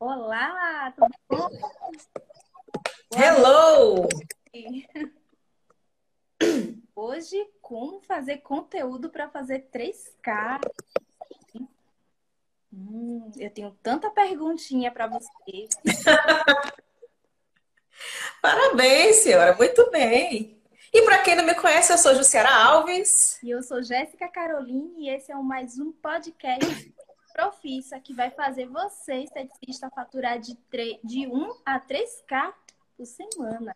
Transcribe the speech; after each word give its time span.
Olá, 0.00 0.94
tudo 0.96 1.14
bom? 1.28 1.50
Hello! 3.14 4.08
Hoje, 6.96 7.36
como 7.60 8.00
fazer 8.00 8.38
conteúdo 8.38 9.10
para 9.10 9.28
fazer 9.28 9.68
3K? 9.70 10.58
Hum, 12.72 13.30
eu 13.36 13.50
tenho 13.50 13.76
tanta 13.82 14.08
perguntinha 14.08 14.90
para 14.90 15.06
você. 15.06 15.68
Parabéns, 18.40 19.16
senhora, 19.16 19.54
muito 19.54 19.90
bem. 19.90 20.58
E 20.94 21.02
para 21.02 21.18
quem 21.18 21.36
não 21.36 21.44
me 21.44 21.54
conhece, 21.54 21.92
eu 21.92 21.98
sou 21.98 22.14
Jussiara 22.14 22.48
Alves. 22.48 23.38
E 23.42 23.50
eu 23.50 23.62
sou 23.62 23.82
Jéssica 23.82 24.26
Caroline 24.28 24.94
e 24.96 25.10
esse 25.10 25.30
é 25.30 25.36
o 25.36 25.44
mais 25.44 25.78
um 25.78 25.92
podcast 25.92 26.90
Profissa 27.40 27.98
que 27.98 28.12
vai 28.12 28.30
fazer 28.30 28.66
você, 28.66 29.14
esteticista, 29.22 29.88
faturar 29.88 30.38
de, 30.38 30.54
3, 30.70 30.98
de 31.02 31.26
1 31.26 31.62
a 31.64 31.80
3K 31.80 32.52
por 32.94 33.06
semana. 33.06 33.74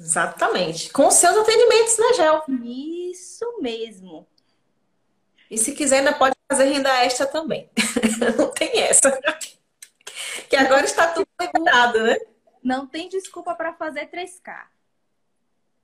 Exatamente. 0.00 0.90
Com 0.90 1.08
os 1.08 1.14
seus 1.14 1.36
atendimentos, 1.36 1.98
né, 1.98 2.14
Gel? 2.14 2.42
Isso 2.64 3.60
mesmo. 3.60 4.26
E 5.50 5.58
se 5.58 5.74
quiser, 5.74 5.98
ainda 5.98 6.14
pode 6.14 6.34
fazer 6.50 6.64
renda 6.64 7.04
extra 7.04 7.26
também. 7.26 7.70
Não 8.38 8.50
tem 8.52 8.80
essa. 8.80 9.20
Que 10.48 10.56
agora 10.56 10.86
está 10.86 11.08
tudo 11.12 11.28
liberado, 11.38 12.02
né? 12.02 12.16
Não 12.62 12.86
tem 12.86 13.10
desculpa 13.10 13.54
para 13.54 13.74
fazer 13.74 14.10
3K. 14.10 14.64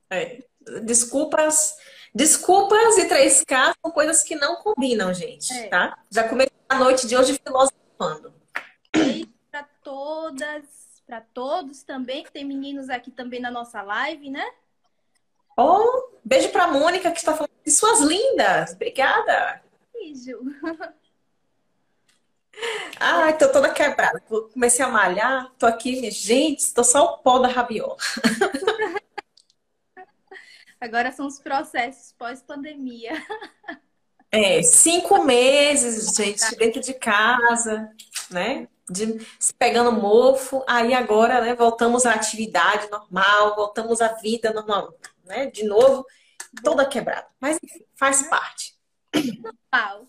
É. 0.09 0.43
Desculpas, 0.85 1.77
desculpas 2.15 2.99
e 2.99 3.09
3K 3.09 3.75
são 3.81 3.91
coisas 3.91 4.23
que 4.23 4.35
não 4.35 4.57
combinam, 4.57 5.13
gente, 5.15 5.53
é. 5.53 5.69
tá? 5.69 5.99
Já 6.11 6.29
comecei 6.29 6.53
a 6.69 6.79
noite 6.79 7.07
de 7.07 7.17
hoje 7.17 7.39
filosofando. 7.43 8.33
Beijo 8.93 9.29
para 9.51 9.65
todas, 9.83 10.65
para 11.07 11.21
todos 11.21 11.83
também, 11.83 12.23
que 12.23 12.33
tem 12.33 12.45
meninos 12.45 12.89
aqui 12.91 13.11
também 13.11 13.41
na 13.41 13.51
nossa 13.51 13.83
live, 13.83 14.31
né? 14.31 14.45
Oh, 15.57 16.11
beijo 16.25 16.51
para 16.51 16.69
Mônica 16.69 17.11
que 17.11 17.19
está 17.19 17.35
falando 17.35 17.51
de 17.65 17.71
suas 17.71 18.01
lindas. 18.01 18.73
Obrigada. 18.73 19.63
Beijo. 19.93 20.41
Ai, 22.99 23.37
tô 23.39 23.49
toda 23.51 23.73
quebrada. 23.73 24.21
Comecei 24.53 24.85
a 24.85 24.89
malhar, 24.89 25.51
tô 25.59 25.67
aqui, 25.67 26.11
gente, 26.11 26.73
tô 26.75 26.85
só 26.85 27.05
o 27.05 27.19
pó 27.19 27.39
da 27.39 27.49
rabiola. 27.49 27.97
Agora 30.81 31.13
são 31.13 31.27
os 31.27 31.39
processos 31.39 32.13
pós-pandemia. 32.13 33.13
É, 34.33 34.63
cinco 34.63 35.25
meses, 35.25 36.15
gente, 36.15 36.57
dentro 36.57 36.81
de 36.81 36.95
casa, 36.95 37.93
né? 38.31 38.69
De, 38.89 39.19
pegando 39.59 39.91
mofo. 39.91 40.65
Aí 40.69 40.95
agora, 40.95 41.41
né, 41.41 41.55
voltamos 41.55 42.07
à 42.07 42.15
atividade 42.15 42.89
normal, 42.91 43.57
voltamos 43.57 44.01
à 44.01 44.09
vida 44.15 44.53
normal, 44.53 44.97
né? 45.25 45.47
De 45.47 45.65
novo, 45.65 46.07
toda 46.63 46.87
quebrada. 46.87 47.27
Mas 47.41 47.59
enfim, 47.61 47.85
faz 47.95 48.23
parte. 48.29 48.79
Normal. 49.13 50.09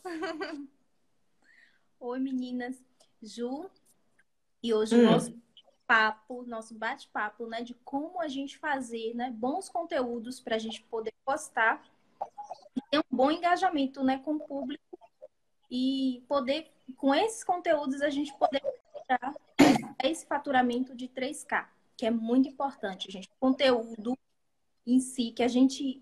Oi, 2.00 2.20
meninas. 2.20 2.76
Ju. 3.22 3.70
E 4.64 4.74
hoje 4.74 4.96
hum. 4.96 5.00
o 5.00 5.12
nosso 5.12 5.36
papo, 5.92 6.46
nosso 6.48 6.74
bate-papo, 6.74 7.46
né, 7.48 7.64
de 7.64 7.74
como 7.84 8.22
a 8.22 8.30
gente 8.30 8.58
fazer, 8.58 9.14
né, 9.14 9.30
bons 9.30 9.68
conteúdos 9.68 10.40
para 10.40 10.56
a 10.56 10.58
gente 10.60 10.82
poder 10.84 11.14
postar 11.26 11.84
e 12.74 12.82
ter 12.90 13.00
um 13.00 13.04
bom 13.12 13.30
engajamento, 13.30 14.02
né, 14.02 14.18
com 14.20 14.36
o 14.36 14.40
público 14.40 14.98
e 15.70 16.24
poder, 16.30 16.72
com 16.96 17.14
esses 17.14 17.44
conteúdos, 17.44 18.02
a 18.02 18.10
gente 18.10 18.34
poder 18.38 18.62
dar 19.06 19.36
esse 20.02 20.26
faturamento 20.26 20.96
de 20.96 21.10
3K, 21.10 21.68
que 21.98 22.06
é 22.06 22.12
muito 22.12 22.48
importante, 22.48 23.12
gente. 23.12 23.30
Conteúdo 23.38 24.18
em 24.88 25.02
si 25.02 25.32
que 25.32 25.44
a 25.44 25.50
gente 25.50 26.02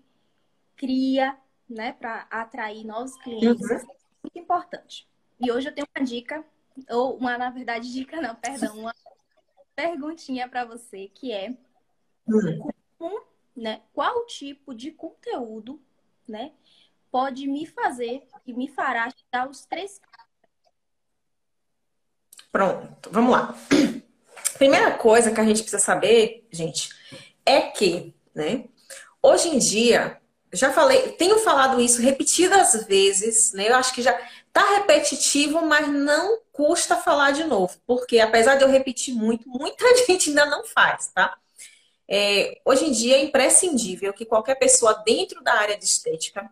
cria, 0.76 1.36
né, 1.68 1.94
para 1.94 2.28
atrair 2.30 2.86
novos 2.86 3.16
clientes, 3.16 3.68
uhum. 3.68 3.76
é 3.76 3.82
muito 4.22 4.38
importante. 4.38 5.08
E 5.40 5.50
hoje 5.50 5.68
eu 5.68 5.74
tenho 5.74 5.88
uma 5.96 6.04
dica, 6.06 6.44
ou 6.88 7.16
uma, 7.16 7.36
na 7.36 7.50
verdade, 7.50 7.92
dica 7.92 8.20
não, 8.20 8.36
perdão, 8.36 8.78
uma 8.78 8.94
perguntinha 9.80 10.46
para 10.46 10.66
você, 10.66 11.10
que 11.14 11.32
é 11.32 11.54
hum. 12.28 13.20
né, 13.56 13.80
qual 13.94 14.26
tipo 14.26 14.74
de 14.74 14.90
conteúdo, 14.90 15.80
né, 16.28 16.52
pode 17.10 17.46
me 17.46 17.64
fazer 17.64 18.22
e 18.46 18.52
me 18.52 18.68
fará 18.68 19.08
dar 19.32 19.48
os 19.48 19.64
três 19.64 19.98
Pronto, 22.52 23.10
vamos 23.12 23.30
lá. 23.30 23.54
Primeira 24.58 24.98
coisa 24.98 25.32
que 25.32 25.40
a 25.40 25.44
gente 25.44 25.62
precisa 25.62 25.78
saber, 25.78 26.46
gente, 26.50 26.90
é 27.46 27.62
que, 27.62 28.12
né, 28.34 28.64
hoje 29.22 29.48
em 29.48 29.58
dia, 29.58 30.20
já 30.52 30.72
falei, 30.72 31.12
tenho 31.12 31.38
falado 31.38 31.80
isso 31.80 32.02
repetidas 32.02 32.86
vezes, 32.86 33.52
né? 33.52 33.68
Eu 33.68 33.76
acho 33.76 33.94
que 33.94 34.02
já 34.02 34.18
Tá 34.52 34.78
repetitivo, 34.78 35.64
mas 35.64 35.88
não 35.88 36.40
custa 36.52 36.96
falar 36.96 37.30
de 37.30 37.44
novo, 37.44 37.78
porque 37.86 38.18
apesar 38.18 38.56
de 38.56 38.64
eu 38.64 38.68
repetir 38.68 39.14
muito, 39.14 39.48
muita 39.48 39.84
gente 40.06 40.30
ainda 40.30 40.46
não 40.46 40.64
faz, 40.64 41.08
tá? 41.08 41.36
É, 42.08 42.60
hoje 42.64 42.86
em 42.86 42.90
dia 42.90 43.16
é 43.16 43.22
imprescindível 43.22 44.12
que 44.12 44.26
qualquer 44.26 44.56
pessoa 44.56 44.94
dentro 45.06 45.42
da 45.44 45.54
área 45.54 45.78
de 45.78 45.84
estética 45.84 46.50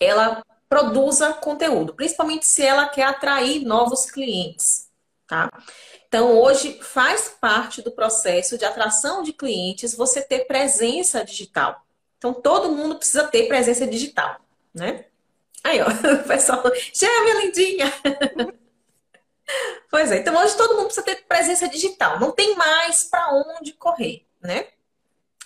ela 0.00 0.42
produza 0.70 1.34
conteúdo, 1.34 1.94
principalmente 1.94 2.46
se 2.46 2.64
ela 2.64 2.88
quer 2.88 3.02
atrair 3.02 3.64
novos 3.64 4.10
clientes, 4.10 4.88
tá? 5.26 5.50
Então, 6.08 6.40
hoje 6.40 6.80
faz 6.82 7.28
parte 7.40 7.82
do 7.82 7.92
processo 7.92 8.56
de 8.56 8.64
atração 8.64 9.22
de 9.22 9.32
clientes 9.32 9.94
você 9.94 10.22
ter 10.22 10.46
presença 10.46 11.24
digital. 11.24 11.84
Então, 12.18 12.32
todo 12.32 12.72
mundo 12.72 12.96
precisa 12.96 13.28
ter 13.28 13.46
presença 13.46 13.86
digital, 13.86 14.40
né? 14.74 15.04
Aí, 15.64 15.80
ó, 15.80 15.86
o 16.22 16.28
pessoal, 16.28 16.62
já 16.92 17.22
minha 17.22 17.40
lindinha. 17.42 17.92
pois 19.90 20.10
é, 20.10 20.18
então 20.18 20.36
hoje 20.36 20.56
todo 20.56 20.74
mundo 20.74 20.86
precisa 20.86 21.04
ter 21.04 21.24
presença 21.26 21.68
digital, 21.68 22.18
não 22.18 22.32
tem 22.32 22.54
mais 22.56 23.04
para 23.04 23.32
onde 23.34 23.72
correr, 23.74 24.26
né? 24.40 24.68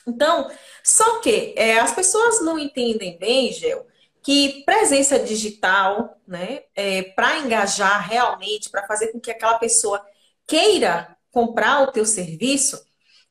Então, 0.06 0.50
só 0.82 1.20
que 1.20 1.54
é, 1.56 1.78
as 1.78 1.92
pessoas 1.92 2.42
não 2.42 2.58
entendem 2.58 3.18
bem, 3.18 3.52
Gel, 3.52 3.86
que 4.22 4.62
presença 4.64 5.18
digital, 5.18 6.18
né, 6.26 6.62
é, 6.74 7.02
para 7.02 7.38
engajar 7.38 8.06
realmente, 8.06 8.70
para 8.70 8.86
fazer 8.86 9.08
com 9.08 9.20
que 9.20 9.30
aquela 9.30 9.58
pessoa 9.58 10.04
queira 10.46 11.16
comprar 11.30 11.82
o 11.82 11.90
teu 11.90 12.04
serviço, 12.04 12.82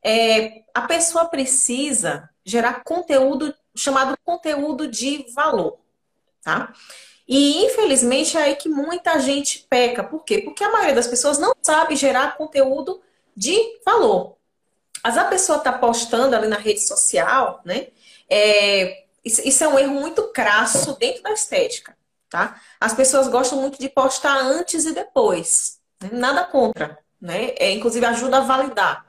é, 0.03 0.63
a 0.73 0.81
pessoa 0.81 1.25
precisa 1.25 2.29
gerar 2.43 2.83
conteúdo 2.83 3.53
chamado 3.75 4.15
conteúdo 4.23 4.87
de 4.87 5.25
valor 5.33 5.82
tá? 6.43 6.73
E 7.27 7.65
infelizmente 7.65 8.37
é 8.37 8.43
aí 8.43 8.55
que 8.55 8.67
muita 8.67 9.19
gente 9.19 9.65
peca. 9.69 10.03
Por 10.03 10.23
quê? 10.23 10.39
Porque 10.39 10.63
a 10.63 10.71
maioria 10.71 10.95
das 10.95 11.07
pessoas 11.07 11.37
não 11.37 11.53
sabe 11.61 11.95
gerar 11.95 12.37
conteúdo 12.37 13.01
de 13.35 13.57
valor. 13.85 14.35
Mas 15.03 15.17
a 15.17 15.25
pessoa 15.25 15.57
está 15.57 15.71
postando 15.71 16.35
ali 16.35 16.47
na 16.47 16.57
rede 16.57 16.81
social, 16.81 17.61
né? 17.65 17.87
É, 18.29 19.03
isso 19.23 19.63
é 19.63 19.67
um 19.67 19.79
erro 19.79 19.93
muito 19.93 20.29
crasso 20.29 20.97
dentro 20.97 21.23
da 21.23 21.31
estética, 21.31 21.95
tá? 22.29 22.59
As 22.79 22.93
pessoas 22.93 23.27
gostam 23.27 23.59
muito 23.59 23.79
de 23.79 23.89
postar 23.89 24.37
antes 24.37 24.85
e 24.85 24.93
depois. 24.93 25.79
Né? 26.01 26.09
Nada 26.13 26.43
contra, 26.43 26.97
né? 27.21 27.53
É, 27.57 27.71
inclusive 27.71 28.05
ajuda 28.05 28.37
a 28.37 28.41
validar. 28.41 29.05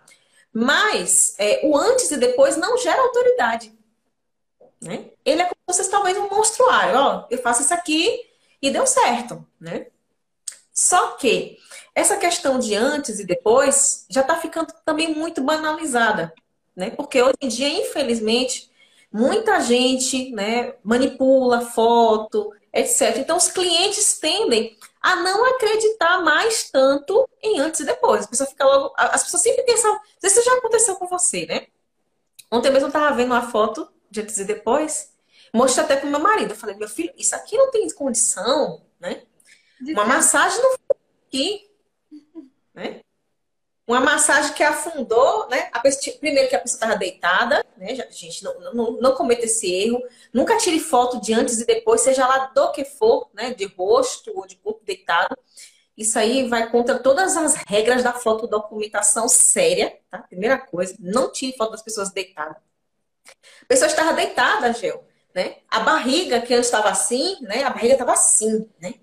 Mas 0.53 1.35
é, 1.39 1.61
o 1.65 1.77
antes 1.77 2.11
e 2.13 2.17
depois 2.17 2.57
não 2.57 2.79
gera 2.79 3.03
autoridade. 3.03 3.74
Né? 4.85 5.07
Ele 5.25 5.43
é 5.43 5.45
como 5.47 5.57
se 5.71 5.79
fosse 5.79 5.91
talvez 5.91 6.17
um 6.19 6.29
monstruário. 6.29 6.99
Ó, 6.99 7.27
eu 7.31 7.39
faço 7.39 7.63
isso 7.63 7.73
aqui 7.73 8.21
e 8.61 8.71
deu 8.71 8.87
certo, 8.87 9.45
né? 9.59 9.87
Só 10.73 11.13
que 11.13 11.59
essa 11.95 12.17
questão 12.17 12.59
de 12.59 12.75
antes 12.75 13.19
e 13.19 13.25
depois 13.25 14.05
já 14.11 14.21
está 14.21 14.37
ficando 14.37 14.73
também 14.85 15.15
muito 15.15 15.43
banalizada, 15.43 16.35
né? 16.77 16.91
Porque 16.91 17.23
hoje 17.23 17.37
em 17.41 17.49
dia, 17.49 17.69
infelizmente, 17.69 18.71
muita 19.11 19.61
gente, 19.61 20.33
né, 20.33 20.75
manipula 20.83 21.61
foto, 21.61 22.53
etc. 22.73 23.19
Então, 23.19 23.37
os 23.37 23.49
clientes 23.49 24.19
tendem 24.19 24.77
a 25.01 25.17
não 25.17 25.45
acreditar 25.55 26.23
mais 26.23 26.69
tanto 26.71 27.29
em 27.41 27.61
antes 27.61 27.81
e 27.81 27.85
depois. 27.85 28.25
A 28.25 28.29
pessoa 28.29 28.49
fica 28.49 28.65
logo, 28.65 28.93
as 28.97 29.23
pessoas 29.23 29.43
sempre 29.43 29.65
sei 30.19 30.31
se 30.31 30.43
já 30.43 30.55
aconteceu 30.55 30.97
com 30.97 31.07
você, 31.07 31.47
né? 31.47 31.67
Ontem 32.51 32.71
mesmo 32.71 32.87
eu 32.87 32.89
estava 32.89 33.15
vendo 33.15 33.33
uma 33.33 33.51
foto 33.51 33.89
de 34.15 34.21
antes 34.21 34.39
e 34.39 34.45
depois. 34.45 35.13
Mostrei 35.53 35.85
até 35.85 35.97
pro 35.97 36.09
meu 36.09 36.21
marido. 36.21 36.53
Eu 36.53 36.57
falei, 36.57 36.77
meu 36.77 36.89
filho, 36.89 37.13
isso 37.17 37.35
aqui 37.35 37.57
não 37.57 37.71
tem 37.71 37.89
condição, 37.91 38.83
né? 38.99 39.23
De 39.81 39.93
Uma 39.93 40.05
massagem 40.05 40.61
não 40.61 40.77
aqui, 41.27 41.71
né? 42.73 43.01
Uma 43.87 44.01
massagem 44.01 44.55
que 44.55 44.63
afundou, 44.63 45.47
né? 45.49 45.69
A 45.73 45.79
pessoa, 45.79 46.17
primeiro 46.17 46.49
que 46.49 46.57
a 46.57 46.61
pessoa 46.61 46.77
estava 46.77 46.97
deitada, 46.97 47.65
né? 47.77 47.95
Gente, 48.11 48.43
não, 48.43 48.73
não, 48.73 48.91
não 48.93 49.15
cometa 49.15 49.45
esse 49.45 49.71
erro. 49.71 50.03
Nunca 50.33 50.57
tire 50.57 50.81
foto 50.81 51.21
de 51.21 51.35
antes 51.35 51.61
e 51.61 51.67
depois, 51.67 52.01
seja 52.01 52.27
lá 52.27 52.47
do 52.47 52.73
que 52.73 52.85
for, 52.85 53.29
né? 53.35 53.53
De 53.53 53.67
rosto 53.67 54.33
ou 54.35 54.47
de 54.47 54.57
corpo 54.57 54.83
deitado. 54.85 55.37
Isso 55.97 56.19
aí 56.19 56.49
vai 56.49 56.71
contra 56.71 56.99
todas 56.99 57.37
as 57.37 57.55
regras 57.69 58.03
da 58.03 58.13
fotodocumentação 58.13 59.29
séria, 59.29 59.97
tá? 60.11 60.19
Primeira 60.19 60.59
coisa, 60.59 60.97
não 60.99 61.31
tire 61.31 61.57
foto 61.57 61.73
das 61.73 61.83
pessoas 61.83 62.11
deitadas. 62.11 62.57
A 63.63 63.67
pessoa 63.67 63.87
estava 63.87 64.13
deitada, 64.13 64.73
Gel, 64.73 65.07
né? 65.35 65.59
A 65.69 65.81
barriga 65.81 66.41
que 66.41 66.55
antes 66.55 66.67
estava 66.67 66.91
assim, 66.91 67.39
né? 67.43 67.65
A 67.65 67.71
barriga 67.71 67.95
estava 67.95 68.13
assim, 68.13 68.71
né? 68.81 68.95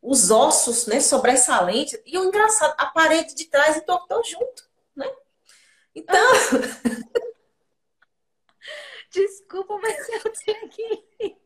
Os 0.00 0.30
ossos, 0.30 0.86
né? 0.86 1.00
Sobressalentes. 1.00 2.00
E 2.04 2.18
o 2.18 2.24
engraçado, 2.24 2.74
a 2.78 2.86
parede 2.86 3.34
de 3.34 3.46
trás 3.46 3.76
entortou 3.76 4.22
junto, 4.24 4.68
né? 4.94 5.10
Então... 5.94 6.32
Desculpa, 9.10 9.78
mas 9.78 10.08
eu 10.08 10.32
tenho 10.32 10.68
que 10.70 10.82
ir. 11.20 11.36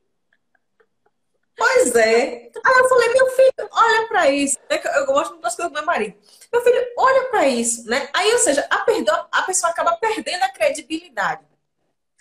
Pois 1.57 1.97
é. 1.97 2.51
Aí 2.65 2.79
eu 2.79 2.89
falei, 2.89 3.09
meu 3.15 3.31
filho, 3.31 3.69
olha 3.73 4.07
para 4.07 4.31
isso. 4.31 4.59
Né? 4.71 4.81
Eu 4.97 5.07
gosto 5.07 5.37
das 5.39 5.57
coisas 5.57 5.73
do 5.73 5.75
meu 5.75 5.85
marido. 5.85 6.17
Meu 6.53 6.63
filho, 6.63 6.87
olha 6.99 7.25
para 7.31 7.49
isso, 7.49 7.89
né? 7.89 8.09
Aí, 8.13 8.31
ou 8.33 8.39
seja, 8.39 8.69
a, 8.71 8.85
a 9.33 9.43
pessoa 9.43 9.71
acaba 9.73 9.97
perdendo 9.97 10.43
a 10.43 10.51
credibilidade. 10.51 11.45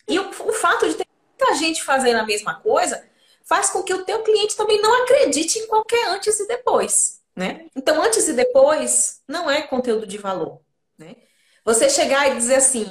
E 0.08 0.20
o, 0.20 0.30
o 0.30 0.54
fato 0.54 0.88
de 0.88 0.96
ter 0.96 1.08
muita 1.40 1.56
gente 1.56 1.84
fazendo 1.84 2.18
a 2.18 2.26
mesma 2.26 2.56
coisa 2.60 3.04
faz 3.44 3.70
com 3.70 3.84
que 3.84 3.94
o 3.94 4.04
teu 4.04 4.24
cliente 4.24 4.56
também 4.56 4.82
não 4.82 5.04
acredite 5.04 5.60
em 5.60 5.68
qualquer 5.68 6.08
antes 6.10 6.40
e 6.40 6.48
depois, 6.48 7.22
né? 7.36 7.68
Então, 7.76 8.02
antes 8.02 8.28
e 8.28 8.34
depois 8.34 9.22
não 9.28 9.50
é 9.50 9.62
conteúdo 9.62 10.08
de 10.08 10.18
valor, 10.18 10.62
né? 10.98 11.16
Você 11.64 11.90
chegar 11.90 12.30
e 12.30 12.38
dizer 12.38 12.56
assim, 12.56 12.86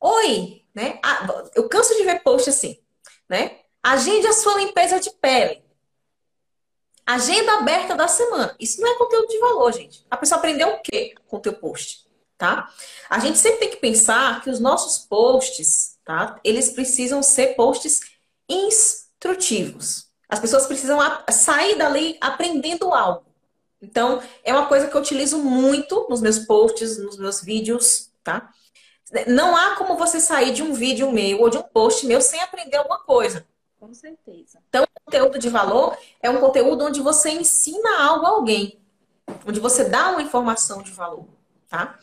oi, 0.00 0.64
né? 0.74 0.98
Ah, 1.02 1.44
eu 1.54 1.68
canso 1.68 1.96
de 1.96 2.04
ver 2.04 2.22
post 2.22 2.48
assim, 2.48 2.80
né? 3.28 3.58
Agende 3.82 4.26
a 4.26 4.32
sua 4.32 4.56
limpeza 4.56 5.00
de 5.00 5.10
pele. 5.10 5.64
Agenda 7.06 7.58
aberta 7.58 7.96
da 7.96 8.06
semana. 8.06 8.54
Isso 8.60 8.80
não 8.80 8.88
é 8.88 8.96
conteúdo 8.96 9.26
de 9.26 9.38
valor, 9.38 9.72
gente. 9.72 10.06
A 10.08 10.16
pessoa 10.16 10.38
aprendeu 10.38 10.68
o 10.68 10.80
quê 10.80 11.14
com 11.26 11.38
o 11.38 11.40
teu 11.40 11.52
post, 11.52 12.06
tá? 12.38 12.72
A 13.08 13.18
gente 13.18 13.38
sempre 13.38 13.58
tem 13.58 13.70
que 13.70 13.78
pensar 13.78 14.42
que 14.42 14.50
os 14.50 14.60
nossos 14.60 14.98
posts, 15.06 15.98
tá? 16.10 16.40
Eles 16.42 16.70
precisam 16.70 17.22
ser 17.22 17.54
posts 17.54 18.00
instrutivos. 18.48 20.10
As 20.28 20.40
pessoas 20.40 20.66
precisam 20.66 20.98
sair 21.30 21.76
dali 21.76 22.18
aprendendo 22.20 22.92
algo. 22.92 23.26
Então, 23.80 24.20
é 24.42 24.52
uma 24.52 24.66
coisa 24.66 24.88
que 24.88 24.96
eu 24.96 25.00
utilizo 25.00 25.38
muito 25.38 26.08
nos 26.10 26.20
meus 26.20 26.40
posts, 26.40 26.98
nos 26.98 27.16
meus 27.16 27.40
vídeos, 27.40 28.10
tá? 28.24 28.52
Não 29.28 29.56
há 29.56 29.76
como 29.76 29.96
você 29.96 30.20
sair 30.20 30.52
de 30.52 30.64
um 30.64 30.72
vídeo 30.74 31.12
meu 31.12 31.42
ou 31.42 31.48
de 31.48 31.58
um 31.58 31.62
post 31.62 32.04
meu 32.06 32.20
sem 32.20 32.40
aprender 32.40 32.76
alguma 32.76 32.98
coisa. 33.04 33.46
Com 33.78 33.94
certeza. 33.94 34.58
Então, 34.68 34.82
o 34.82 35.04
conteúdo 35.04 35.38
de 35.38 35.48
valor 35.48 35.96
é 36.20 36.28
um 36.28 36.40
conteúdo 36.40 36.86
onde 36.86 37.00
você 37.00 37.30
ensina 37.30 38.02
algo 38.02 38.26
a 38.26 38.30
alguém, 38.30 38.80
onde 39.46 39.60
você 39.60 39.84
dá 39.84 40.10
uma 40.10 40.22
informação 40.22 40.82
de 40.82 40.90
valor, 40.90 41.28
tá? 41.68 42.00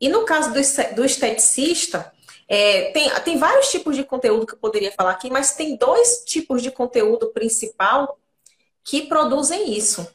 E 0.00 0.08
no 0.08 0.24
caso 0.24 0.50
do, 0.52 0.94
do 0.94 1.04
esteticista, 1.04 2.12
é, 2.52 2.90
tem, 2.90 3.08
tem 3.22 3.38
vários 3.38 3.70
tipos 3.70 3.94
de 3.94 4.02
conteúdo 4.02 4.44
que 4.44 4.54
eu 4.54 4.58
poderia 4.58 4.90
falar 4.90 5.12
aqui, 5.12 5.30
mas 5.30 5.54
tem 5.54 5.76
dois 5.76 6.24
tipos 6.26 6.60
de 6.60 6.72
conteúdo 6.72 7.28
principal 7.28 8.18
que 8.82 9.02
produzem 9.02 9.72
isso, 9.72 10.12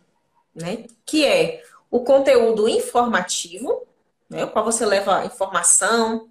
né? 0.54 0.84
Que 1.06 1.26
é 1.26 1.64
o 1.90 2.02
conteúdo 2.02 2.68
informativo, 2.68 3.88
né? 4.30 4.44
O 4.44 4.50
qual 4.50 4.66
você 4.66 4.86
leva 4.86 5.24
informação, 5.24 6.30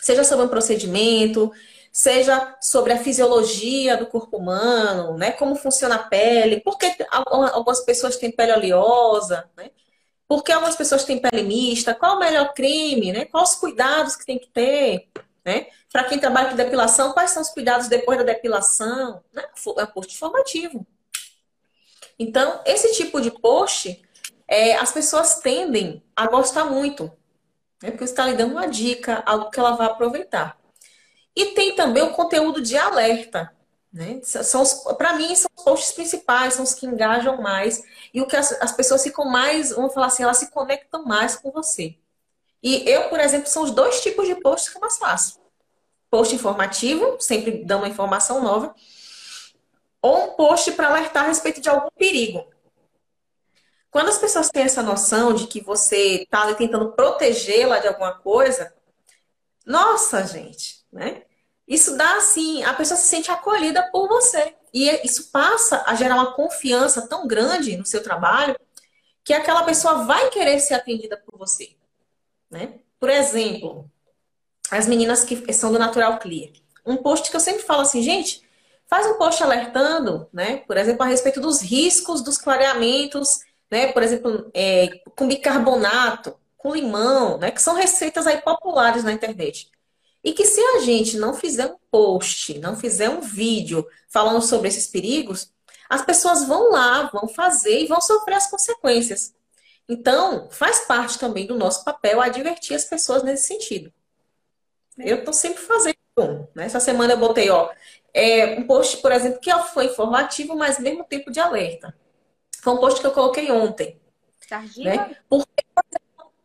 seja 0.00 0.22
sobre 0.22 0.46
um 0.46 0.48
procedimento, 0.48 1.50
seja 1.90 2.56
sobre 2.60 2.92
a 2.92 2.98
fisiologia 3.02 3.96
do 3.96 4.06
corpo 4.06 4.36
humano, 4.36 5.18
né? 5.18 5.32
Como 5.32 5.56
funciona 5.56 5.96
a 5.96 6.04
pele, 6.04 6.60
por 6.60 6.78
que 6.78 6.94
algumas 7.10 7.80
pessoas 7.80 8.16
têm 8.16 8.30
pele 8.30 8.52
oleosa, 8.52 9.50
né? 9.56 9.72
Por 10.28 10.44
que 10.44 10.52
algumas 10.52 10.76
pessoas 10.76 11.02
têm 11.02 11.18
pele 11.18 11.42
mista? 11.42 11.92
Qual 11.92 12.14
o 12.14 12.20
melhor 12.20 12.54
creme, 12.54 13.12
né? 13.12 13.24
Quais 13.24 13.50
os 13.50 13.56
cuidados 13.56 14.14
que 14.14 14.24
tem 14.24 14.38
que 14.38 14.48
ter, 14.48 15.08
né? 15.44 15.66
Para 15.92 16.04
quem 16.04 16.18
trabalha 16.18 16.50
com 16.50 16.56
depilação, 16.56 17.12
quais 17.12 17.30
são 17.30 17.42
os 17.42 17.50
cuidados 17.50 17.88
depois 17.88 18.18
da 18.18 18.24
depilação? 18.24 19.22
Né? 19.32 19.42
É 19.78 19.84
um 19.84 19.86
post 19.86 20.14
informativo. 20.14 20.86
Então, 22.18 22.60
esse 22.66 22.92
tipo 22.92 23.20
de 23.20 23.30
post, 23.30 24.02
é, 24.46 24.76
as 24.76 24.92
pessoas 24.92 25.40
tendem 25.40 26.02
a 26.14 26.26
gostar 26.26 26.66
muito. 26.66 27.04
Né? 27.82 27.90
Porque 27.90 28.06
você 28.06 28.12
está 28.12 28.26
lhe 28.26 28.36
dando 28.36 28.52
uma 28.52 28.68
dica, 28.68 29.22
algo 29.24 29.50
que 29.50 29.58
ela 29.58 29.72
vai 29.72 29.86
aproveitar. 29.86 30.58
E 31.34 31.46
tem 31.46 31.74
também 31.74 32.02
o 32.02 32.12
conteúdo 32.12 32.60
de 32.60 32.76
alerta. 32.76 33.54
Né? 33.92 34.20
Para 34.98 35.14
mim, 35.14 35.34
são 35.34 35.50
os 35.56 35.64
posts 35.64 35.92
principais, 35.92 36.54
são 36.54 36.64
os 36.64 36.74
que 36.74 36.86
engajam 36.86 37.40
mais. 37.40 37.82
E 38.12 38.20
o 38.20 38.26
que 38.26 38.36
as, 38.36 38.52
as 38.60 38.72
pessoas 38.72 39.02
ficam 39.02 39.24
mais, 39.24 39.70
vamos 39.70 39.94
falar 39.94 40.06
assim, 40.06 40.22
elas 40.22 40.36
se 40.36 40.50
conectam 40.50 41.04
mais 41.04 41.36
com 41.36 41.50
você. 41.50 41.96
E 42.62 42.88
eu, 42.88 43.08
por 43.08 43.20
exemplo, 43.20 43.48
são 43.48 43.62
os 43.62 43.70
dois 43.70 44.00
tipos 44.00 44.26
de 44.26 44.34
posts 44.34 44.70
que 44.70 44.76
eu 44.76 44.80
mais 44.80 44.98
faço. 44.98 45.40
Post 46.10 46.34
informativo, 46.34 47.16
sempre 47.20 47.64
dando 47.64 47.82
uma 47.82 47.88
informação 47.88 48.42
nova. 48.42 48.74
Ou 50.02 50.24
um 50.24 50.36
post 50.36 50.72
para 50.72 50.88
alertar 50.88 51.24
a 51.24 51.28
respeito 51.28 51.60
de 51.60 51.68
algum 51.68 51.90
perigo. 51.96 52.46
Quando 53.90 54.08
as 54.08 54.18
pessoas 54.18 54.48
têm 54.50 54.64
essa 54.64 54.82
noção 54.82 55.32
de 55.32 55.46
que 55.46 55.60
você 55.60 56.22
está 56.22 56.52
tentando 56.54 56.92
protegê-la 56.92 57.78
de 57.78 57.88
alguma 57.88 58.18
coisa, 58.18 58.72
nossa, 59.66 60.24
gente, 60.26 60.84
né? 60.92 61.22
Isso 61.66 61.96
dá 61.96 62.16
assim, 62.16 62.64
a 62.64 62.74
pessoa 62.74 62.98
se 62.98 63.06
sente 63.06 63.30
acolhida 63.30 63.88
por 63.90 64.08
você. 64.08 64.56
E 64.72 64.88
isso 65.04 65.30
passa 65.30 65.84
a 65.86 65.94
gerar 65.94 66.16
uma 66.16 66.34
confiança 66.34 67.06
tão 67.08 67.26
grande 67.26 67.76
no 67.76 67.86
seu 67.86 68.02
trabalho 68.02 68.58
que 69.24 69.32
aquela 69.32 69.62
pessoa 69.62 70.04
vai 70.04 70.30
querer 70.30 70.58
ser 70.60 70.74
atendida 70.74 71.16
por 71.16 71.38
você. 71.38 71.76
Né? 72.50 72.74
Por 72.98 73.08
exemplo, 73.08 73.90
as 74.70 74.86
meninas 74.86 75.24
que 75.24 75.52
são 75.52 75.72
do 75.72 75.78
Natural 75.78 76.18
Clear. 76.18 76.50
Um 76.84 76.96
post 76.96 77.30
que 77.30 77.36
eu 77.36 77.40
sempre 77.40 77.62
falo 77.62 77.82
assim, 77.82 78.02
gente, 78.02 78.42
faz 78.86 79.06
um 79.06 79.14
post 79.14 79.42
alertando, 79.42 80.28
né? 80.32 80.58
Por 80.66 80.76
exemplo, 80.76 81.02
a 81.04 81.06
respeito 81.06 81.40
dos 81.40 81.60
riscos 81.60 82.22
dos 82.22 82.36
clareamentos, 82.36 83.40
né? 83.70 83.92
Por 83.92 84.02
exemplo, 84.02 84.50
é, 84.52 84.88
com 85.16 85.28
bicarbonato, 85.28 86.34
com 86.56 86.74
limão, 86.74 87.38
né? 87.38 87.50
Que 87.50 87.62
são 87.62 87.74
receitas 87.74 88.26
aí 88.26 88.40
populares 88.40 89.04
na 89.04 89.12
internet. 89.12 89.70
E 90.22 90.32
que 90.32 90.44
se 90.44 90.60
a 90.60 90.80
gente 90.80 91.16
não 91.16 91.32
fizer 91.34 91.66
um 91.66 91.76
post, 91.90 92.58
não 92.58 92.76
fizer 92.76 93.08
um 93.08 93.20
vídeo 93.20 93.86
falando 94.08 94.42
sobre 94.42 94.68
esses 94.68 94.86
perigos, 94.86 95.52
as 95.88 96.02
pessoas 96.02 96.44
vão 96.44 96.70
lá, 96.70 97.10
vão 97.12 97.28
fazer 97.28 97.82
e 97.82 97.86
vão 97.86 98.00
sofrer 98.00 98.34
as 98.34 98.50
consequências. 98.50 99.34
Então, 99.90 100.48
faz 100.52 100.86
parte 100.86 101.18
também 101.18 101.48
do 101.48 101.58
nosso 101.58 101.84
papel 101.84 102.20
advertir 102.20 102.76
as 102.76 102.84
pessoas 102.84 103.24
nesse 103.24 103.48
sentido. 103.48 103.92
Eu 104.96 105.18
estou 105.18 105.34
sempre 105.34 105.60
fazendo 105.60 105.96
um. 106.16 106.46
Né? 106.54 106.66
Essa 106.66 106.78
semana 106.78 107.14
eu 107.14 107.18
botei 107.18 107.50
ó, 107.50 107.72
é, 108.14 108.56
um 108.56 108.68
post, 108.68 108.98
por 108.98 109.10
exemplo, 109.10 109.40
que 109.40 109.52
foi 109.74 109.86
informativo, 109.86 110.54
mas 110.54 110.78
mesmo 110.78 111.02
tempo 111.02 111.32
de 111.32 111.40
alerta. 111.40 111.92
Foi 112.60 112.72
um 112.72 112.76
post 112.76 113.00
que 113.00 113.06
eu 113.08 113.10
coloquei 113.10 113.50
ontem. 113.50 114.00
Argila? 114.48 114.90
Né? 114.90 115.16
Por, 115.28 115.44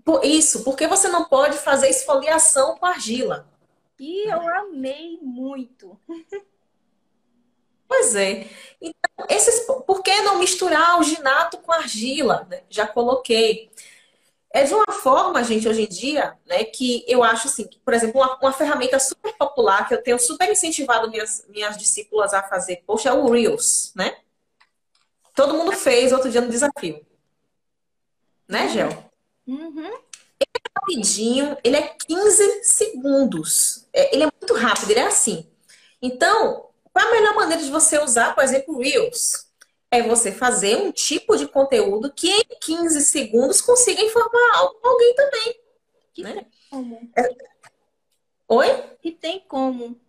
por, 0.04 0.26
isso, 0.26 0.64
porque 0.64 0.88
você 0.88 1.08
não 1.08 1.26
pode 1.26 1.58
fazer 1.60 1.88
esfoliação 1.90 2.76
com 2.80 2.86
argila. 2.88 3.48
E 4.00 4.28
eu 4.28 4.42
amei 4.58 5.20
muito. 5.22 6.00
Pois 7.88 8.16
é. 8.16 8.48
Esses, 9.30 9.62
por 9.66 10.04
que 10.04 10.22
não 10.22 10.40
misturar 10.40 10.92
alginato 10.92 11.58
com 11.60 11.72
argila? 11.72 12.46
Né? 12.50 12.64
Já 12.70 12.86
coloquei. 12.86 13.72
É 14.52 14.64
de 14.64 14.74
uma 14.74 14.92
forma, 14.92 15.44
gente, 15.44 15.68
hoje 15.68 15.84
em 15.84 15.88
dia, 15.88 16.38
né, 16.46 16.64
que 16.64 17.04
eu 17.10 17.22
acho 17.22 17.48
assim, 17.48 17.68
que, 17.68 17.78
por 17.80 17.94
exemplo, 17.94 18.22
uma, 18.22 18.38
uma, 18.38 18.54
ferramenta 18.54 18.98
super 19.00 19.34
popular 19.34 19.86
que 19.86 19.94
eu 19.94 20.02
tenho 20.02 20.18
super 20.18 20.50
incentivado 20.50 21.10
minhas, 21.10 21.46
minhas 21.50 21.78
discípulas 21.78 22.34
a 22.34 22.42
fazer, 22.42 22.82
poxa, 22.88 23.10
é 23.10 23.14
o 23.14 23.30
Reels, 23.30 23.92
né? 23.94 24.16
Todo 25.36 25.56
mundo 25.56 25.74
fez 25.74 26.14
outro 26.14 26.32
dia 26.32 26.40
no 26.40 26.50
desafio. 26.50 27.06
Né, 28.48 28.70
Gel? 28.70 29.12
Uhum 29.46 29.92
rapidinho, 30.86 31.58
ele 31.64 31.78
é 31.78 31.96
15 32.08 32.64
segundos. 32.64 33.88
É, 33.94 34.14
ele 34.14 34.24
é 34.24 34.30
muito 34.42 34.54
rápido, 34.54 34.92
ele 34.92 35.00
é 35.00 35.08
assim. 35.08 35.48
Então, 36.02 36.70
qual 36.96 37.10
a 37.10 37.12
melhor 37.12 37.36
maneira 37.36 37.62
de 37.62 37.70
você 37.70 38.00
usar, 38.00 38.34
por 38.34 38.42
exemplo, 38.42 38.80
Reels? 38.80 39.52
É 39.92 40.02
você 40.02 40.32
fazer 40.32 40.78
um 40.78 40.94
tipo 40.94 41.36
de 41.36 41.46
conteúdo 41.46 42.14
que 42.14 42.32
em 42.32 42.58
15 42.62 43.02
segundos 43.02 43.60
consiga 43.60 44.02
informar 44.02 44.72
alguém 44.82 45.14
também. 45.14 45.60
Que 46.14 46.24
né? 46.24 46.34
tem 46.34 46.48
como. 46.70 47.12
É... 47.18 47.30
Oi? 48.48 48.84
Que 49.02 49.12
tem 49.12 49.42
como 49.42 50.00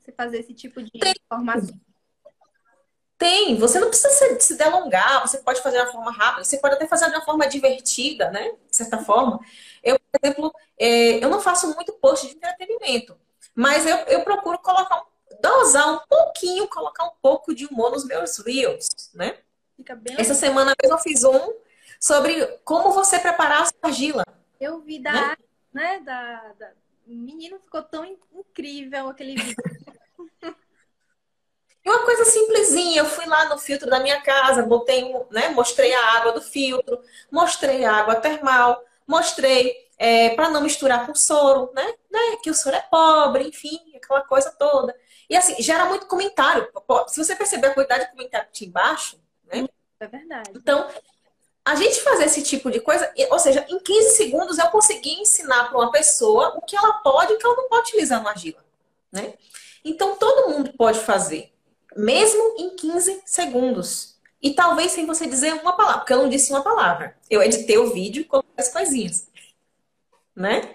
você 0.00 0.10
fazer 0.10 0.40
esse 0.40 0.52
tipo 0.54 0.82
de 0.82 0.90
tem. 0.90 1.12
informação. 1.24 1.80
Tem, 3.16 3.56
você 3.56 3.78
não 3.78 3.90
precisa 3.90 4.10
se, 4.10 4.40
se 4.40 4.56
delongar, 4.56 5.20
você 5.20 5.38
pode 5.38 5.62
fazer 5.62 5.78
de 5.78 5.84
uma 5.84 5.92
forma 5.92 6.10
rápida, 6.10 6.42
você 6.42 6.58
pode 6.58 6.74
até 6.74 6.88
fazer 6.88 7.06
de 7.10 7.12
uma 7.12 7.24
forma 7.24 7.46
divertida, 7.46 8.28
né? 8.32 8.50
De 8.68 8.76
certa 8.76 8.98
forma. 8.98 9.38
Eu, 9.84 10.00
por 10.00 10.18
exemplo, 10.20 10.52
é, 10.76 11.24
eu 11.24 11.30
não 11.30 11.40
faço 11.40 11.72
muito 11.76 11.92
post 11.92 12.26
de 12.26 12.34
entretenimento, 12.34 13.16
mas 13.54 13.86
eu, 13.86 13.98
eu 13.98 14.24
procuro 14.24 14.58
colocar 14.58 15.00
um, 15.00 15.13
dosar 15.44 15.92
um 15.92 16.00
pouquinho, 16.08 16.66
colocar 16.68 17.04
um 17.04 17.12
pouco 17.20 17.54
de 17.54 17.66
humor 17.66 17.90
nos 17.90 18.06
meus 18.06 18.38
reels, 18.38 18.88
né? 19.12 19.38
Fica 19.76 19.94
bem 19.94 20.16
Essa 20.18 20.34
semana 20.34 20.74
mesmo 20.80 20.96
eu 20.96 21.02
fiz 21.02 21.22
um 21.22 21.52
sobre 22.00 22.46
como 22.64 22.92
você 22.92 23.18
preparar 23.18 23.62
a 23.62 23.66
sua 23.66 23.78
argila. 23.82 24.24
Eu 24.58 24.80
vi 24.80 24.98
da, 24.98 25.12
né? 25.12 25.36
né 25.72 26.00
da, 26.00 26.52
da... 26.58 26.70
O 27.06 27.10
menino 27.10 27.60
ficou 27.60 27.82
tão 27.82 28.04
incrível 28.32 29.10
aquele 29.10 29.34
vídeo. 29.34 29.54
E 31.84 31.90
uma 31.90 32.04
coisa 32.06 32.24
simplesinha, 32.24 33.02
eu 33.02 33.04
fui 33.04 33.26
lá 33.26 33.46
no 33.50 33.58
filtro 33.58 33.90
da 33.90 34.00
minha 34.00 34.22
casa, 34.22 34.62
botei, 34.62 35.12
né, 35.30 35.50
mostrei 35.50 35.92
a 35.92 36.16
água 36.16 36.32
do 36.32 36.40
filtro, 36.40 37.02
mostrei 37.30 37.84
a 37.84 37.92
água 37.92 38.16
termal, 38.16 38.82
mostrei 39.06 39.76
é, 39.98 40.30
para 40.30 40.48
não 40.48 40.62
misturar 40.62 41.06
com 41.06 41.14
soro, 41.14 41.70
né, 41.74 41.86
né, 42.10 42.36
que 42.42 42.48
o 42.48 42.54
soro 42.54 42.76
é 42.76 42.80
pobre, 42.90 43.48
enfim, 43.48 43.78
aquela 43.94 44.22
coisa 44.22 44.50
toda. 44.50 44.96
E 45.28 45.36
assim, 45.36 45.60
gera 45.62 45.86
muito 45.86 46.06
comentário. 46.06 46.68
Se 47.08 47.22
você 47.22 47.34
perceber 47.34 47.68
a 47.68 47.74
quantidade 47.74 48.04
de 48.04 48.10
comentário 48.10 48.46
que 48.48 48.52
tinha 48.52 48.68
embaixo, 48.68 49.18
né? 49.52 49.66
É 50.00 50.06
verdade. 50.06 50.50
Então, 50.54 50.88
a 51.64 51.74
gente 51.74 52.00
fazer 52.02 52.24
esse 52.24 52.42
tipo 52.42 52.70
de 52.70 52.80
coisa, 52.80 53.12
ou 53.30 53.38
seja, 53.38 53.64
em 53.68 53.78
15 53.78 54.16
segundos 54.16 54.58
eu 54.58 54.68
consegui 54.68 55.20
ensinar 55.20 55.68
para 55.68 55.78
uma 55.78 55.90
pessoa 55.90 56.54
o 56.56 56.60
que 56.60 56.76
ela 56.76 56.94
pode 56.94 57.32
e 57.32 57.36
o 57.36 57.38
que 57.38 57.46
ela 57.46 57.56
não 57.56 57.68
pode 57.68 57.88
utilizar 57.88 58.22
no 58.22 58.28
argila, 58.28 58.64
né? 59.10 59.34
Então, 59.84 60.16
todo 60.16 60.50
mundo 60.50 60.72
pode 60.76 61.00
fazer 61.00 61.54
mesmo 61.96 62.56
em 62.58 62.70
15 62.76 63.22
segundos. 63.24 64.14
E 64.42 64.52
talvez 64.52 64.92
sem 64.92 65.06
você 65.06 65.26
dizer 65.26 65.54
uma 65.54 65.76
palavra, 65.76 66.00
porque 66.00 66.12
eu 66.12 66.18
não 66.18 66.28
disse 66.28 66.50
uma 66.50 66.62
palavra. 66.62 67.16
Eu 67.30 67.42
editei 67.42 67.78
o 67.78 67.92
vídeo 67.92 68.20
e 68.20 68.24
coloquei 68.24 68.52
as 68.58 68.68
coisinhas. 68.68 69.28
Né? 70.36 70.74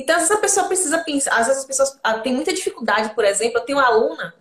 Então, 0.00 0.16
essa 0.16 0.38
pessoa 0.38 0.66
precisa 0.66 1.04
pensar. 1.04 1.38
Às 1.38 1.46
vezes 1.46 1.60
as 1.60 1.66
pessoas 1.66 2.00
ah, 2.02 2.18
têm 2.20 2.32
muita 2.32 2.54
dificuldade, 2.54 3.14
por 3.14 3.22
exemplo, 3.22 3.58
eu 3.58 3.64
tenho 3.66 3.78
uma 3.78 3.86
aluna, 3.86 4.34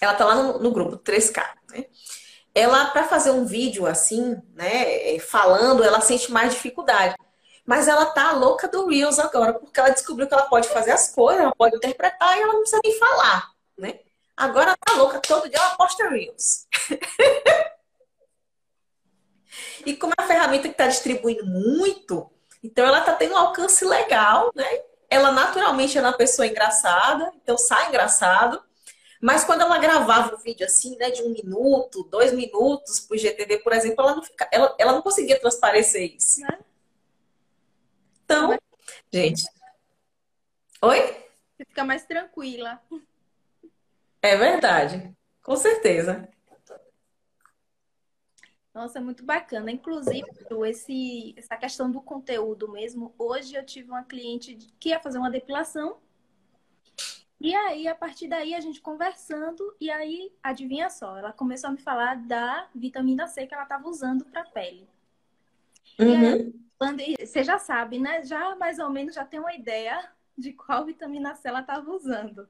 ela 0.00 0.14
tá 0.14 0.24
lá 0.24 0.34
no, 0.34 0.58
no 0.58 0.72
grupo 0.72 0.98
3K, 0.98 1.40
né? 1.70 1.86
Ela, 2.52 2.86
para 2.86 3.04
fazer 3.04 3.30
um 3.30 3.44
vídeo 3.44 3.86
assim, 3.86 4.42
né, 4.54 5.14
é, 5.14 5.20
falando, 5.20 5.84
ela 5.84 6.00
sente 6.00 6.32
mais 6.32 6.54
dificuldade. 6.54 7.14
Mas 7.64 7.86
ela 7.86 8.06
tá 8.06 8.32
louca 8.32 8.66
do 8.66 8.88
Reels 8.88 9.20
agora, 9.20 9.54
porque 9.54 9.78
ela 9.78 9.90
descobriu 9.90 10.26
que 10.26 10.34
ela 10.34 10.48
pode 10.48 10.68
fazer 10.68 10.90
as 10.90 11.14
coisas, 11.14 11.42
ela 11.42 11.54
pode 11.54 11.76
interpretar 11.76 12.36
e 12.36 12.42
ela 12.42 12.54
não 12.54 12.60
precisa 12.60 12.80
nem 12.82 12.98
falar, 12.98 13.50
né? 13.78 14.00
Agora 14.36 14.76
tá 14.84 14.94
louca, 14.94 15.20
todo 15.20 15.48
dia 15.48 15.58
ela 15.58 15.76
posta 15.76 16.08
Reels. 16.08 16.66
e 19.86 19.96
como 19.96 20.12
é 20.18 20.22
uma 20.22 20.28
ferramenta 20.28 20.68
que 20.68 20.74
está 20.74 20.88
distribuindo 20.88 21.46
muito, 21.46 22.30
então 22.66 22.84
ela 22.84 23.00
tá 23.00 23.14
tendo 23.14 23.34
um 23.34 23.38
alcance 23.38 23.84
legal, 23.84 24.50
né? 24.54 24.66
Ela 25.08 25.30
naturalmente 25.30 25.96
é 25.96 26.00
uma 26.00 26.12
pessoa 26.12 26.46
engraçada, 26.46 27.32
então 27.36 27.56
sai 27.56 27.88
engraçado. 27.88 28.60
Mas 29.20 29.44
quando 29.44 29.60
ela 29.62 29.78
gravava 29.78 30.34
um 30.34 30.38
vídeo 30.38 30.66
assim, 30.66 30.96
né, 30.96 31.10
de 31.10 31.22
um 31.22 31.30
minuto, 31.30 32.02
dois 32.04 32.32
minutos 32.32 33.00
pro 33.00 33.16
GTV, 33.16 33.58
por 33.58 33.72
exemplo, 33.72 34.04
ela 34.04 34.16
não, 34.16 34.22
fica, 34.22 34.48
ela, 34.52 34.74
ela 34.78 34.92
não 34.92 35.02
conseguia 35.02 35.38
transparecer 35.40 36.14
isso. 36.16 36.40
Né? 36.40 36.58
Então, 38.24 38.58
gente. 39.12 39.44
Oi? 40.82 41.00
Você 41.56 41.64
fica 41.66 41.84
mais 41.84 42.04
tranquila. 42.04 42.80
É 44.20 44.36
verdade, 44.36 45.16
com 45.42 45.56
certeza. 45.56 46.28
Nossa, 48.76 49.00
muito 49.00 49.24
bacana. 49.24 49.70
Inclusive, 49.70 50.26
esse, 50.66 51.34
essa 51.34 51.56
questão 51.56 51.90
do 51.90 51.98
conteúdo 51.98 52.70
mesmo. 52.70 53.14
Hoje 53.18 53.54
eu 53.54 53.64
tive 53.64 53.88
uma 53.88 54.04
cliente 54.04 54.54
que 54.78 54.90
ia 54.90 55.00
fazer 55.00 55.16
uma 55.16 55.30
depilação. 55.30 55.96
E 57.40 57.54
aí, 57.54 57.88
a 57.88 57.94
partir 57.94 58.28
daí, 58.28 58.54
a 58.54 58.60
gente 58.60 58.82
conversando, 58.82 59.74
e 59.80 59.90
aí, 59.90 60.30
adivinha 60.42 60.90
só, 60.90 61.16
ela 61.16 61.32
começou 61.32 61.68
a 61.68 61.72
me 61.72 61.78
falar 61.78 62.16
da 62.16 62.68
vitamina 62.74 63.26
C 63.26 63.46
que 63.46 63.54
ela 63.54 63.62
estava 63.62 63.88
usando 63.88 64.26
para 64.26 64.42
a 64.42 64.50
pele. 64.50 64.86
Uhum. 65.98 66.52
Aí, 66.78 67.16
você 67.18 67.42
já 67.42 67.58
sabe, 67.58 67.98
né? 67.98 68.24
Já 68.24 68.56
mais 68.56 68.78
ou 68.78 68.90
menos 68.90 69.14
já 69.14 69.24
tem 69.24 69.40
uma 69.40 69.54
ideia 69.54 70.06
de 70.36 70.52
qual 70.52 70.84
vitamina 70.84 71.34
C 71.34 71.48
ela 71.48 71.60
estava 71.60 71.90
usando 71.90 72.46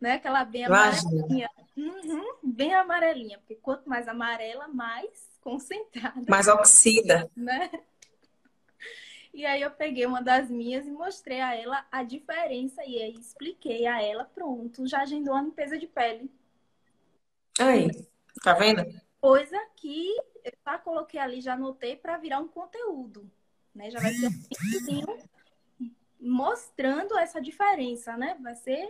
né? 0.00 0.12
Aquela 0.12 0.44
bem 0.44 0.64
amarelinha. 0.64 1.50
Uhum, 1.76 2.24
bem 2.42 2.74
amarelinha, 2.74 3.38
porque 3.38 3.56
quanto 3.56 3.88
mais 3.88 4.08
amarela, 4.08 4.66
mais 4.66 5.29
concentrada. 5.40 6.22
Mais 6.28 6.48
oxida. 6.48 7.30
Né? 7.36 7.70
E 9.32 9.46
aí 9.46 9.62
eu 9.62 9.70
peguei 9.70 10.06
uma 10.06 10.20
das 10.20 10.50
minhas 10.50 10.86
e 10.86 10.90
mostrei 10.90 11.40
a 11.40 11.54
ela 11.54 11.86
a 11.90 12.02
diferença 12.02 12.84
e 12.84 13.00
aí 13.00 13.14
expliquei 13.14 13.86
a 13.86 14.02
ela, 14.02 14.24
pronto, 14.24 14.86
já 14.86 15.02
agendou 15.02 15.34
a 15.34 15.42
limpeza 15.42 15.78
de 15.78 15.86
pele. 15.86 16.30
Aí, 17.58 17.88
tá 18.42 18.54
vendo? 18.54 18.82
Coisa 19.20 19.58
que 19.76 20.16
eu 20.44 20.52
já 20.66 20.78
coloquei 20.78 21.20
ali, 21.20 21.40
já 21.40 21.54
anotei 21.54 21.96
para 21.96 22.16
virar 22.16 22.40
um 22.40 22.48
conteúdo, 22.48 23.30
né? 23.74 23.90
Já 23.90 24.00
vai 24.00 24.12
ser 24.12 24.28
um 24.28 25.18
mostrando 26.18 27.16
essa 27.16 27.40
diferença, 27.40 28.16
né? 28.16 28.36
Vai 28.40 28.54
ser 28.54 28.86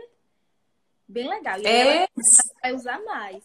Bem 1.11 1.29
legal. 1.29 1.59
E 1.59 1.67
é... 1.67 2.07
vai 2.63 2.73
usar 2.73 3.03
mais. 3.03 3.43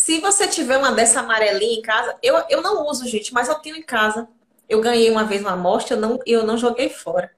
Se 0.00 0.18
você 0.18 0.48
tiver 0.48 0.78
uma 0.78 0.92
dessa 0.92 1.20
amarelinha 1.20 1.78
em 1.78 1.82
casa, 1.82 2.16
eu, 2.22 2.34
eu 2.48 2.62
não 2.62 2.86
uso, 2.86 3.06
gente, 3.06 3.34
mas 3.34 3.48
eu 3.48 3.56
tenho 3.56 3.76
em 3.76 3.82
casa. 3.82 4.26
Eu 4.66 4.80
ganhei 4.80 5.10
uma 5.10 5.24
vez 5.24 5.42
uma 5.42 5.52
amostra, 5.52 5.94
eu 5.94 6.00
não, 6.00 6.18
eu 6.24 6.42
não 6.42 6.56
joguei 6.56 6.88
fora. 6.88 7.30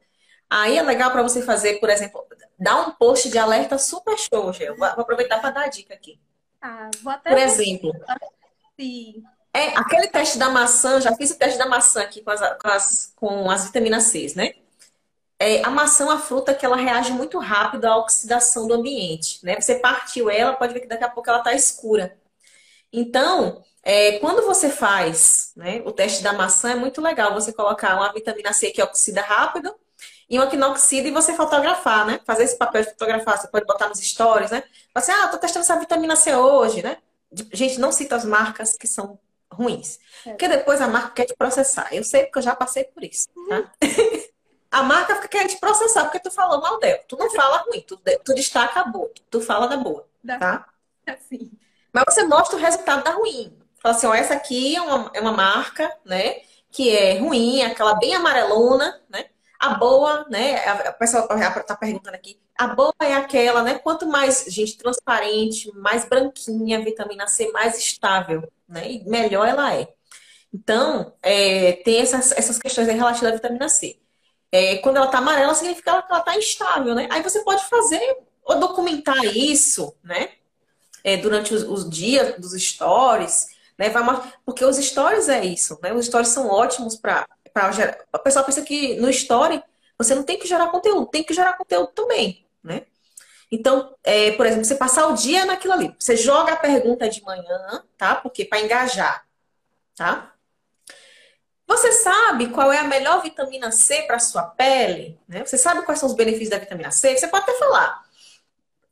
Aí 0.49 0.78
é 0.78 0.83
legal 0.83 1.11
para 1.11 1.25
você 1.25 1.42
fazer, 1.42 1.81
por 1.81 1.90
exemplo, 1.90 2.25
dar 2.57 2.87
um 2.87 2.92
post 2.92 3.28
de 3.31 3.37
alerta 3.37 3.78
super 3.78 4.16
show, 4.16 4.52
Gê. 4.52 4.71
Vou 4.75 4.87
aproveitar 4.87 5.40
para 5.40 5.50
dar 5.50 5.64
a 5.64 5.66
dica 5.66 5.92
aqui. 5.92 6.21
Ah, 6.61 6.88
vou 7.02 7.12
até 7.12 7.31
por 7.31 7.38
exemplo. 7.40 7.92
Sim. 8.78 9.25
É, 9.52 9.76
aquele 9.76 10.07
teste 10.07 10.38
da 10.38 10.49
maçã, 10.49 11.00
já 11.00 11.16
fiz 11.16 11.33
o 11.33 11.38
teste 11.38 11.59
da 11.59 11.66
maçã 11.66 12.00
aqui 12.00 12.23
com 12.23 12.31
as, 12.31 12.40
com 12.40 12.69
as, 12.69 13.12
com 13.16 13.50
as 13.50 13.64
vitaminas 13.64 14.04
C, 14.04 14.33
né? 14.37 14.54
É, 15.37 15.64
a 15.64 15.71
maçã 15.71 16.04
é 16.04 16.07
uma 16.07 16.21
fruta 16.21 16.54
que 16.54 16.64
ela 16.64 16.76
reage 16.76 17.11
muito 17.11 17.40
rápido 17.40 17.87
à 17.87 17.97
oxidação 17.97 18.69
do 18.69 18.75
ambiente. 18.75 19.45
Né? 19.45 19.61
Você 19.61 19.75
partiu 19.81 20.31
ela, 20.31 20.52
pode 20.52 20.73
ver 20.73 20.78
que 20.78 20.87
daqui 20.87 21.02
a 21.02 21.11
pouco 21.11 21.28
ela 21.28 21.38
está 21.38 21.52
escura. 21.52 22.22
Então, 22.92 23.62
é, 23.82 24.18
quando 24.18 24.44
você 24.46 24.68
faz 24.68 25.52
né, 25.56 25.82
o 25.84 25.92
teste 25.92 26.22
da 26.22 26.32
maçã, 26.32 26.72
é 26.72 26.75
muito 26.76 27.00
legal 27.00 27.32
você 27.34 27.52
colocar 27.52 27.96
uma 27.96 28.12
vitamina 28.12 28.52
C 28.52 28.70
que 28.70 28.82
oxida 28.82 29.22
rápido 29.22 29.75
e 30.28 30.38
uma 30.38 30.46
que 30.46 30.56
não 30.56 30.70
oxida 30.70 31.08
e 31.08 31.11
você 31.11 31.34
fotografar, 31.34 32.06
né? 32.06 32.20
Fazer 32.25 32.44
esse 32.44 32.56
papel 32.56 32.82
de 32.82 32.90
fotografar, 32.90 33.38
você 33.38 33.49
pode 33.49 33.66
botar 33.66 33.88
nos 33.88 33.99
stories, 33.99 34.50
né? 34.50 34.62
Fala 34.92 35.04
assim, 35.04 35.12
ah, 35.12 35.28
tô 35.28 35.38
testando 35.38 35.64
essa 35.64 35.78
vitamina 35.78 36.16
C 36.16 36.34
hoje, 36.34 36.82
né? 36.82 36.99
Gente, 37.52 37.80
não 37.80 37.90
cita 37.90 38.16
as 38.16 38.25
marcas 38.25 38.76
que 38.76 38.87
são 38.87 39.18
ruins. 39.50 39.99
É. 40.25 40.30
Porque 40.30 40.49
depois 40.49 40.80
a 40.80 40.88
marca 40.88 41.11
quer 41.11 41.26
te 41.26 41.34
processar. 41.37 41.88
Eu 41.92 42.04
sei 42.04 42.25
porque 42.25 42.38
eu 42.38 42.42
já 42.42 42.54
passei 42.54 42.84
por 42.84 43.02
isso, 43.02 43.28
tá? 43.49 43.56
Uhum. 43.58 43.66
a 44.70 44.82
marca 44.82 45.16
fica 45.16 45.28
querendo 45.28 45.50
te 45.50 45.58
processar 45.58 46.04
porque 46.04 46.20
tu 46.20 46.30
falou 46.30 46.61
mal 46.61 46.78
dela. 46.78 47.00
Tu 47.08 47.16
não 47.16 47.30
fala 47.34 47.58
ruim, 47.68 47.80
tu, 47.82 48.00
tu 48.25 48.34
destaca 48.34 48.80
a 48.80 48.84
boa, 48.84 49.11
tu 49.30 49.40
fala 49.40 49.66
da 49.66 49.76
boa, 49.76 50.06
tá? 50.26 50.66
Assim. 51.06 51.50
Mas 51.92 52.04
você 52.08 52.25
mostra 52.25 52.56
o 52.56 52.61
resultado 52.61 53.04
da 53.04 53.11
ruim. 53.11 53.56
Fala 53.82 53.94
assim, 53.94 54.06
ó, 54.06 54.14
essa 54.14 54.34
aqui 54.34 54.76
é 54.76 54.80
uma, 54.80 55.11
é 55.14 55.20
uma 55.20 55.32
marca, 55.32 55.94
né? 56.04 56.37
Que 56.70 56.96
é 56.96 57.18
ruim, 57.18 57.61
é 57.61 57.66
aquela 57.66 57.94
bem 57.94 58.14
amarelona, 58.14 59.00
né? 59.11 59.26
A 59.61 59.75
boa, 59.75 60.26
né? 60.30 60.64
A 60.66 60.92
pessoa 60.92 61.26
tá 61.26 61.76
perguntando 61.76 62.14
aqui. 62.14 62.40
A 62.56 62.68
boa 62.68 62.94
é 63.02 63.14
aquela, 63.14 63.62
né? 63.62 63.78
Quanto 63.78 64.06
mais, 64.06 64.44
gente, 64.49 64.78
transparente, 64.78 65.70
mais 65.75 66.04
branquinha, 66.08 66.82
vitamina 66.84 67.26
C, 67.26 67.50
mais 67.52 67.76
estável, 67.78 68.49
né? 68.68 68.90
E 68.90 69.04
melhor 69.04 69.49
ela 69.49 69.75
é. 69.75 69.88
Então, 70.52 71.14
é, 71.22 71.72
tem 71.84 72.00
essas, 72.00 72.32
essas 72.32 72.58
questões 72.58 72.87
relativas 72.87 73.30
à 73.32 73.34
vitamina 73.34 73.68
C. 73.68 73.99
É, 74.50 74.76
quando 74.78 74.96
ela 74.96 75.06
está 75.06 75.18
amarela, 75.18 75.54
significa 75.54 76.02
que 76.02 76.12
ela 76.12 76.20
está 76.20 76.37
instável, 76.37 76.94
né? 76.94 77.08
Aí 77.11 77.22
você 77.22 77.42
pode 77.42 77.64
fazer 77.68 78.00
ou 78.44 78.58
documentar 78.61 79.25
isso, 79.25 79.96
né? 80.02 80.30
É, 81.04 81.16
durante 81.16 81.52
os, 81.52 81.62
os, 81.64 81.88
dias 81.88 82.38
dos 82.38 82.52
stories, 82.52 83.49
né? 83.78 83.90
Vai. 83.90 84.32
Porque 84.44 84.64
os 84.64 84.76
stories 84.76 85.28
é 85.28 85.44
isso, 85.44 85.78
né? 85.82 85.92
Os 85.92 86.06
stories 86.06 86.28
são 86.28 86.49
ótimos 86.49 86.97
para 86.97 87.26
gerar. 87.73 87.99
A 88.12 88.18
pessoa 88.18 88.44
pensa 88.44 88.62
que 88.62 88.97
no 88.97 89.11
story 89.11 89.62
você 89.99 90.14
não 90.14 90.23
tem 90.23 90.38
que 90.38 90.47
gerar 90.47 90.68
conteúdo, 90.68 91.06
tem 91.06 91.25
que 91.25 91.35
gerar 91.35 91.54
conteúdo 91.54 91.88
também, 91.88 92.47
né? 92.62 92.82
Então, 93.50 93.94
é, 94.02 94.32
por 94.32 94.47
exemplo, 94.47 94.64
você 94.64 94.75
passar 94.75 95.09
o 95.09 95.14
dia 95.14 95.44
naquilo 95.44 95.75
ali. 95.75 95.94
Você 95.99 96.16
joga 96.16 96.54
a 96.54 96.56
pergunta 96.56 97.09
de 97.09 97.23
manhã, 97.23 97.85
tá? 97.99 98.14
Porque 98.14 98.47
para 98.47 98.61
engajar, 98.61 99.26
tá? 99.94 100.32
Você 101.66 101.92
sabe 101.92 102.49
qual 102.49 102.73
é 102.73 102.78
a 102.78 102.85
melhor 102.85 103.23
vitamina 103.23 103.71
C 103.71 104.02
para 104.02 104.18
sua 104.18 104.42
pele? 104.42 105.18
Né? 105.26 105.44
Você 105.44 105.56
sabe 105.56 105.82
quais 105.82 105.99
são 105.99 106.09
os 106.09 106.14
benefícios 106.14 106.50
da 106.50 106.59
vitamina 106.59 106.90
C? 106.90 107.16
Você 107.16 107.26
pode 107.28 107.44
até 107.44 107.59
falar. 107.59 108.04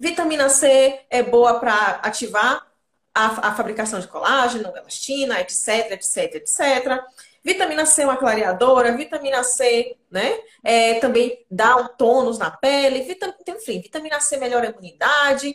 Vitamina 0.01 0.49
C 0.49 0.99
é 1.11 1.23
boa 1.23 1.61
para 1.61 2.01
ativar 2.03 2.67
a, 3.15 3.49
a, 3.49 3.55
fabricação 3.55 4.01
de 4.01 4.09
colágeno, 4.09 4.75
elastina, 4.75 5.39
etc, 5.41 5.93
etc, 5.93 6.37
etc. 6.37 7.05
Vitamina 7.45 7.85
C 7.85 8.03
é 8.03 8.07
uma 8.07 8.17
clareadora, 8.17 8.97
vitamina 8.97 9.45
C, 9.45 9.99
né? 10.11 10.41
É, 10.65 10.95
também 11.01 11.45
dá 11.51 11.77
um 11.77 11.87
tônus 11.87 12.39
na 12.39 12.51
pele, 12.51 13.03
vitam, 13.03 13.35
enfim, 13.47 13.83
vitamina 13.83 14.19
C 14.21 14.39
melhora 14.39 14.69
a 14.69 14.71
imunidade. 14.71 15.55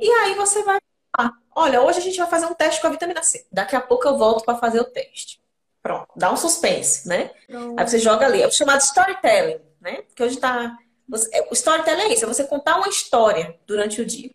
E 0.00 0.10
aí 0.10 0.34
você 0.34 0.62
vai 0.62 0.78
lá. 1.18 1.32
Olha, 1.54 1.82
hoje 1.82 1.98
a 1.98 2.02
gente 2.02 2.18
vai 2.18 2.28
fazer 2.28 2.46
um 2.46 2.54
teste 2.54 2.80
com 2.80 2.86
a 2.86 2.90
vitamina 2.90 3.22
C. 3.22 3.46
Daqui 3.52 3.76
a 3.76 3.80
pouco 3.80 4.08
eu 4.08 4.16
volto 4.16 4.42
para 4.42 4.56
fazer 4.56 4.80
o 4.80 4.84
teste. 4.84 5.38
Pronto, 5.82 6.08
dá 6.16 6.32
um 6.32 6.36
suspense, 6.36 7.06
né? 7.06 7.30
Pronto. 7.46 7.78
Aí 7.78 7.86
você 7.86 7.98
joga 7.98 8.24
ali. 8.24 8.40
É 8.40 8.46
o 8.46 8.50
chamado 8.50 8.80
storytelling, 8.80 9.60
né? 9.82 10.02
Porque 10.02 10.22
hoje 10.22 10.38
tá. 10.38 10.76
Você, 11.08 11.28
é, 11.32 11.46
o 11.50 11.52
storytelling 11.52 12.02
é 12.02 12.12
isso, 12.12 12.24
é 12.24 12.28
você 12.28 12.44
contar 12.44 12.76
uma 12.76 12.88
história 12.88 13.58
durante 13.66 14.00
o 14.00 14.04
dia. 14.04 14.30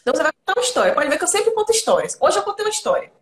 Então 0.00 0.14
você 0.14 0.22
vai 0.22 0.32
contar 0.32 0.58
uma 0.58 0.64
história. 0.64 0.94
Pode 0.94 1.08
ver 1.08 1.18
que 1.18 1.24
eu 1.24 1.28
sempre 1.28 1.50
conto 1.52 1.72
histórias. 1.72 2.16
Hoje 2.20 2.38
eu 2.38 2.42
contei 2.42 2.64
uma 2.64 2.70
história, 2.70 3.12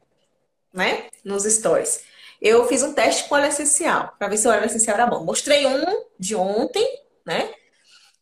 né? 0.73 1.09
Nos 1.25 1.45
stories. 1.45 2.03
Eu 2.41 2.67
fiz 2.69 2.83
um 2.83 2.95
teste 2.95 3.29
com 3.29 3.35
óleo 3.35 3.47
essencial, 3.47 4.15
para 4.17 4.29
ver 4.29 4.37
se 4.37 4.47
o 4.47 4.51
óleo 4.51 4.65
essencial 4.65 4.95
era 4.95 5.07
bom. 5.07 5.25
Mostrei 5.25 5.67
um 5.67 6.05
de 6.19 6.37
ontem, 6.37 7.03
né? 7.27 7.53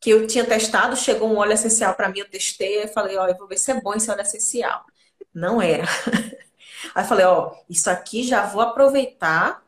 Que 0.00 0.10
eu 0.10 0.26
tinha 0.26 0.44
testado, 0.44 0.96
chegou 0.96 1.28
um 1.28 1.36
óleo 1.36 1.52
essencial 1.52 1.94
para 1.94 2.08
mim, 2.08 2.20
eu 2.20 2.30
testei, 2.30 2.84
eu 2.84 2.88
falei, 2.88 3.16
ó, 3.18 3.26
eu 3.26 3.36
vou 3.36 3.46
ver 3.46 3.58
se 3.58 3.70
é 3.70 3.80
bom 3.80 3.92
esse 3.94 4.10
óleo 4.10 4.22
essencial. 4.22 4.84
Não 5.34 5.60
era. 5.60 5.84
Aí 6.94 7.04
eu 7.04 7.08
falei, 7.08 7.26
ó, 7.26 7.52
isso 7.68 7.90
aqui 7.90 8.22
já 8.22 8.46
vou 8.46 8.62
aproveitar 8.62 9.62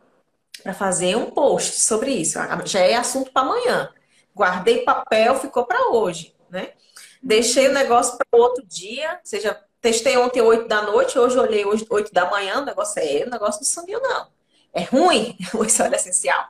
para 0.63 0.73
fazer 0.73 1.15
um 1.17 1.31
post 1.31 1.81
sobre 1.81 2.13
isso. 2.13 2.39
Já 2.65 2.81
é 2.81 2.95
assunto 2.95 3.31
para 3.31 3.43
amanhã. 3.43 3.93
Guardei 4.39 4.85
papel, 4.85 5.35
ficou 5.41 5.67
para 5.67 5.91
hoje, 5.91 6.33
né? 6.49 6.73
Deixei 7.21 7.67
o 7.67 7.73
negócio 7.73 8.17
para 8.17 8.41
outro 8.41 8.65
dia, 8.65 9.15
ou 9.15 9.21
seja, 9.25 9.61
testei 9.81 10.17
ontem 10.17 10.41
8 10.41 10.69
da 10.69 10.83
noite, 10.83 11.19
hoje 11.19 11.37
olhei 11.37 11.65
hoje 11.65 11.85
8 11.91 12.13
da 12.13 12.31
manhã, 12.31 12.61
o 12.61 12.65
negócio 12.65 13.03
é 13.03 13.25
o 13.25 13.31
negócio 13.31 13.61
não 13.61 13.67
sumiu, 13.67 14.01
não. 14.01 14.29
É 14.73 14.85
ruim 14.85 15.37
esse 15.67 15.83
óleo 15.83 15.97
essencial. 15.97 16.49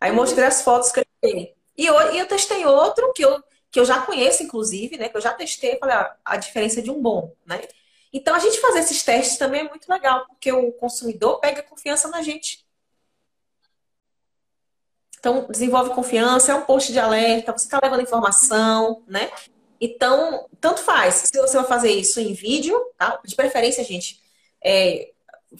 Aí 0.00 0.12
mostrei 0.12 0.44
as 0.44 0.62
fotos 0.62 0.92
que 0.92 1.00
eu 1.00 1.06
tenho. 1.20 1.52
E 1.76 1.86
eu, 1.86 2.12
e 2.12 2.18
eu 2.18 2.28
testei 2.28 2.64
outro 2.64 3.12
que 3.12 3.24
eu, 3.24 3.42
que 3.72 3.80
eu 3.80 3.84
já 3.84 4.00
conheço, 4.02 4.44
inclusive, 4.44 4.96
né? 4.96 5.08
Que 5.08 5.16
eu 5.16 5.20
já 5.20 5.34
testei, 5.34 5.78
falei 5.78 5.96
a 6.24 6.36
diferença 6.36 6.80
de 6.80 6.92
um 6.92 7.02
bom, 7.02 7.34
né? 7.44 7.60
Então, 8.12 8.34
a 8.34 8.38
gente 8.38 8.60
fazer 8.60 8.80
esses 8.80 9.02
testes 9.02 9.36
também 9.36 9.60
é 9.62 9.68
muito 9.68 9.88
legal, 9.88 10.26
porque 10.26 10.52
o 10.52 10.72
consumidor 10.72 11.40
pega 11.40 11.62
confiança 11.62 12.08
na 12.08 12.22
gente. 12.22 12.64
Então, 15.20 15.46
desenvolve 15.50 15.90
confiança, 15.90 16.50
é 16.50 16.54
um 16.54 16.62
post 16.62 16.90
de 16.92 16.98
alerta, 16.98 17.52
você 17.52 17.66
está 17.66 17.78
levando 17.82 18.00
informação, 18.00 19.02
né? 19.06 19.30
Então, 19.78 20.48
tanto 20.58 20.80
faz. 20.80 21.28
Se 21.30 21.38
você 21.38 21.58
vai 21.58 21.66
fazer 21.66 21.90
isso 21.90 22.18
em 22.20 22.32
vídeo, 22.32 22.74
tá? 22.96 23.20
De 23.22 23.36
preferência, 23.36 23.84
gente. 23.84 24.18
É, 24.64 25.10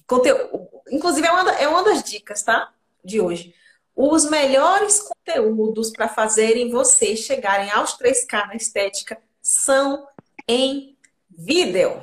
conteúdo, 0.06 0.66
inclusive, 0.90 1.26
é 1.26 1.30
uma, 1.30 1.50
é 1.52 1.68
uma 1.68 1.84
das 1.84 2.02
dicas, 2.02 2.42
tá? 2.42 2.72
De 3.04 3.20
hoje. 3.20 3.54
Os 3.94 4.30
melhores 4.30 5.02
conteúdos 5.02 5.90
para 5.90 6.08
fazerem 6.08 6.70
vocês 6.70 7.20
chegarem 7.20 7.70
aos 7.70 7.98
3K 7.98 8.48
na 8.48 8.54
estética 8.54 9.20
são 9.42 10.08
em 10.48 10.96
vídeo. 11.28 12.02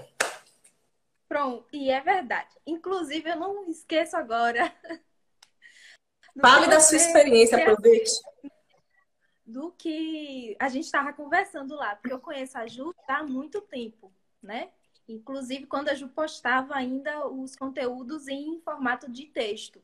Pronto, 1.28 1.66
e 1.74 1.90
é 1.90 2.02
verdade. 2.02 2.50
Inclusive, 2.68 3.32
eu 3.32 3.36
não 3.36 3.68
esqueço 3.68 4.16
agora. 4.16 4.72
Fale 6.40 6.68
da 6.68 6.80
sua 6.80 6.98
experiência, 6.98 7.58
aproveite 7.58 8.12
do 9.48 9.72
que 9.72 10.58
a 10.60 10.68
gente 10.68 10.84
estava 10.84 11.14
conversando 11.14 11.74
lá, 11.74 11.96
porque 11.96 12.14
eu 12.14 12.20
conheço 12.20 12.58
a 12.58 12.68
Ju 12.68 12.94
há 13.08 13.24
muito 13.24 13.62
tempo, 13.62 14.12
né? 14.44 14.70
Inclusive 15.08 15.66
quando 15.66 15.88
a 15.88 15.96
Ju 15.96 16.10
postava 16.10 16.76
ainda 16.76 17.26
os 17.26 17.56
conteúdos 17.56 18.28
em 18.28 18.60
formato 18.60 19.10
de 19.10 19.26
texto, 19.26 19.82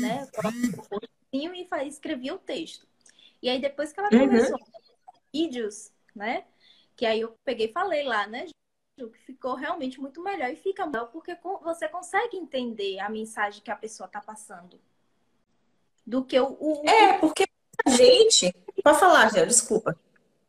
né? 0.00 0.28
Eu 1.32 1.52
e 1.52 1.68
escrevia 1.88 2.32
o 2.32 2.38
texto. 2.38 2.86
E 3.42 3.50
aí 3.50 3.60
depois 3.60 3.92
que 3.92 3.98
ela 3.98 4.08
uhum. 4.12 4.20
começou 4.20 4.56
uhum. 4.56 5.20
vídeos, 5.34 5.92
né? 6.14 6.44
Que 6.94 7.06
aí 7.06 7.22
eu 7.22 7.36
peguei 7.44 7.66
e 7.66 7.72
falei 7.72 8.04
lá, 8.04 8.24
né? 8.28 8.46
Ju, 8.96 9.10
que 9.10 9.18
ficou 9.18 9.56
realmente 9.56 10.00
muito 10.00 10.22
melhor 10.22 10.48
e 10.48 10.54
fica 10.54 10.86
melhor 10.86 11.10
porque 11.10 11.36
você 11.60 11.88
consegue 11.88 12.36
entender 12.36 13.00
a 13.00 13.08
mensagem 13.08 13.60
que 13.60 13.70
a 13.72 13.76
pessoa 13.76 14.06
está 14.06 14.20
passando 14.20 14.80
do 16.06 16.24
que 16.24 16.38
o, 16.38 16.56
o... 16.60 16.88
É, 16.88 17.18
porque 17.18 17.46
gente. 17.88 18.54
Pode 18.82 18.98
falar, 18.98 19.32
Gel, 19.32 19.46
desculpa. 19.46 19.98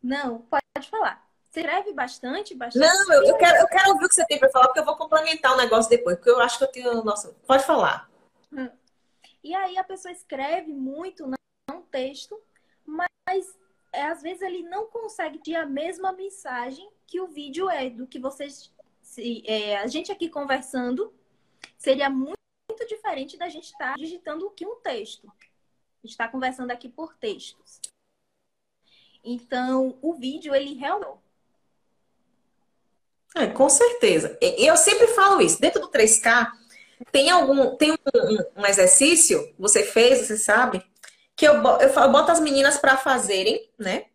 Não, 0.02 0.40
pode 0.42 0.90
falar. 0.90 1.26
Escreve 1.46 1.94
bastante, 1.94 2.54
bastante? 2.54 2.86
Não, 2.86 3.14
eu, 3.14 3.24
eu, 3.24 3.38
quero, 3.38 3.58
eu 3.58 3.68
quero 3.68 3.92
ouvir 3.92 4.06
o 4.06 4.10
que 4.10 4.16
você 4.16 4.26
tem 4.26 4.38
para 4.38 4.50
falar, 4.50 4.68
porque 4.68 4.80
eu 4.82 4.86
vou 4.86 4.98
complementar 4.98 5.54
o 5.54 5.58
negócio 5.58 5.90
depois, 5.90 6.18
porque 6.18 6.30
eu 6.30 6.40
acho 6.40 6.58
que 6.58 6.64
eu 6.66 6.72
tenho. 6.72 7.04
Nossa, 7.04 7.34
pode 7.48 7.64
falar. 7.64 8.10
Hum. 8.52 8.70
E 9.44 9.56
aí 9.56 9.78
a 9.78 9.84
pessoa 9.84 10.12
escreve 10.12 10.74
muito, 10.74 11.28
não 11.28 11.82
texto, 11.84 12.38
mas 12.86 13.58
é, 13.94 14.04
às 14.04 14.22
vezes 14.22 14.42
ele 14.42 14.64
não 14.64 14.88
consegue 14.88 15.40
ter 15.40 15.56
a 15.56 15.66
mesma 15.66 16.12
mensagem 16.12 16.90
que 17.08 17.22
o 17.22 17.28
vídeo 17.28 17.70
é, 17.70 17.90
do 17.90 18.06
que 18.06 18.20
vocês. 18.20 18.72
Se, 19.02 19.44
é, 19.48 19.78
a 19.78 19.88
gente 19.88 20.12
aqui 20.12 20.28
conversando 20.28 21.14
seria 21.78 22.10
muito, 22.10 22.36
muito 22.70 22.86
diferente 22.88 23.38
da 23.38 23.48
gente 23.48 23.66
estar 23.66 23.92
tá 23.92 23.96
digitando 23.96 24.50
que 24.52 24.66
um 24.66 24.76
texto 24.78 25.32
está 26.10 26.28
conversando 26.28 26.72
aqui 26.72 26.90
por 26.90 27.16
textos. 27.16 27.80
Então, 29.24 29.98
o 30.02 30.14
vídeo, 30.14 30.54
ele 30.54 30.76
realmente. 30.76 31.20
É, 33.36 33.48
com 33.48 33.68
certeza. 33.68 34.38
Eu 34.40 34.78
sempre 34.78 35.08
falo 35.08 35.42
isso. 35.42 35.60
Dentro 35.60 35.82
do 35.82 35.92
3K, 35.92 36.52
tem 37.12 37.30
algum. 37.30 37.76
Tem 37.76 37.92
um, 37.92 38.62
um 38.62 38.66
exercício, 38.66 39.54
você 39.58 39.84
fez, 39.84 40.28
você 40.28 40.38
sabe, 40.38 40.86
que 41.36 41.46
eu, 41.46 41.56
eu 41.56 42.12
boto 42.12 42.32
as 42.32 42.40
meninas 42.40 42.78
para 42.78 42.98
fazerem, 42.98 43.70
né? 43.78 44.06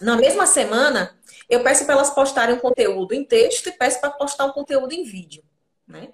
Na 0.00 0.16
mesma 0.16 0.46
semana, 0.46 1.18
eu 1.48 1.62
peço 1.62 1.84
para 1.84 1.94
elas 1.94 2.10
postarem 2.10 2.54
um 2.54 2.60
conteúdo 2.60 3.14
em 3.14 3.24
texto 3.24 3.68
e 3.68 3.72
peço 3.72 4.00
para 4.00 4.10
postar 4.10 4.46
um 4.46 4.52
conteúdo 4.52 4.92
em 4.92 5.04
vídeo, 5.04 5.42
né? 5.86 6.12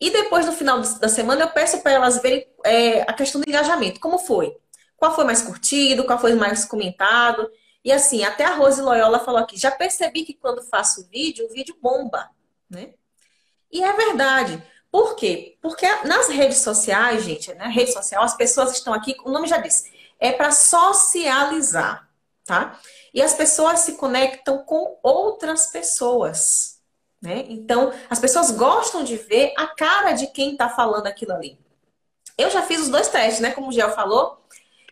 E 0.00 0.10
depois, 0.10 0.46
no 0.46 0.52
final 0.52 0.80
da 0.80 1.08
semana, 1.08 1.42
eu 1.42 1.50
peço 1.50 1.80
para 1.80 1.92
elas 1.92 2.20
verem 2.20 2.46
é, 2.64 3.02
a 3.02 3.12
questão 3.12 3.40
do 3.40 3.48
engajamento. 3.48 4.00
Como 4.00 4.18
foi? 4.18 4.56
Qual 4.96 5.14
foi 5.14 5.24
mais 5.24 5.42
curtido? 5.42 6.04
Qual 6.04 6.18
foi 6.18 6.34
mais 6.34 6.64
comentado? 6.64 7.50
E 7.84 7.92
assim, 7.92 8.24
até 8.24 8.44
a 8.44 8.54
Rose 8.54 8.80
Loyola 8.80 9.20
falou 9.20 9.40
aqui, 9.40 9.58
já 9.58 9.70
percebi 9.70 10.24
que 10.24 10.34
quando 10.34 10.62
faço 10.62 11.06
vídeo, 11.10 11.46
o 11.46 11.52
vídeo 11.52 11.76
bomba, 11.80 12.30
né? 12.68 12.94
E 13.70 13.82
é 13.82 13.92
verdade. 13.92 14.62
Por 14.90 15.16
quê? 15.16 15.58
Porque 15.60 15.86
nas 16.06 16.28
redes 16.28 16.58
sociais, 16.58 17.24
gente, 17.24 17.52
né, 17.54 17.66
rede 17.66 17.92
social, 17.92 18.22
as 18.22 18.36
pessoas 18.36 18.72
estão 18.72 18.94
aqui, 18.94 19.14
o 19.24 19.30
nome 19.30 19.46
já 19.48 19.58
disse, 19.58 19.92
é 20.18 20.32
para 20.32 20.52
socializar, 20.52 22.08
tá? 22.44 22.80
E 23.12 23.20
as 23.20 23.34
pessoas 23.34 23.80
se 23.80 23.96
conectam 23.96 24.58
com 24.64 24.98
outras 25.02 25.66
pessoas. 25.66 26.73
Né? 27.24 27.46
Então, 27.48 27.90
as 28.10 28.18
pessoas 28.18 28.50
gostam 28.50 29.02
de 29.02 29.16
ver 29.16 29.54
a 29.56 29.66
cara 29.66 30.12
de 30.12 30.26
quem 30.26 30.52
está 30.52 30.68
falando 30.68 31.06
aquilo 31.06 31.32
ali. 31.32 31.58
Eu 32.36 32.50
já 32.50 32.60
fiz 32.60 32.82
os 32.82 32.90
dois 32.90 33.08
testes, 33.08 33.40
né? 33.40 33.52
Como 33.52 33.68
o 33.68 33.72
Gel 33.72 33.92
falou. 33.92 34.44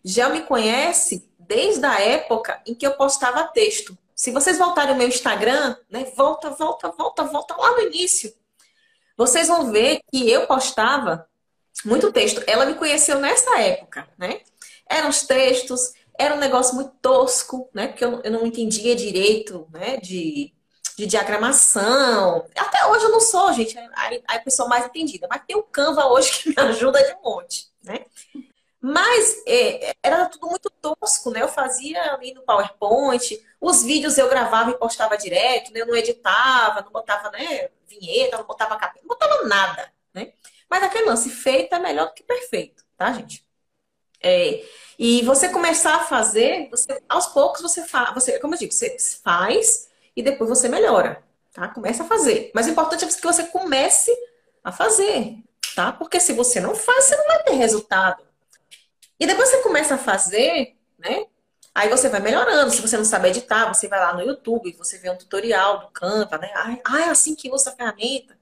Gel 0.02 0.30
me 0.30 0.40
conhece 0.40 1.30
desde 1.38 1.84
a 1.84 2.00
época 2.00 2.58
em 2.66 2.74
que 2.74 2.86
eu 2.86 2.92
postava 2.92 3.44
texto. 3.48 3.98
Se 4.14 4.30
vocês 4.30 4.56
voltarem 4.56 4.92
ao 4.92 4.96
meu 4.96 5.08
Instagram, 5.08 5.76
né? 5.90 6.10
Volta, 6.16 6.48
volta, 6.48 6.90
volta, 6.92 7.22
volta 7.24 7.54
lá 7.54 7.72
no 7.72 7.82
início. 7.82 8.32
Vocês 9.14 9.48
vão 9.48 9.70
ver 9.70 10.00
que 10.10 10.30
eu 10.30 10.46
postava 10.46 11.28
muito 11.84 12.10
texto. 12.12 12.42
Ela 12.46 12.64
me 12.64 12.76
conheceu 12.76 13.18
nessa 13.18 13.60
época, 13.60 14.08
né? 14.16 14.40
Eram 14.88 15.10
os 15.10 15.26
textos, 15.26 15.92
era 16.18 16.34
um 16.34 16.38
negócio 16.38 16.76
muito 16.76 16.92
tosco, 17.02 17.68
né? 17.74 17.88
Porque 17.88 18.06
eu, 18.06 18.22
eu 18.24 18.30
não 18.30 18.46
entendia 18.46 18.96
direito, 18.96 19.68
né? 19.70 19.98
De 19.98 20.54
de 21.02 21.06
diagramação. 21.06 22.46
Até 22.56 22.86
hoje 22.86 23.04
eu 23.04 23.10
não 23.10 23.20
sou, 23.20 23.52
gente, 23.52 23.76
a, 23.76 24.36
a 24.36 24.38
pessoa 24.38 24.68
mais 24.68 24.86
entendida, 24.86 25.26
mas 25.28 25.42
tem 25.44 25.56
o 25.56 25.62
Canva 25.62 26.06
hoje 26.06 26.30
que 26.30 26.48
me 26.50 26.54
ajuda 26.62 27.02
de 27.02 27.14
um 27.14 27.22
monte, 27.22 27.68
né? 27.82 28.06
Mas 28.80 29.42
é, 29.46 29.94
era 30.02 30.26
tudo 30.26 30.48
muito 30.48 30.70
tosco, 30.70 31.30
né? 31.30 31.42
Eu 31.42 31.48
fazia 31.48 32.14
ali 32.14 32.32
no 32.34 32.42
PowerPoint, 32.42 33.40
os 33.60 33.82
vídeos 33.82 34.16
eu 34.16 34.28
gravava 34.28 34.70
e 34.70 34.78
postava 34.78 35.16
direto, 35.16 35.72
né? 35.72 35.80
Eu 35.80 35.86
não 35.86 35.96
editava, 35.96 36.82
não 36.82 36.90
botava, 36.90 37.30
né, 37.30 37.68
vinheta, 37.86 38.38
não 38.38 38.44
botava 38.44 38.76
capítulo, 38.76 39.08
não 39.08 39.16
botava 39.16 39.48
nada, 39.48 39.92
né? 40.14 40.32
Mas 40.70 40.82
aquele 40.84 41.06
lance 41.06 41.30
feito 41.30 41.74
é 41.74 41.78
melhor 41.78 42.08
do 42.08 42.14
que 42.14 42.22
perfeito, 42.22 42.84
tá, 42.96 43.12
gente? 43.12 43.44
É, 44.20 44.64
e 44.98 45.22
você 45.22 45.48
começar 45.48 45.96
a 45.96 46.04
fazer, 46.04 46.68
você, 46.70 47.02
aos 47.08 47.26
poucos 47.26 47.60
você 47.60 47.84
faz, 47.84 48.14
você, 48.14 48.38
como 48.38 48.54
eu 48.54 48.58
digo, 48.58 48.72
você 48.72 48.96
faz, 49.22 49.90
e 50.16 50.22
depois 50.22 50.48
você 50.48 50.68
melhora, 50.68 51.22
tá? 51.52 51.68
Começa 51.68 52.02
a 52.02 52.06
fazer. 52.06 52.50
Mas 52.54 52.66
o 52.66 52.70
importante 52.70 53.04
é 53.04 53.08
que 53.08 53.22
você 53.22 53.44
comece 53.44 54.10
a 54.62 54.70
fazer, 54.70 55.36
tá? 55.74 55.92
Porque 55.92 56.20
se 56.20 56.32
você 56.32 56.60
não 56.60 56.74
faz, 56.74 57.04
você 57.04 57.16
não 57.16 57.26
vai 57.26 57.42
ter 57.42 57.54
resultado. 57.54 58.22
E 59.18 59.26
depois 59.26 59.48
você 59.48 59.58
começa 59.58 59.94
a 59.94 59.98
fazer, 59.98 60.76
né? 60.98 61.26
Aí 61.74 61.88
você 61.88 62.08
vai 62.08 62.20
melhorando. 62.20 62.70
Se 62.70 62.82
você 62.82 62.96
não 62.96 63.04
sabe 63.04 63.28
editar, 63.28 63.72
você 63.72 63.88
vai 63.88 63.98
lá 63.98 64.12
no 64.12 64.22
YouTube, 64.22 64.72
você 64.76 64.98
vê 64.98 65.10
um 65.10 65.16
tutorial 65.16 65.80
do 65.80 65.90
Canva, 65.90 66.36
né? 66.38 66.50
Ah, 66.84 67.00
é 67.00 67.04
assim 67.08 67.34
que 67.34 67.50
usa 67.50 67.70
a 67.70 67.74
ferramenta. 67.74 68.38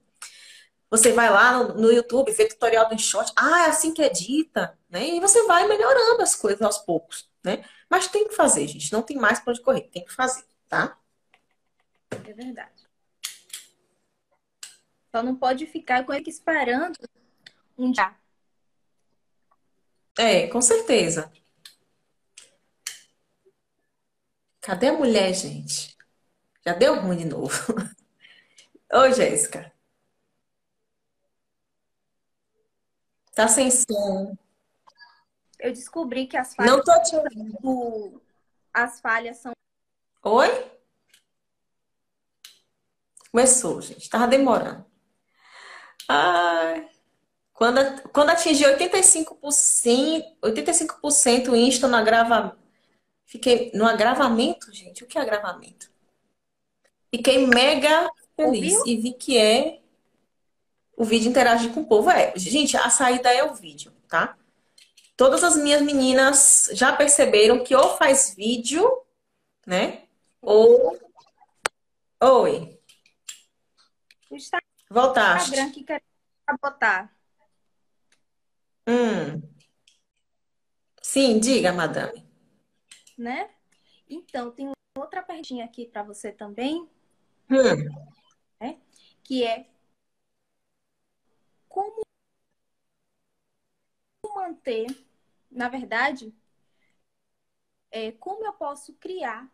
Você 0.89 1.13
vai 1.13 1.29
lá 1.29 1.53
no, 1.53 1.75
no 1.75 1.91
YouTube, 1.91 2.33
vê 2.33 2.45
tutorial 2.45 2.87
do 2.89 2.93
InShot. 2.93 3.31
Ah, 3.37 3.67
é 3.67 3.69
assim 3.69 3.93
que 3.93 4.01
edita, 4.01 4.77
né? 4.89 5.07
E 5.07 5.19
você 5.21 5.43
vai 5.43 5.65
melhorando 5.65 6.21
as 6.21 6.35
coisas 6.35 6.61
aos 6.61 6.79
poucos, 6.79 7.29
né? 7.43 7.63
Mas 7.89 8.07
tem 8.07 8.27
que 8.27 8.35
fazer, 8.35 8.67
gente. 8.67 8.91
Não 8.91 9.01
tem 9.01 9.15
mais 9.17 9.39
para 9.39 9.51
onde 9.51 9.61
correr. 9.61 9.89
Tem 9.93 10.03
que 10.03 10.13
fazer, 10.13 10.43
tá? 10.67 10.97
É 12.25 12.33
verdade. 12.33 12.87
Só 15.11 15.21
não 15.21 15.35
pode 15.35 15.65
ficar 15.65 16.05
com 16.05 16.13
ele 16.13 16.29
esperando 16.29 16.97
um 17.77 17.91
dia. 17.91 18.15
É, 20.17 20.47
com 20.47 20.61
certeza. 20.61 21.31
Cadê 24.61 24.89
a 24.89 24.93
mulher, 24.93 25.33
gente? 25.33 25.97
Já 26.65 26.73
deu 26.73 26.99
ruim 27.01 27.17
de 27.17 27.25
novo. 27.25 27.51
Oi, 28.93 29.13
Jéssica. 29.13 29.73
Tá 33.33 33.47
sem 33.47 33.71
som. 33.71 34.37
Eu 35.57 35.71
descobri 35.71 36.27
que 36.27 36.37
as 36.37 36.55
Não 36.55 36.83
falhas, 36.83 36.85
tô 36.85 37.01
te 37.03 37.15
ouvindo. 37.15 37.57
do- 37.61 38.21
as 38.73 38.99
falhas 38.99 39.37
são 39.37 39.51
Oi? 40.23 40.80
Começou, 43.31 43.81
gente. 43.81 44.09
Tava 44.09 44.27
demorando. 44.27 44.85
Ai. 46.07 46.89
Quando, 47.53 48.09
quando 48.09 48.31
atingi 48.31 48.63
85%, 48.63 50.37
85% 50.43 51.55
insta 51.55 51.87
no 51.87 51.95
agravamento. 51.95 52.57
Fiquei 53.25 53.71
no 53.73 53.85
agravamento, 53.85 54.73
gente. 54.73 55.03
O 55.03 55.07
que 55.07 55.17
é 55.17 55.21
agravamento? 55.21 55.89
Fiquei 57.13 57.45
mega 57.47 58.09
feliz 58.35 58.77
Ouviu? 58.77 58.93
e 58.93 59.01
vi 59.01 59.13
que 59.13 59.37
é 59.37 59.79
o 60.97 61.05
vídeo 61.05 61.29
interagir 61.29 61.73
com 61.73 61.81
o 61.81 61.85
povo. 61.85 62.09
É, 62.09 62.33
gente, 62.35 62.75
a 62.75 62.89
saída 62.89 63.31
é 63.33 63.43
o 63.43 63.53
vídeo, 63.53 63.93
tá? 64.07 64.37
Todas 65.15 65.43
as 65.43 65.55
minhas 65.55 65.81
meninas 65.81 66.69
já 66.73 66.91
perceberam 66.93 67.63
que 67.63 67.75
ou 67.75 67.95
faz 67.95 68.33
vídeo, 68.35 68.89
né? 69.65 70.03
Ou. 70.41 70.97
Oi, 72.19 72.80
o 74.31 74.35
Instagram 74.35 74.65
voltaste. 74.89 75.71
que 75.71 75.83
quer 75.83 76.01
botar. 76.61 77.15
Hum. 78.87 79.41
Sim, 81.01 81.39
diga, 81.39 81.71
madame. 81.73 82.25
né? 83.17 83.53
Então, 84.09 84.51
tem 84.51 84.71
outra 84.97 85.21
perguntinha 85.21 85.65
aqui 85.65 85.85
para 85.85 86.03
você 86.03 86.31
também, 86.31 86.89
Hum. 87.49 88.77
que 89.23 89.43
é 89.43 89.69
como 91.67 92.01
manter, 94.35 94.87
na 95.49 95.67
verdade, 95.69 96.33
é, 97.91 98.11
como 98.13 98.45
eu 98.45 98.53
posso 98.53 98.93
criar 98.95 99.49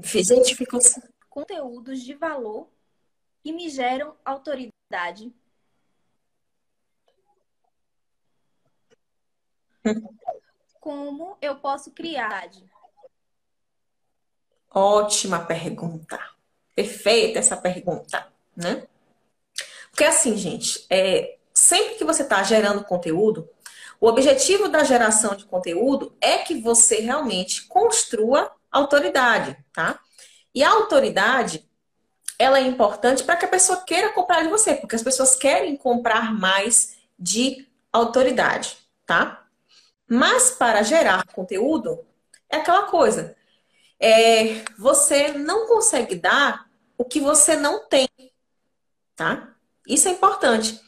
Gente, 0.00 0.56
ficou. 0.56 0.80
conteúdos 1.28 2.02
de 2.02 2.14
valor 2.14 2.68
que 3.44 3.52
me 3.52 3.68
geram 3.68 4.16
autoridade. 4.24 5.30
Como 10.80 11.36
eu 11.42 11.56
posso 11.56 11.90
criar? 11.90 12.50
Ótima 14.70 15.44
pergunta. 15.44 16.18
Perfeita 16.74 17.38
essa 17.38 17.54
pergunta, 17.54 18.32
né? 18.56 18.88
Porque 19.90 20.04
assim, 20.04 20.38
gente, 20.38 20.86
é, 20.88 21.36
sempre 21.52 21.96
que 21.96 22.04
você 22.04 22.22
está 22.22 22.42
gerando 22.42 22.82
conteúdo, 22.82 23.48
o 24.00 24.08
objetivo 24.08 24.68
da 24.68 24.82
geração 24.82 25.36
de 25.36 25.44
conteúdo 25.44 26.16
é 26.18 26.38
que 26.38 26.60
você 26.62 26.96
realmente 26.96 27.66
construa 27.66 28.50
autoridade, 28.72 29.62
tá? 29.70 30.00
E 30.54 30.64
a 30.64 30.70
autoridade, 30.70 31.68
ela 32.44 32.58
é 32.58 32.62
importante 32.62 33.24
para 33.24 33.36
que 33.36 33.46
a 33.46 33.48
pessoa 33.48 33.80
queira 33.80 34.12
comprar 34.12 34.42
de 34.42 34.48
você, 34.48 34.74
porque 34.74 34.94
as 34.94 35.02
pessoas 35.02 35.34
querem 35.34 35.76
comprar 35.76 36.32
mais 36.34 36.98
de 37.18 37.66
autoridade, 37.90 38.76
tá? 39.06 39.46
Mas 40.06 40.50
para 40.50 40.82
gerar 40.82 41.26
conteúdo, 41.28 42.04
é 42.50 42.56
aquela 42.56 42.82
coisa. 42.82 43.34
É, 43.98 44.62
você 44.78 45.28
não 45.28 45.66
consegue 45.66 46.16
dar 46.16 46.68
o 46.98 47.04
que 47.04 47.18
você 47.18 47.56
não 47.56 47.88
tem, 47.88 48.06
tá? 49.16 49.54
Isso 49.88 50.08
é 50.08 50.10
importante. 50.10 50.78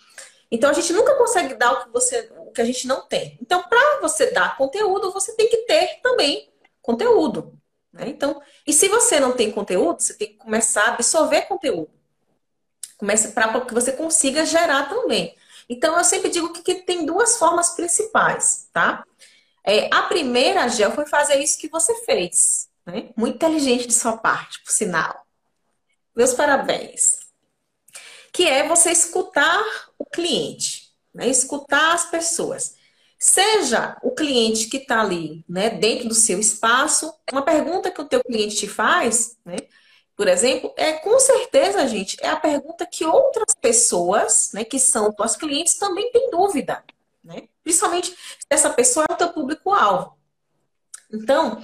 Então 0.50 0.68
a 0.68 0.74
gente 0.74 0.92
nunca 0.92 1.14
consegue 1.16 1.54
dar 1.54 1.72
o 1.72 1.84
que 1.84 1.90
você, 1.90 2.30
o 2.38 2.52
que 2.52 2.60
a 2.60 2.64
gente 2.64 2.86
não 2.86 3.06
tem. 3.06 3.38
Então, 3.40 3.62
para 3.62 4.00
você 4.02 4.30
dar 4.30 4.58
conteúdo, 4.58 5.10
você 5.10 5.34
tem 5.34 5.48
que 5.48 5.58
ter 5.58 6.00
também 6.02 6.50
conteúdo. 6.82 7.58
Né? 7.96 8.08
Então, 8.08 8.40
e 8.66 8.72
se 8.72 8.88
você 8.88 9.18
não 9.18 9.32
tem 9.32 9.50
conteúdo, 9.50 10.00
você 10.00 10.14
tem 10.14 10.28
que 10.28 10.34
começar 10.34 10.82
a 10.82 10.88
absorver 10.94 11.42
conteúdo. 11.42 11.90
Comece 12.98 13.32
para 13.32 13.60
que 13.62 13.74
você 13.74 13.92
consiga 13.92 14.44
gerar 14.44 14.88
também. 14.88 15.34
Então, 15.68 15.96
eu 15.98 16.04
sempre 16.04 16.30
digo 16.30 16.52
que, 16.52 16.62
que 16.62 16.74
tem 16.82 17.04
duas 17.04 17.36
formas 17.36 17.70
principais, 17.70 18.68
tá? 18.72 19.04
É, 19.64 19.92
a 19.92 20.02
primeira, 20.02 20.68
Gel, 20.68 20.92
foi 20.92 21.06
fazer 21.06 21.42
isso 21.42 21.58
que 21.58 21.68
você 21.68 21.92
fez. 22.04 22.68
Né? 22.84 23.10
Muito 23.16 23.34
inteligente 23.34 23.86
de 23.86 23.94
sua 23.94 24.16
parte, 24.16 24.62
por 24.62 24.70
sinal. 24.70 25.26
Meus 26.14 26.32
parabéns. 26.32 27.18
Que 28.32 28.46
é 28.46 28.68
você 28.68 28.90
escutar 28.90 29.60
o 29.98 30.04
cliente, 30.04 30.92
né? 31.12 31.26
escutar 31.26 31.94
as 31.94 32.04
pessoas. 32.04 32.75
Seja 33.18 33.96
o 34.02 34.10
cliente 34.12 34.68
que 34.68 34.76
está 34.76 35.00
ali, 35.00 35.44
né, 35.48 35.70
dentro 35.70 36.08
do 36.08 36.14
seu 36.14 36.38
espaço, 36.38 37.12
uma 37.32 37.42
pergunta 37.42 37.90
que 37.90 38.00
o 38.00 38.04
teu 38.04 38.22
cliente 38.22 38.56
te 38.56 38.68
faz, 38.68 39.38
né, 39.44 39.56
por 40.16 40.28
exemplo, 40.28 40.72
é 40.78 40.94
com 40.94 41.18
certeza, 41.20 41.86
gente, 41.86 42.16
é 42.22 42.28
a 42.28 42.36
pergunta 42.36 42.86
que 42.86 43.04
outras 43.04 43.54
pessoas, 43.60 44.50
né, 44.54 44.64
que 44.64 44.78
são 44.78 45.12
tuas 45.12 45.36
clientes, 45.36 45.74
também 45.74 46.10
têm 46.10 46.30
dúvida, 46.30 46.82
né? 47.22 47.48
Principalmente 47.62 48.08
se 48.08 48.46
essa 48.48 48.70
pessoa 48.70 49.04
é 49.10 49.12
o 49.12 49.16
teu 49.16 49.30
público-alvo. 49.30 50.16
Então, 51.12 51.60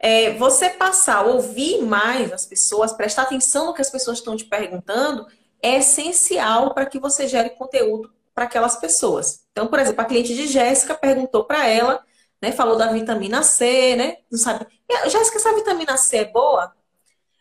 é, 0.00 0.32
você 0.34 0.68
passar 0.70 1.18
a 1.18 1.22
ouvir 1.26 1.80
mais 1.82 2.32
as 2.32 2.44
pessoas, 2.44 2.92
prestar 2.92 3.22
atenção 3.22 3.66
no 3.66 3.74
que 3.74 3.80
as 3.80 3.90
pessoas 3.90 4.18
estão 4.18 4.36
te 4.36 4.46
perguntando, 4.46 5.24
é 5.62 5.78
essencial 5.78 6.74
para 6.74 6.86
que 6.86 6.98
você 6.98 7.28
gere 7.28 7.50
conteúdo 7.50 8.12
para 8.34 8.44
aquelas 8.44 8.76
pessoas. 8.76 9.44
Então, 9.52 9.66
por 9.66 9.78
exemplo, 9.78 10.00
a 10.00 10.04
cliente 10.04 10.34
de 10.34 10.46
Jéssica 10.46 10.94
perguntou 10.94 11.44
para 11.44 11.66
ela, 11.66 12.04
né, 12.40 12.52
falou 12.52 12.76
da 12.76 12.92
vitamina 12.92 13.42
C, 13.42 13.94
né? 13.96 14.18
Não 14.30 14.38
sabe. 14.38 14.66
Jéssica, 15.06 15.38
essa 15.38 15.54
vitamina 15.54 15.96
C 15.96 16.18
é 16.18 16.24
boa? 16.24 16.74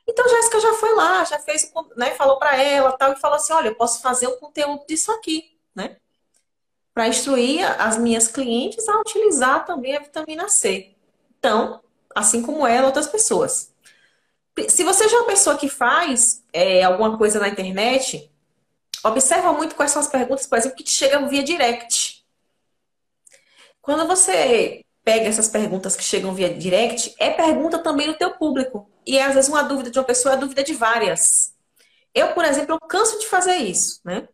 Então, 0.08 0.28
Jéssica 0.28 0.60
já 0.60 0.74
foi 0.74 0.94
lá, 0.96 1.24
já 1.24 1.40
fez, 1.40 1.72
né, 1.96 2.12
falou 2.12 2.38
para 2.38 2.56
ela, 2.62 2.92
tal, 2.94 3.14
e 3.14 3.20
falou 3.20 3.38
assim: 3.38 3.54
"Olha, 3.54 3.70
eu 3.70 3.76
posso 3.76 4.02
fazer 4.02 4.28
um 4.28 4.38
conteúdo 4.38 4.86
disso 4.88 5.12
aqui", 5.12 5.58
né? 5.76 5.98
Para 6.94 7.08
instruir 7.08 7.64
as 7.82 7.98
minhas 7.98 8.28
clientes 8.28 8.88
a 8.90 9.00
utilizar 9.00 9.66
também 9.66 9.96
a 9.96 10.02
vitamina 10.02 10.50
C. 10.50 10.94
Então, 11.40 11.82
assim 12.14 12.42
como 12.42 12.68
ela, 12.68 12.88
outras 12.88 13.08
pessoas. 13.08 13.74
Se 14.68 14.84
você 14.84 15.08
já 15.08 15.18
é 15.18 15.20
uma 15.22 15.28
pessoa 15.28 15.58
que 15.58 15.70
faz 15.70 16.44
é, 16.52 16.84
alguma 16.84 17.18
coisa 17.18 17.40
na 17.40 17.48
internet, 17.48 18.31
observa 19.04 19.54
muito 19.54 19.76
quais 19.76 19.92
são 19.92 20.02
as 20.02 20.08
perguntas, 20.08 20.46
por 20.48 20.58
exemplo, 20.58 20.78
que 20.78 20.84
te 20.84 20.92
chegam 20.92 21.28
via 21.28 21.44
direct. 21.44 22.24
Quando 23.82 24.08
você 24.08 24.86
pega 25.04 25.28
essas 25.28 25.48
perguntas 25.48 25.96
que 25.96 26.04
chegam 26.04 26.34
via 26.34 26.54
direct, 26.54 27.16
é 27.20 27.32
pergunta 27.32 27.80
também 27.80 28.08
do 28.08 28.18
teu 28.18 28.32
público. 28.32 28.90
E 29.06 29.18
é, 29.18 29.24
às 29.24 29.34
vezes 29.34 29.50
uma 29.50 29.64
dúvida 29.64 29.90
de 29.90 29.98
uma 29.98 30.06
pessoa 30.06 30.36
é 30.36 30.38
dúvida 30.38 30.64
de 30.64 30.74
várias. 30.74 31.54
Eu, 32.14 32.34
por 32.34 32.46
exemplo, 32.46 32.76
eu 32.76 32.88
canso 32.88 33.20
de 33.20 33.28
fazer 33.28 33.56
isso, 33.56 34.02
né? 34.06 34.28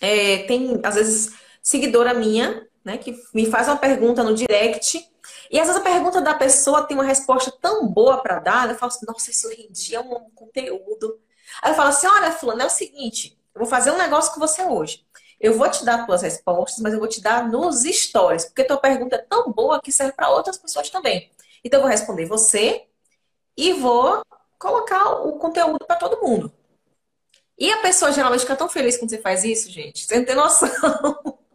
É, 0.00 0.38
tem, 0.44 0.78
às 0.82 0.96
vezes, 0.96 1.34
seguidora 1.62 2.12
minha, 2.12 2.66
né, 2.84 2.98
que 2.98 3.16
me 3.32 3.46
faz 3.46 3.66
uma 3.66 3.76
pergunta 3.76 4.22
no 4.22 4.34
direct 4.34 5.08
e 5.50 5.58
às 5.58 5.66
vezes 5.66 5.80
a 5.80 5.84
pergunta 5.84 6.20
da 6.20 6.34
pessoa 6.34 6.84
tem 6.84 6.96
uma 6.96 7.04
resposta 7.04 7.50
tão 7.60 7.86
boa 7.86 8.18
para 8.18 8.38
dar, 8.38 8.68
eu 8.68 8.76
falo 8.76 8.92
assim, 8.92 9.06
nossa, 9.06 9.30
isso 9.30 9.48
rendia 9.48 10.00
um 10.00 10.30
conteúdo. 10.30 11.18
Aí 11.62 11.72
eu 11.72 11.76
falo 11.76 11.88
assim, 11.88 12.06
olha, 12.06 12.32
fulano, 12.32 12.62
é 12.62 12.66
o 12.66 12.70
seguinte, 12.70 13.35
eu 13.56 13.60
vou 13.60 13.66
fazer 13.66 13.90
um 13.90 13.96
negócio 13.96 14.34
com 14.34 14.38
você 14.38 14.62
hoje. 14.62 15.02
Eu 15.40 15.56
vou 15.56 15.68
te 15.70 15.82
dar 15.82 16.04
tuas 16.04 16.20
respostas, 16.20 16.78
mas 16.80 16.92
eu 16.92 16.98
vou 16.98 17.08
te 17.08 17.22
dar 17.22 17.48
nos 17.48 17.84
stories, 17.84 18.44
porque 18.44 18.64
tua 18.64 18.76
pergunta 18.76 19.16
é 19.16 19.18
tão 19.18 19.50
boa 19.50 19.80
que 19.80 19.90
serve 19.90 20.12
para 20.12 20.28
outras 20.28 20.58
pessoas 20.58 20.90
também. 20.90 21.32
Então 21.64 21.78
eu 21.78 21.82
vou 21.82 21.90
responder 21.90 22.26
você 22.26 22.84
e 23.56 23.72
vou 23.72 24.22
colocar 24.58 25.22
o 25.22 25.38
conteúdo 25.38 25.86
para 25.86 25.96
todo 25.96 26.20
mundo. 26.20 26.52
E 27.58 27.72
a 27.72 27.78
pessoa 27.78 28.12
geralmente 28.12 28.40
fica 28.40 28.56
tão 28.56 28.68
feliz 28.68 28.98
quando 28.98 29.08
você 29.08 29.18
faz 29.18 29.42
isso, 29.42 29.70
gente. 29.70 30.04
Você 30.04 30.18
não 30.18 30.26
tem 30.26 30.34
noção. 30.34 30.68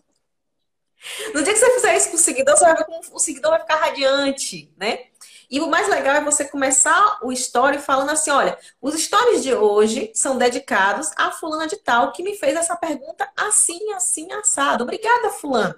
No 1.33 1.41
dia 1.41 1.51
que 1.51 1.59
você 1.59 1.71
fizer 1.71 1.97
isso 1.97 2.09
com 2.09 2.15
o 2.15 2.19
seguidor, 2.19 2.55
você 2.55 2.63
vai 2.63 2.75
ver 2.75 2.85
como 2.85 3.01
o 3.11 3.19
seguidor 3.19 3.49
vai 3.49 3.59
ficar 3.61 3.77
radiante, 3.77 4.71
né? 4.77 5.07
E 5.51 5.59
o 5.59 5.69
mais 5.69 5.89
legal 5.89 6.15
é 6.15 6.21
você 6.21 6.45
começar 6.45 7.19
o 7.21 7.29
story 7.33 7.77
falando 7.77 8.11
assim: 8.11 8.31
olha, 8.31 8.57
os 8.81 8.95
stories 8.95 9.43
de 9.43 9.53
hoje 9.53 10.09
são 10.15 10.37
dedicados 10.37 11.11
a 11.17 11.29
fulana 11.29 11.67
de 11.67 11.75
tal 11.75 12.13
que 12.13 12.23
me 12.23 12.37
fez 12.37 12.55
essa 12.55 12.75
pergunta 12.77 13.29
assim, 13.35 13.91
assim, 13.91 14.31
assado. 14.31 14.85
Obrigada, 14.85 15.29
fulano. 15.29 15.75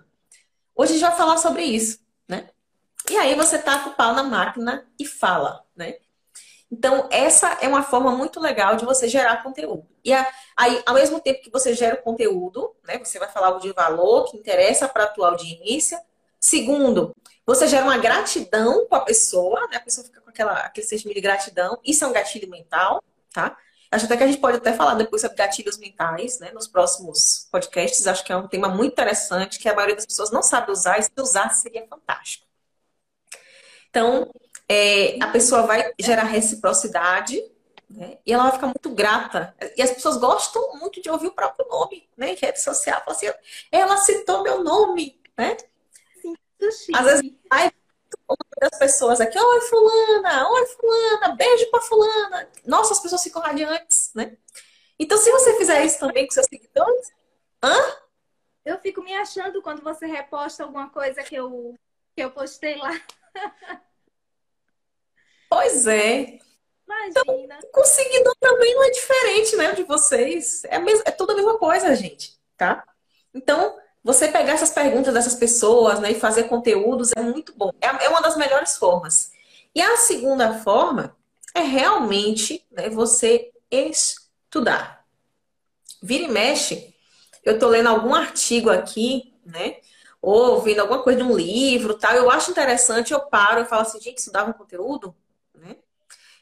Hoje 0.76 0.92
a 0.92 0.94
gente 0.94 1.08
vai 1.08 1.18
falar 1.18 1.38
sobre 1.38 1.64
isso, 1.64 2.00
né? 2.28 2.50
E 3.10 3.18
aí 3.18 3.34
você 3.34 3.58
taca 3.58 3.90
o 3.90 3.96
pau 3.96 4.14
na 4.14 4.24
máquina 4.24 4.88
e 5.00 5.06
fala, 5.06 5.66
né? 5.76 5.96
Então, 6.72 7.08
essa 7.12 7.58
é 7.62 7.68
uma 7.68 7.84
forma 7.84 8.12
muito 8.12 8.40
legal 8.40 8.76
de 8.76 8.86
você 8.86 9.08
gerar 9.08 9.44
conteúdo. 9.44 9.88
E 10.04 10.12
aí, 10.58 10.82
ao 10.88 10.96
mesmo 10.96 11.20
tempo 11.20 11.44
que 11.44 11.52
você 11.52 11.74
gera 11.76 11.96
o 11.96 12.02
conteúdo, 12.02 12.76
né, 12.84 12.98
você 12.98 13.20
vai 13.20 13.30
falar 13.30 13.48
algo 13.48 13.60
de 13.60 13.72
valor 13.74 14.26
que 14.26 14.38
interessa 14.38 14.88
para 14.88 15.04
a 15.04 15.08
tua 15.08 15.30
audiência. 15.30 16.02
Segundo, 16.54 17.16
você 17.48 17.68
gera 17.68 17.84
uma 17.84 17.98
gratidão 17.98 18.86
com 18.86 18.94
a 18.94 19.00
pessoa, 19.00 19.68
né? 19.70 19.78
A 19.78 19.80
pessoa 19.80 20.06
fica 20.06 20.22
com 20.22 20.30
aquela, 20.30 20.54
aquele 20.60 20.86
sentimento 20.86 21.16
de 21.16 21.22
gratidão. 21.22 21.80
Isso 21.84 22.06
é 22.06 22.08
um 22.08 22.14
gatilho 22.14 22.48
mental, 22.48 23.04
tá? 23.34 23.58
Acho 23.90 24.06
até 24.06 24.16
que 24.16 24.24
a 24.24 24.28
gente 24.28 24.40
pode 24.40 24.58
até 24.58 24.72
falar 24.72 24.94
depois 24.94 25.24
sobre 25.24 25.36
gatilhos 25.36 25.80
mentais, 25.80 26.40
né? 26.40 26.52
Nos 26.52 26.68
próximos 26.68 27.48
podcasts. 27.52 28.06
Acho 28.06 28.24
que 28.24 28.32
é 28.32 28.38
um 28.38 28.48
tema 28.48 28.70
muito 28.70 28.92
interessante 28.92 29.58
que 29.58 29.68
a 29.68 29.74
maioria 29.74 29.96
das 29.96 30.06
pessoas 30.06 30.30
não 30.30 30.44
sabe 30.44 30.72
usar 30.72 31.00
e 31.00 31.02
se 31.02 31.12
usar 31.18 31.50
seria 31.50 31.88
fantástico. 31.88 32.46
Então, 33.90 34.32
é, 34.70 35.18
a 35.24 35.32
pessoa 35.32 35.64
vai 35.64 35.92
gerar 36.00 36.26
reciprocidade 36.26 37.42
né? 37.90 38.20
e 38.24 38.32
ela 38.32 38.44
vai 38.44 38.52
ficar 38.52 38.68
muito 38.68 38.92
grata. 38.92 39.56
E 39.76 39.82
as 39.82 39.90
pessoas 39.90 40.18
gostam 40.18 40.78
muito 40.78 41.02
de 41.02 41.10
ouvir 41.10 41.30
o 41.30 41.34
próprio 41.34 41.68
nome, 41.68 42.08
né? 42.16 42.34
Em 42.34 42.36
rede 42.36 42.62
social, 42.62 43.02
assim, 43.08 43.26
ela 43.72 43.98
citou 43.98 44.44
meu 44.44 44.64
nome, 44.64 45.20
né? 45.36 45.58
Às 46.94 47.06
vezes, 47.06 47.32
das 48.60 48.80
pessoas 48.80 49.20
aqui, 49.20 49.38
oi 49.38 49.62
fulana, 49.62 50.50
oi 50.50 50.66
fulana, 50.68 51.36
beijo 51.36 51.70
pra 51.70 51.82
fulana. 51.82 52.50
Nossa, 52.66 52.94
as 52.94 53.00
pessoas 53.00 53.24
ficam 53.24 53.42
radiantes, 53.42 54.12
né? 54.16 54.38
Então, 54.98 55.18
se 55.18 55.32
você 55.32 55.58
fizer 55.58 55.84
isso 55.84 56.00
também 56.00 56.26
com 56.26 56.34
seus 56.34 56.48
seguidores, 56.48 57.08
hã? 57.62 57.76
Eu 58.64 58.80
fico 58.80 59.02
me 59.02 59.14
achando 59.16 59.62
quando 59.62 59.84
você 59.84 60.06
reposta 60.06 60.64
alguma 60.64 60.90
coisa 60.90 61.22
que 61.24 61.36
eu, 61.36 61.76
que 62.16 62.24
eu 62.24 62.32
postei 62.32 62.78
lá. 62.78 62.92
Pois 65.50 65.86
é. 65.86 66.40
Imagina. 66.88 67.58
Então, 67.60 67.70
com 67.72 67.86
seguidor 67.86 68.36
também 68.40 68.74
não 68.74 68.84
é 68.86 68.90
diferente, 68.90 69.56
né, 69.56 69.72
de 69.74 69.84
vocês. 69.84 70.64
É, 70.66 70.80
mesmo, 70.80 71.04
é 71.06 71.12
tudo 71.12 71.32
a 71.32 71.36
mesma 71.36 71.60
coisa, 71.60 71.96
gente, 71.96 72.40
tá? 72.58 72.84
Então, 73.32 73.80
você 74.04 74.28
pegar 74.28 74.54
essas 74.54 74.70
perguntas 74.70 75.14
dessas 75.14 75.36
pessoas, 75.36 76.00
né, 76.00 76.12
e 76.12 76.20
fazer 76.20 76.44
conteúdos 76.44 77.12
é 77.16 77.22
muito 77.22 77.54
bom. 77.56 77.72
É, 77.82 77.88
é 78.06 78.10
uma 78.10 78.22
das 78.22 78.36
melhores 78.36 78.78
formas. 78.78 79.32
E 79.74 79.82
a 79.82 79.96
segunda 79.98 80.60
forma 80.60 81.16
é 81.56 81.62
realmente 81.62 82.66
né, 82.72 82.90
você 82.90 83.52
estudar. 83.72 85.06
Vira 86.02 86.26
e 86.26 86.28
mexe, 86.28 86.94
eu 87.44 87.58
tô 87.58 87.68
lendo 87.68 87.88
algum 87.88 88.14
artigo 88.14 88.70
aqui, 88.70 89.34
né? 89.46 89.78
Ou 90.22 90.62
vendo 90.62 90.80
alguma 90.80 91.02
coisa 91.02 91.20
de 91.20 91.26
um 91.26 91.36
livro, 91.36 91.94
tal. 91.96 92.14
Eu 92.16 92.30
acho 92.30 92.52
interessante, 92.52 93.14
eu 93.14 93.22
paro 93.22 93.62
e 93.62 93.66
falo 93.66 93.82
assim, 93.82 94.00
gente, 94.00 94.18
estudava 94.18 94.50
um 94.50 94.54
conteúdo? 94.54 95.16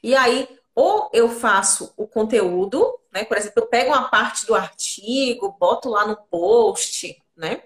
E 0.04 0.16
aí, 0.16 0.48
ou 0.74 1.10
eu 1.14 1.30
faço 1.30 1.94
o 1.96 2.08
conteúdo, 2.08 3.00
né? 3.12 3.24
Por 3.24 3.38
exemplo, 3.38 3.62
eu 3.62 3.68
pego 3.68 3.92
uma 3.92 4.10
parte 4.10 4.46
do 4.46 4.56
artigo, 4.56 5.56
boto 5.60 5.90
lá 5.90 6.08
no 6.08 6.18
post, 6.18 7.22
né? 7.42 7.64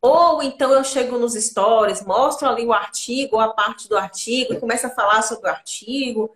Ou 0.00 0.40
então 0.40 0.72
eu 0.72 0.84
chego 0.84 1.18
nos 1.18 1.34
stories, 1.34 2.02
mostro 2.02 2.48
ali 2.48 2.64
o 2.64 2.72
artigo, 2.72 3.36
ou 3.36 3.42
a 3.42 3.52
parte 3.52 3.88
do 3.88 3.96
artigo, 3.96 4.60
começo 4.60 4.86
a 4.86 4.90
falar 4.90 5.22
sobre 5.22 5.48
o 5.48 5.52
artigo. 5.52 6.34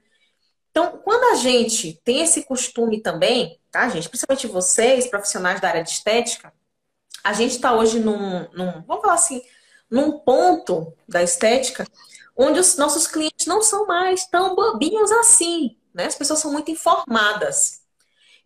Então, 0.70 0.98
quando 1.04 1.32
a 1.32 1.36
gente 1.36 2.00
tem 2.04 2.20
esse 2.20 2.44
costume 2.44 3.00
também, 3.00 3.60
tá, 3.70 3.88
gente? 3.88 4.08
Principalmente 4.08 4.46
vocês, 4.48 5.06
profissionais 5.06 5.60
da 5.60 5.68
área 5.68 5.84
de 5.84 5.90
estética, 5.90 6.52
a 7.22 7.32
gente 7.32 7.52
está 7.52 7.72
hoje 7.72 8.00
num, 8.00 8.48
num, 8.52 8.82
vamos 8.82 9.02
falar 9.02 9.14
assim, 9.14 9.42
num 9.88 10.18
ponto 10.18 10.92
da 11.08 11.22
estética 11.22 11.86
onde 12.36 12.58
os 12.58 12.76
nossos 12.76 13.06
clientes 13.06 13.46
não 13.46 13.62
são 13.62 13.86
mais 13.86 14.26
tão 14.26 14.54
bobinhos 14.56 15.12
assim, 15.12 15.76
né? 15.94 16.06
As 16.06 16.14
pessoas 16.14 16.40
são 16.40 16.50
muito 16.50 16.70
informadas. 16.70 17.82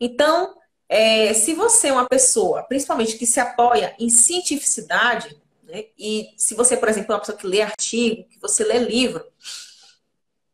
Então, 0.01 0.55
é, 0.97 1.35
se 1.35 1.55
você 1.55 1.89
é 1.89 1.93
uma 1.93 2.07
pessoa, 2.07 2.63
principalmente 2.63 3.19
que 3.19 3.27
se 3.27 3.41
apoia 3.41 3.97
em 3.99 4.09
cientificidade, 4.09 5.37
né? 5.65 5.87
e 5.99 6.29
se 6.37 6.55
você, 6.55 6.77
por 6.77 6.89
exemplo, 6.89 7.11
é 7.11 7.15
uma 7.17 7.21
pessoa 7.21 7.37
que 7.37 7.49
lê 7.49 7.63
artigo, 7.63 8.29
que 8.29 8.39
você 8.41 8.63
lê 8.63 8.79
livro, 8.79 9.27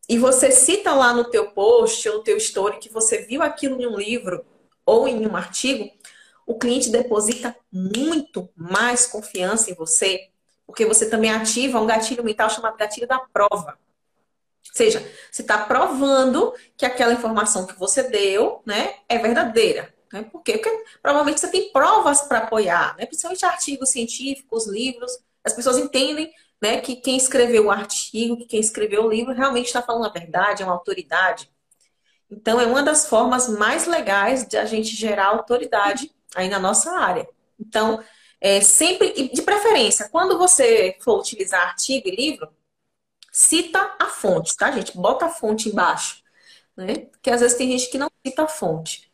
e 0.08 0.18
você 0.18 0.50
cita 0.50 0.94
lá 0.94 1.12
no 1.12 1.24
teu 1.24 1.50
post 1.50 2.08
ou 2.08 2.16
no 2.16 2.24
teu 2.24 2.38
story 2.38 2.78
que 2.78 2.88
você 2.88 3.18
viu 3.18 3.42
aquilo 3.42 3.78
em 3.82 3.86
um 3.86 3.98
livro 3.98 4.42
ou 4.86 5.06
em 5.06 5.26
um 5.26 5.36
artigo, 5.36 5.90
o 6.46 6.58
cliente 6.58 6.88
deposita 6.88 7.54
muito 7.70 8.48
mais 8.56 9.06
confiança 9.06 9.70
em 9.70 9.74
você 9.74 10.30
porque 10.64 10.86
você 10.86 11.10
também 11.10 11.30
ativa 11.30 11.80
um 11.80 11.86
gatilho 11.86 12.24
mental 12.24 12.48
chamado 12.48 12.78
gatilho 12.78 13.06
da 13.06 13.18
prova. 13.18 13.72
Ou 13.72 14.72
seja, 14.72 15.00
você 15.30 15.42
está 15.42 15.58
provando 15.58 16.54
que 16.76 16.86
aquela 16.86 17.12
informação 17.12 17.66
que 17.66 17.76
você 17.78 18.04
deu 18.04 18.62
né, 18.64 18.94
é 19.08 19.18
verdadeira. 19.18 19.92
Né? 20.12 20.22
Por 20.22 20.42
quê? 20.42 20.58
Porque 20.58 20.84
provavelmente 21.02 21.40
você 21.40 21.48
tem 21.48 21.70
provas 21.72 22.22
para 22.22 22.38
apoiar, 22.38 22.96
né? 22.96 23.06
principalmente 23.06 23.44
artigos 23.44 23.90
científicos, 23.90 24.66
livros. 24.66 25.12
As 25.44 25.52
pessoas 25.52 25.78
entendem 25.78 26.32
né, 26.60 26.80
que 26.80 26.96
quem 26.96 27.16
escreveu 27.16 27.66
o 27.66 27.70
artigo, 27.70 28.36
que 28.36 28.46
quem 28.46 28.60
escreveu 28.60 29.04
o 29.04 29.10
livro 29.10 29.32
realmente 29.32 29.66
está 29.66 29.80
falando 29.80 30.06
a 30.06 30.12
verdade, 30.12 30.62
é 30.62 30.66
uma 30.66 30.74
autoridade. 30.74 31.50
Então, 32.30 32.60
é 32.60 32.66
uma 32.66 32.82
das 32.82 33.08
formas 33.08 33.48
mais 33.48 33.86
legais 33.86 34.46
de 34.46 34.56
a 34.56 34.64
gente 34.64 34.94
gerar 34.94 35.26
autoridade 35.26 36.12
aí 36.34 36.48
na 36.48 36.58
nossa 36.58 36.92
área. 36.92 37.28
Então, 37.58 38.02
é, 38.40 38.60
sempre, 38.60 39.12
de 39.28 39.42
preferência, 39.42 40.08
quando 40.08 40.38
você 40.38 40.96
for 41.00 41.18
utilizar 41.18 41.60
artigo 41.68 42.08
e 42.08 42.14
livro, 42.14 42.48
cita 43.32 43.96
a 43.98 44.06
fonte, 44.06 44.56
tá, 44.56 44.70
gente? 44.70 44.96
Bota 44.96 45.26
a 45.26 45.30
fonte 45.30 45.68
embaixo, 45.68 46.22
né? 46.76 47.06
Porque 47.10 47.30
às 47.30 47.40
vezes 47.40 47.56
tem 47.56 47.70
gente 47.70 47.90
que 47.90 47.98
não 47.98 48.10
cita 48.24 48.44
a 48.44 48.48
fonte. 48.48 49.09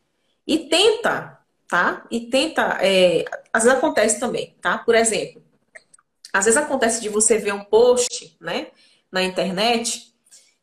E 0.47 0.69
tenta, 0.69 1.39
tá? 1.67 2.07
E 2.09 2.29
tenta, 2.29 2.77
é, 2.81 3.25
às 3.51 3.63
vezes 3.63 3.77
acontece 3.77 4.19
também, 4.19 4.55
tá? 4.61 4.77
Por 4.77 4.95
exemplo, 4.95 5.43
às 6.31 6.45
vezes 6.45 6.57
acontece 6.57 7.01
de 7.01 7.09
você 7.09 7.37
ver 7.37 7.53
um 7.53 7.63
post, 7.63 8.37
né, 8.39 8.67
na 9.11 9.23
internet 9.23 10.13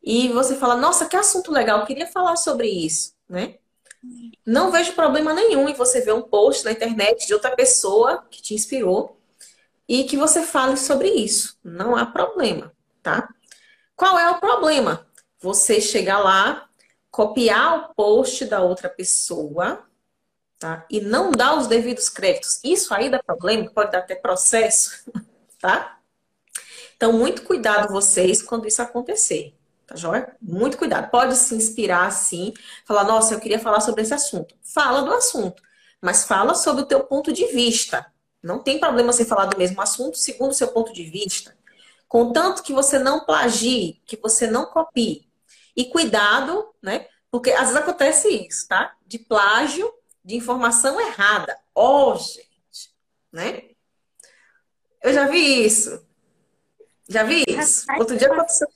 e 0.02 0.28
você 0.28 0.56
fala, 0.56 0.76
nossa, 0.76 1.06
que 1.06 1.16
assunto 1.16 1.50
legal, 1.50 1.84
queria 1.86 2.06
falar 2.06 2.36
sobre 2.36 2.68
isso, 2.68 3.14
né? 3.28 3.56
Não 4.46 4.70
vejo 4.70 4.92
problema 4.92 5.32
nenhum 5.32 5.68
em 5.68 5.74
você 5.74 6.00
ver 6.00 6.12
um 6.12 6.22
post 6.22 6.64
na 6.64 6.72
internet 6.72 7.26
de 7.26 7.32
outra 7.32 7.56
pessoa 7.56 8.26
que 8.30 8.42
te 8.42 8.54
inspirou 8.54 9.18
e 9.88 10.04
que 10.04 10.16
você 10.16 10.42
fale 10.42 10.76
sobre 10.76 11.08
isso. 11.08 11.58
Não 11.64 11.96
há 11.96 12.04
problema, 12.04 12.72
tá? 13.02 13.28
Qual 13.96 14.18
é 14.18 14.30
o 14.30 14.38
problema? 14.38 15.06
Você 15.40 15.80
chegar 15.80 16.18
lá, 16.18 16.68
copiar 17.14 17.76
o 17.78 17.94
post 17.94 18.44
da 18.44 18.60
outra 18.60 18.88
pessoa, 18.88 19.86
tá? 20.58 20.84
E 20.90 21.00
não 21.00 21.30
dar 21.30 21.56
os 21.56 21.68
devidos 21.68 22.08
créditos. 22.08 22.58
Isso 22.64 22.92
aí 22.92 23.08
dá 23.08 23.22
problema, 23.22 23.70
pode 23.70 23.92
dar 23.92 23.98
até 23.98 24.16
processo, 24.16 25.08
tá? 25.60 26.00
Então, 26.96 27.12
muito 27.12 27.44
cuidado 27.44 27.92
vocês 27.92 28.42
quando 28.42 28.66
isso 28.66 28.82
acontecer. 28.82 29.54
Tá 29.86 29.94
joia? 29.94 30.34
Muito 30.42 30.76
cuidado. 30.76 31.08
Pode 31.08 31.36
se 31.36 31.54
inspirar 31.54 32.08
assim, 32.08 32.52
falar, 32.84 33.04
nossa, 33.04 33.32
eu 33.32 33.38
queria 33.38 33.60
falar 33.60 33.78
sobre 33.78 34.02
esse 34.02 34.12
assunto. 34.12 34.56
Fala 34.60 35.02
do 35.02 35.14
assunto, 35.14 35.62
mas 36.02 36.24
fala 36.24 36.52
sobre 36.56 36.82
o 36.82 36.86
teu 36.86 37.04
ponto 37.04 37.32
de 37.32 37.46
vista. 37.46 38.04
Não 38.42 38.58
tem 38.58 38.80
problema 38.80 39.12
você 39.12 39.24
falar 39.24 39.44
do 39.44 39.56
mesmo 39.56 39.80
assunto 39.80 40.18
segundo 40.18 40.50
o 40.50 40.54
seu 40.54 40.66
ponto 40.66 40.92
de 40.92 41.04
vista. 41.04 41.56
Contanto 42.08 42.64
que 42.64 42.72
você 42.72 42.98
não 42.98 43.24
plagie, 43.24 44.02
que 44.04 44.16
você 44.16 44.48
não 44.48 44.66
copie. 44.66 45.28
E 45.76 45.84
cuidado, 45.84 46.73
né? 46.84 47.08
Porque 47.30 47.50
às 47.50 47.68
vezes 47.68 47.76
acontece 47.76 48.28
isso, 48.28 48.68
tá? 48.68 48.94
De 49.06 49.18
plágio 49.18 49.92
de 50.22 50.36
informação 50.36 51.00
errada. 51.00 51.58
Oh, 51.74 52.14
gente, 52.14 52.94
né? 53.32 53.70
Eu 55.02 55.12
já 55.12 55.26
vi 55.26 55.64
isso. 55.64 56.06
Já 57.08 57.24
vi 57.24 57.44
isso. 57.48 57.86
Outro 57.98 58.16
dia 58.16 58.30
aconteceu 58.30 58.68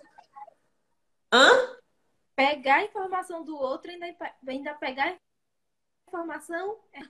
Hã? 1.33 1.77
Pegar 2.35 2.77
a 2.77 2.85
informação 2.85 3.45
do 3.45 3.57
outro 3.57 3.91
e 3.91 3.95
ainda, 3.95 4.33
ainda 4.47 4.75
pegar 4.75 5.05
a 5.05 5.19
informação. 6.09 6.79
É. 6.93 7.01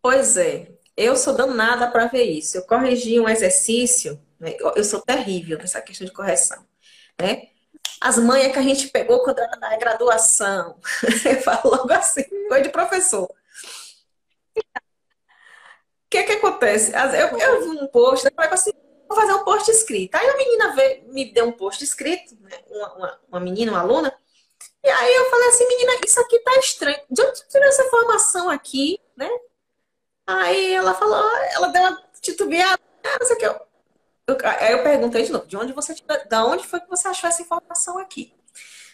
Pois 0.00 0.36
é. 0.36 0.76
Eu 0.96 1.16
sou 1.16 1.34
danada 1.34 1.90
para 1.90 2.06
ver 2.06 2.24
isso. 2.24 2.56
Eu 2.56 2.66
corrigi 2.66 3.18
um 3.18 3.28
exercício, 3.28 4.20
né? 4.38 4.56
eu 4.58 4.84
sou 4.84 5.00
terrível 5.00 5.56
nessa 5.56 5.80
questão 5.80 6.06
de 6.06 6.12
correção. 6.12 6.66
Né? 7.20 7.51
As 8.02 8.18
manhas 8.18 8.52
que 8.52 8.58
a 8.58 8.62
gente 8.62 8.88
pegou 8.88 9.22
quando 9.22 9.38
era 9.38 9.56
na 9.58 9.76
graduação. 9.76 10.76
Eu 11.24 11.40
falo 11.40 11.76
logo 11.76 11.92
assim, 11.92 12.24
coisa 12.48 12.64
de 12.64 12.70
professor. 12.70 13.30
O 14.56 14.60
que 16.10 16.24
que 16.24 16.32
acontece? 16.32 16.92
Eu, 16.92 17.38
eu 17.38 17.62
vi 17.62 17.68
um 17.68 17.86
post? 17.86 18.26
Eu 18.26 18.32
falei 18.34 18.50
assim, 18.52 18.72
vou 19.08 19.16
fazer 19.16 19.32
um 19.32 19.44
post 19.44 19.70
escrito. 19.70 20.14
Aí 20.16 20.28
a 20.28 20.36
menina 20.36 20.74
veio, 20.74 21.04
me 21.12 21.32
deu 21.32 21.46
um 21.46 21.52
post 21.52 21.82
escrito, 21.82 22.36
né? 22.40 22.58
uma, 22.68 22.92
uma, 22.94 23.20
uma, 23.28 23.40
menina, 23.40 23.72
uma 23.72 23.80
aluna, 23.80 24.12
e 24.84 24.88
aí 24.88 25.14
eu 25.14 25.30
falei 25.30 25.48
assim, 25.48 25.68
menina, 25.68 25.92
isso 26.04 26.20
aqui 26.20 26.38
tá 26.40 26.56
estranho. 26.58 27.00
De 27.08 27.22
onde 27.22 27.48
tirou 27.48 27.68
essa 27.68 27.84
informação 27.84 28.50
aqui, 28.50 28.98
né? 29.16 29.30
Aí 30.26 30.74
ela 30.74 30.92
falou, 30.92 31.24
ela 31.54 31.68
deu 31.68 31.82
uma 31.82 32.02
titubeada, 32.20 32.82
ah, 33.04 33.18
não 33.20 33.26
sei 33.26 33.36
o 33.36 33.38
que. 33.38 33.46
Eu, 33.46 33.60
eu, 34.26 34.36
aí 34.44 34.72
eu 34.72 34.82
perguntei 34.82 35.24
de 35.24 35.32
novo, 35.32 35.46
de 35.46 35.56
onde 35.56 35.72
você 35.72 35.94
da 36.28 36.44
onde 36.44 36.66
foi 36.66 36.80
que 36.80 36.88
você 36.88 37.08
achou 37.08 37.28
essa 37.28 37.42
informação 37.42 37.98
aqui? 37.98 38.34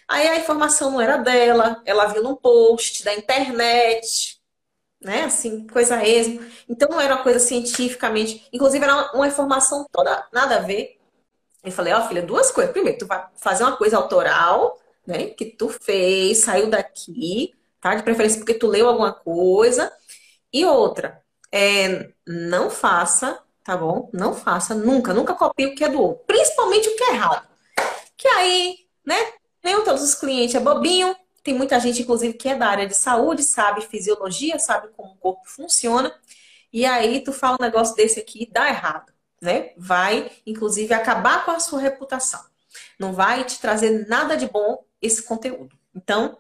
Aí 0.09 0.27
a 0.27 0.39
informação 0.39 0.91
não 0.91 1.01
era 1.01 1.19
dela, 1.19 1.83
ela 1.85 2.07
viu 2.07 2.23
num 2.23 2.35
post 2.35 3.05
da 3.05 3.15
internet, 3.15 4.41
né? 5.01 5.25
Assim, 5.25 5.67
coisa 5.67 6.03
esmo. 6.05 6.41
Então 6.69 6.89
não 6.89 7.01
era 7.01 7.17
uma 7.17 7.23
coisa 7.23 7.39
cientificamente. 7.39 8.49
Inclusive, 8.53 8.85
era 8.85 9.13
uma 9.15 9.29
informação 9.29 9.87
toda 9.93 10.27
nada 10.33 10.57
a 10.57 10.61
ver. 10.61 10.99
Eu 11.65 11.73
falei, 11.73 11.93
ó, 11.93 12.01
oh, 12.01 12.09
filha, 12.09 12.23
duas 12.23 12.51
coisas. 12.51 12.73
Primeiro, 12.73 12.99
tu 12.99 13.07
vai 13.07 13.27
fazer 13.37 13.65
uma 13.65 13.77
coisa 13.77 13.97
autoral, 13.97 14.79
né? 15.07 15.27
Que 15.29 15.47
tu 15.47 15.69
fez, 15.69 16.39
saiu 16.39 16.71
daqui, 16.71 17.55
tá? 17.81 17.95
De 17.95 18.03
preferência 18.03 18.39
porque 18.39 18.55
tu 18.55 18.67
leu 18.67 18.89
alguma 18.89 19.13
coisa. 19.13 19.93
E 20.53 20.65
outra, 20.65 21.23
é, 21.53 22.11
não 22.27 22.71
faça, 22.71 23.39
tá 23.69 23.77
bom? 23.77 24.09
Não 24.15 24.33
faça, 24.33 24.75
nunca, 24.75 25.13
nunca 25.13 25.35
copie 25.35 25.67
o 25.67 25.75
que 25.75 25.85
é 25.85 25.91
do 25.91 26.01
outro. 26.01 26.25
Principalmente 26.27 26.89
o 26.89 26.97
que 26.97 27.05
é 27.05 27.11
errado. 27.13 27.47
Que 28.17 28.27
aí, 28.29 28.79
né? 29.05 29.35
Nem 29.63 29.85
todos 29.85 30.03
os 30.03 30.15
clientes 30.15 30.55
é 30.55 30.61
bobinho. 30.61 31.15
Tem 31.43 31.53
muita 31.53 31.79
gente, 31.79 32.01
inclusive, 32.01 32.33
que 32.33 32.49
é 32.49 32.55
da 32.55 32.67
área 32.67 32.87
de 32.87 32.95
saúde, 32.95 33.43
sabe 33.43 33.83
fisiologia, 33.83 34.59
sabe 34.59 34.89
como 34.97 35.13
o 35.13 35.17
corpo 35.17 35.43
funciona. 35.45 36.11
E 36.73 36.87
aí 36.87 37.21
tu 37.21 37.31
fala 37.31 37.59
um 37.61 37.63
negócio 37.63 37.95
desse 37.95 38.19
aqui, 38.19 38.49
dá 38.51 38.71
errado, 38.71 39.13
né? 39.39 39.73
Vai, 39.77 40.31
inclusive, 40.47 40.95
acabar 40.95 41.45
com 41.45 41.51
a 41.51 41.61
sua 41.61 41.79
reputação. 41.79 42.41
Não 42.99 43.13
vai 43.13 43.45
te 43.45 43.61
trazer 43.61 44.09
nada 44.09 44.35
de 44.35 44.49
bom 44.49 44.83
esse 45.03 45.23
conteúdo. 45.23 45.77
Então, 45.95 46.39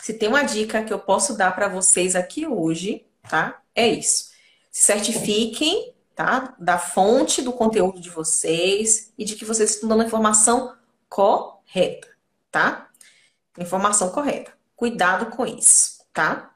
se 0.00 0.14
tem 0.14 0.28
uma 0.28 0.44
dica 0.44 0.84
que 0.84 0.92
eu 0.92 1.00
posso 1.00 1.36
dar 1.36 1.52
para 1.52 1.66
vocês 1.66 2.14
aqui 2.14 2.46
hoje, 2.46 3.04
tá? 3.28 3.60
É 3.74 3.88
isso. 3.88 4.30
Se 4.70 4.84
certifiquem, 4.84 5.92
tá? 6.20 6.54
Da 6.58 6.76
fonte 6.76 7.40
do 7.40 7.50
conteúdo 7.50 7.98
de 7.98 8.10
vocês 8.10 9.10
e 9.16 9.24
de 9.24 9.36
que 9.36 9.44
vocês 9.46 9.70
estão 9.70 9.88
dando 9.88 10.02
a 10.02 10.04
informação 10.04 10.76
correta, 11.08 12.08
tá? 12.50 12.90
Informação 13.58 14.10
correta. 14.10 14.52
Cuidado 14.76 15.34
com 15.34 15.46
isso, 15.46 16.04
tá? 16.12 16.49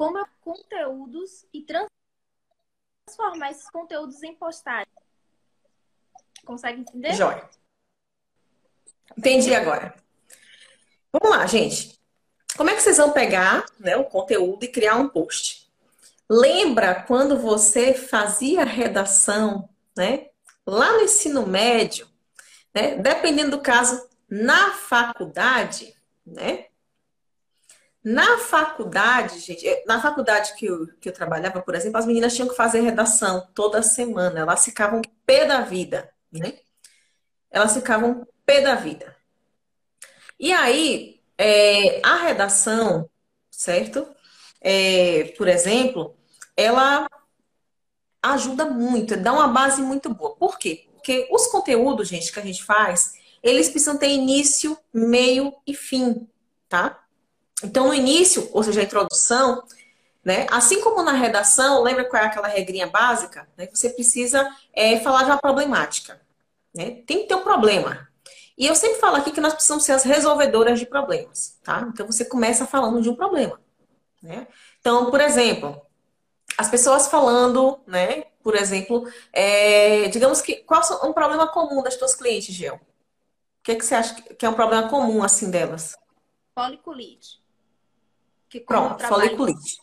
Como 0.00 0.26
conteúdos 0.40 1.44
e 1.52 1.62
transformar 3.06 3.50
esses 3.50 3.68
conteúdos 3.68 4.22
em 4.22 4.34
postagens. 4.34 4.88
Consegue 6.42 6.80
entender? 6.80 7.12
Jóia. 7.12 7.46
Entendi 9.14 9.54
agora. 9.54 9.94
Vamos 11.12 11.36
lá, 11.36 11.46
gente. 11.46 12.00
Como 12.56 12.70
é 12.70 12.74
que 12.74 12.80
vocês 12.80 12.96
vão 12.96 13.12
pegar 13.12 13.66
né, 13.78 13.94
o 13.98 14.06
conteúdo 14.06 14.64
e 14.64 14.68
criar 14.68 14.96
um 14.96 15.06
post? 15.06 15.70
Lembra 16.26 17.02
quando 17.02 17.36
você 17.36 17.92
fazia 17.92 18.64
redação, 18.64 19.68
né? 19.94 20.30
Lá 20.66 20.94
no 20.94 21.02
ensino 21.02 21.46
médio, 21.46 22.08
né? 22.74 22.96
Dependendo 22.96 23.50
do 23.50 23.62
caso, 23.62 24.08
na 24.30 24.70
faculdade, 24.70 25.94
né? 26.24 26.69
Na 28.02 28.38
faculdade, 28.38 29.40
gente, 29.40 29.66
na 29.86 30.00
faculdade 30.00 30.54
que 30.54 30.66
eu, 30.66 30.86
que 30.98 31.08
eu 31.08 31.12
trabalhava, 31.12 31.60
por 31.60 31.74
exemplo, 31.74 31.98
as 31.98 32.06
meninas 32.06 32.34
tinham 32.34 32.48
que 32.48 32.56
fazer 32.56 32.80
redação 32.80 33.46
toda 33.54 33.82
semana. 33.82 34.40
Elas 34.40 34.64
ficavam 34.64 35.02
pé 35.26 35.44
da 35.44 35.60
vida, 35.60 36.10
né? 36.32 36.58
Elas 37.50 37.74
ficavam 37.74 38.26
pé 38.46 38.62
da 38.62 38.74
vida. 38.74 39.14
E 40.38 40.52
aí, 40.52 41.20
é, 41.36 42.00
a 42.02 42.16
redação, 42.16 43.08
certo? 43.50 44.06
É, 44.62 45.34
por 45.36 45.48
exemplo, 45.48 46.16
ela 46.56 47.06
ajuda 48.22 48.64
muito, 48.66 49.16
dá 49.16 49.32
uma 49.32 49.48
base 49.48 49.82
muito 49.82 50.12
boa. 50.12 50.34
Por 50.36 50.58
quê? 50.58 50.86
Porque 50.94 51.28
os 51.30 51.46
conteúdos, 51.48 52.08
gente, 52.08 52.32
que 52.32 52.38
a 52.38 52.42
gente 52.42 52.62
faz, 52.64 53.12
eles 53.42 53.68
precisam 53.68 53.98
ter 53.98 54.08
início, 54.08 54.76
meio 54.92 55.54
e 55.66 55.74
fim, 55.74 56.28
tá? 56.68 57.02
Então, 57.62 57.88
no 57.88 57.94
início, 57.94 58.48
ou 58.52 58.62
seja, 58.62 58.80
a 58.80 58.84
introdução, 58.84 59.62
né? 60.24 60.46
Assim 60.50 60.80
como 60.80 61.02
na 61.02 61.12
redação, 61.12 61.82
lembra 61.82 62.04
qual 62.04 62.22
é 62.22 62.26
aquela 62.26 62.48
regrinha 62.48 62.86
básica? 62.86 63.48
Né? 63.56 63.68
Você 63.72 63.90
precisa 63.90 64.48
é, 64.72 65.00
falar 65.00 65.22
de 65.22 65.30
uma 65.30 65.38
problemática. 65.38 66.20
Né? 66.74 67.02
Tem 67.06 67.20
que 67.20 67.26
ter 67.26 67.34
um 67.34 67.42
problema. 67.42 68.08
E 68.56 68.66
eu 68.66 68.76
sempre 68.76 69.00
falo 69.00 69.16
aqui 69.16 69.32
que 69.32 69.40
nós 69.40 69.54
precisamos 69.54 69.84
ser 69.84 69.92
as 69.92 70.02
resolvedoras 70.02 70.78
de 70.78 70.84
problemas, 70.84 71.58
tá? 71.64 71.88
Então 71.90 72.06
você 72.06 72.26
começa 72.26 72.66
falando 72.66 73.00
de 73.00 73.08
um 73.08 73.16
problema, 73.16 73.58
né? 74.22 74.46
Então, 74.78 75.10
por 75.10 75.18
exemplo, 75.18 75.80
as 76.58 76.68
pessoas 76.68 77.08
falando, 77.08 77.80
né? 77.86 78.24
Por 78.42 78.54
exemplo, 78.54 79.10
é, 79.32 80.08
digamos 80.08 80.42
que 80.42 80.56
qual 80.56 80.82
é 80.82 81.06
um 81.06 81.12
problema 81.14 81.48
comum 81.48 81.82
das 81.82 81.96
tuas 81.96 82.14
clientes, 82.14 82.54
Gel? 82.54 82.74
O 82.74 82.80
que, 83.62 83.72
é 83.72 83.76
que 83.76 83.84
você 83.84 83.94
acha 83.94 84.14
que 84.14 84.44
é 84.44 84.48
um 84.48 84.54
problema 84.54 84.90
comum 84.90 85.22
assim 85.22 85.50
delas? 85.50 85.96
Policolite. 86.54 87.39
Que 88.50 88.60
Pronto, 88.60 88.98
trabalho... 88.98 89.36
foliculite. 89.36 89.80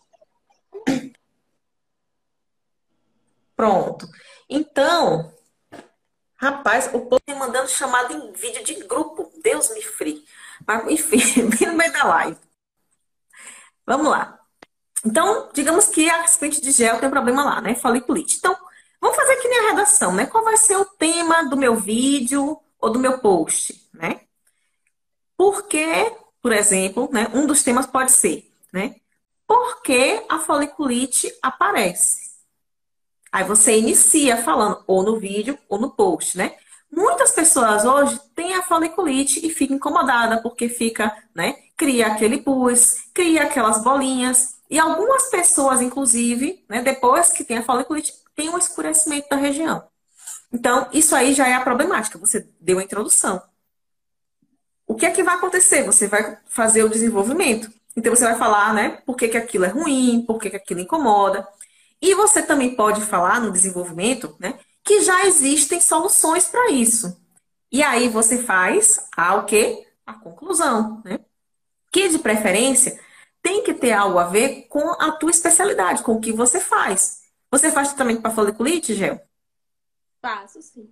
Pronto. 3.55 4.07
Então, 4.49 5.33
rapaz, 6.35 6.87
o 6.93 6.99
povo 7.05 7.21
me 7.25 7.33
mandando 7.33 7.69
chamada 7.69 8.13
em 8.13 8.33
vídeo 8.33 8.63
de 8.65 8.75
grupo. 8.83 9.31
Deus 9.41 9.69
me 9.73 9.81
free. 9.81 10.23
Mas, 10.67 10.85
enfim, 10.91 11.47
bem 11.47 11.69
no 11.69 11.77
meio 11.77 11.93
da 11.93 12.03
live. 12.03 12.37
Vamos 13.85 14.09
lá. 14.09 14.37
Então, 15.05 15.49
digamos 15.53 15.87
que 15.87 16.09
a 16.09 16.23
cliente 16.23 16.59
de 16.59 16.71
gel 16.71 16.99
tem 16.99 17.09
problema 17.09 17.45
lá, 17.45 17.61
né? 17.61 17.73
Foliculite. 17.73 18.35
Então, 18.37 18.55
vamos 18.99 19.15
fazer 19.15 19.31
aqui 19.31 19.47
na 19.47 19.69
redação, 19.69 20.13
né? 20.13 20.25
Qual 20.25 20.43
vai 20.43 20.57
ser 20.57 20.75
o 20.75 20.83
tema 20.83 21.43
do 21.43 21.55
meu 21.55 21.77
vídeo 21.77 22.59
ou 22.79 22.89
do 22.89 22.99
meu 22.99 23.19
post, 23.19 23.89
né? 23.93 24.21
Porque, 25.37 26.13
por 26.41 26.51
exemplo, 26.51 27.09
né, 27.13 27.31
um 27.33 27.47
dos 27.47 27.63
temas 27.63 27.85
pode 27.85 28.11
ser 28.11 28.46
né? 28.73 28.95
Por 29.45 29.81
que 29.81 30.23
a 30.29 30.39
foliculite 30.39 31.31
aparece? 31.41 32.27
Aí 33.31 33.43
você 33.43 33.77
inicia 33.77 34.37
falando 34.37 34.83
ou 34.87 35.03
no 35.03 35.19
vídeo 35.19 35.57
ou 35.69 35.79
no 35.79 35.91
post, 35.91 36.37
né? 36.37 36.55
Muitas 36.91 37.31
pessoas 37.31 37.85
hoje 37.85 38.19
têm 38.33 38.55
a 38.55 38.63
foliculite 38.63 39.45
e 39.45 39.49
ficam 39.49 39.75
incomodadas 39.75 40.41
porque 40.41 40.69
fica, 40.69 41.15
né? 41.35 41.55
Cria 41.75 42.07
aquele 42.07 42.41
pus, 42.41 42.95
cria 43.13 43.43
aquelas 43.43 43.83
bolinhas. 43.83 44.57
E 44.69 44.79
algumas 44.79 45.29
pessoas, 45.29 45.81
inclusive, 45.81 46.65
né, 46.67 46.81
depois 46.81 47.29
que 47.31 47.43
tem 47.43 47.57
a 47.57 47.63
foliculite, 47.63 48.13
tem 48.35 48.49
um 48.49 48.57
escurecimento 48.57 49.29
da 49.29 49.35
região. 49.35 49.87
Então, 50.51 50.89
isso 50.91 51.15
aí 51.15 51.33
já 51.33 51.47
é 51.47 51.53
a 51.53 51.61
problemática. 51.61 52.17
Você 52.17 52.49
deu 52.59 52.79
a 52.79 52.83
introdução. 52.83 53.41
O 54.85 54.95
que 54.95 55.05
é 55.05 55.11
que 55.11 55.23
vai 55.23 55.35
acontecer? 55.35 55.83
Você 55.83 56.07
vai 56.07 56.37
fazer 56.47 56.83
o 56.83 56.89
desenvolvimento. 56.89 57.69
Então 57.97 58.15
você 58.15 58.23
vai 58.23 58.37
falar, 58.37 58.75
né, 58.75 59.01
por 59.07 59.17
que, 59.17 59.27
que 59.27 59.37
aquilo 59.37 59.65
é 59.65 59.69
ruim, 59.69 60.23
por 60.25 60.39
que, 60.39 60.51
que 60.51 60.55
aquilo 60.55 60.79
incomoda. 60.79 61.47
E 61.99 62.13
você 62.13 62.43
também 62.43 62.75
pode 62.75 63.01
falar 63.01 63.41
no 63.41 63.51
desenvolvimento, 63.51 64.35
né, 64.39 64.59
que 64.83 65.01
já 65.01 65.25
existem 65.25 65.81
soluções 65.81 66.45
para 66.45 66.69
isso. 66.69 67.19
E 67.71 67.81
aí 67.81 68.07
você 68.07 68.37
faz 68.43 69.09
a 69.17 69.35
o 69.35 69.45
quê? 69.45 69.87
A 70.05 70.13
conclusão, 70.13 71.01
né? 71.03 71.19
Que 71.91 72.07
de 72.07 72.19
preferência 72.19 72.97
tem 73.41 73.63
que 73.63 73.73
ter 73.73 73.91
algo 73.91 74.19
a 74.19 74.25
ver 74.25 74.67
com 74.69 74.79
a 75.01 75.11
tua 75.11 75.31
especialidade, 75.31 76.03
com 76.03 76.13
o 76.13 76.21
que 76.21 76.31
você 76.31 76.59
faz. 76.59 77.23
Você 77.51 77.71
faz 77.71 77.89
tratamento 77.89 78.21
para 78.21 78.31
foliculite, 78.31 78.93
Gel? 78.93 79.19
Faço, 80.21 80.61
sim. 80.61 80.89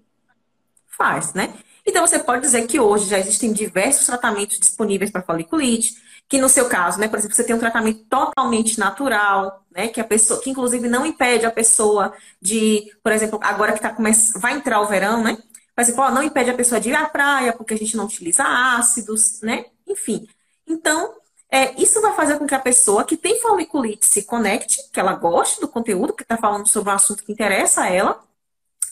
Faz, 0.88 1.34
né? 1.34 1.53
Então 1.86 2.06
você 2.06 2.20
pode 2.20 2.41
dizer 2.41 2.66
que 2.68 2.80
hoje 2.80 3.10
já 3.10 3.20
existem 3.20 3.53
diversos 3.53 4.06
tratamentos 4.06 4.60
disponíveis 4.60 5.12
para 5.12 5.22
foliculite, 5.22 5.95
que 6.28 6.39
no 6.39 6.49
seu 6.49 6.67
caso, 6.67 6.99
né, 6.99 7.07
por 7.07 7.19
exemplo, 7.19 7.36
você 7.36 7.43
tem 7.43 7.55
um 7.55 7.59
tratamento 7.59 8.03
totalmente 8.05 8.80
natural, 8.80 9.63
né, 9.71 9.88
que 9.89 10.01
a 10.01 10.03
pessoa, 10.03 10.41
que 10.41 10.49
inclusive 10.49 10.88
não 10.88 11.05
impede 11.05 11.45
a 11.45 11.51
pessoa 11.51 12.13
de, 12.41 12.91
por 13.03 13.11
exemplo, 13.11 13.39
agora 13.43 13.73
que 13.73 13.82
tá 13.82 13.91
começando, 13.93 14.41
vai 14.41 14.53
entrar 14.53 14.82
o 14.82 14.88
verão, 14.88 15.23
né? 15.23 15.38
Exemplo, 15.78 16.03
ó, 16.03 16.11
não 16.11 16.23
impede 16.23 16.49
a 16.49 16.55
pessoa 16.55 16.80
de 16.80 16.89
ir 16.89 16.95
à 16.95 17.05
praia 17.05 17.51
porque 17.53 17.73
a 17.73 17.78
gente 17.78 17.97
não 17.97 18.05
utiliza 18.05 18.43
ácidos, 18.43 19.41
né? 19.41 19.65
Enfim. 19.86 20.28
Então, 20.65 21.15
é, 21.51 21.80
isso 21.82 22.01
vai 22.01 22.13
fazer 22.15 22.38
com 22.39 22.47
que 22.47 22.55
a 22.55 22.59
pessoa 22.59 23.03
que 23.03 23.17
tem 23.17 23.39
foliculite 23.41 24.05
se 24.05 24.23
conecte, 24.23 24.89
que 24.91 24.99
ela 24.99 25.13
goste 25.13 25.59
do 25.59 25.67
conteúdo, 25.67 26.13
que 26.13 26.23
está 26.23 26.38
falando 26.38 26.67
sobre 26.67 26.89
um 26.91 26.93
assunto 26.93 27.23
que 27.23 27.32
interessa 27.32 27.84
a 27.84 27.89
ela, 27.89 28.23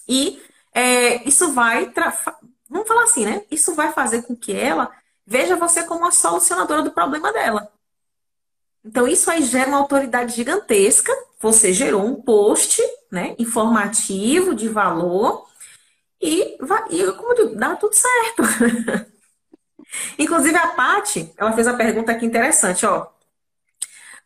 e 0.08 0.42
é, 0.74 1.28
isso 1.28 1.54
vai, 1.54 1.92
vamos 2.70 2.88
falar 2.88 3.04
assim, 3.04 3.26
né? 3.26 3.44
Isso 3.50 3.74
vai 3.76 3.92
fazer 3.94 4.24
com 4.24 4.36
que 4.36 4.54
ela 4.54 4.92
veja 5.26 5.56
você 5.56 5.84
como 5.84 6.06
a 6.06 6.12
solucionadora 6.12 6.82
do 6.82 6.92
problema 6.92 7.32
dela. 7.32 7.72
Então, 8.84 9.08
isso 9.08 9.32
aí 9.32 9.44
gera 9.44 9.70
uma 9.70 9.78
autoridade 9.78 10.36
gigantesca. 10.36 11.12
Você 11.40 11.72
gerou 11.74 12.06
um 12.06 12.22
post 12.22 12.82
né, 13.12 13.36
informativo, 13.40 14.54
de 14.54 14.68
valor, 14.68 15.48
e, 16.22 16.58
e 16.90 17.12
como 17.14 17.36
digo, 17.36 17.56
dá 17.56 17.76
tudo 17.76 17.94
certo. 17.94 18.44
Inclusive, 20.18 20.56
a 20.56 20.70
Paty, 20.70 21.34
ela 21.38 21.52
fez 21.54 21.68
uma 21.68 21.78
pergunta 21.78 22.12
aqui 22.12 22.26
interessante, 22.26 22.86
ó. 22.86 23.08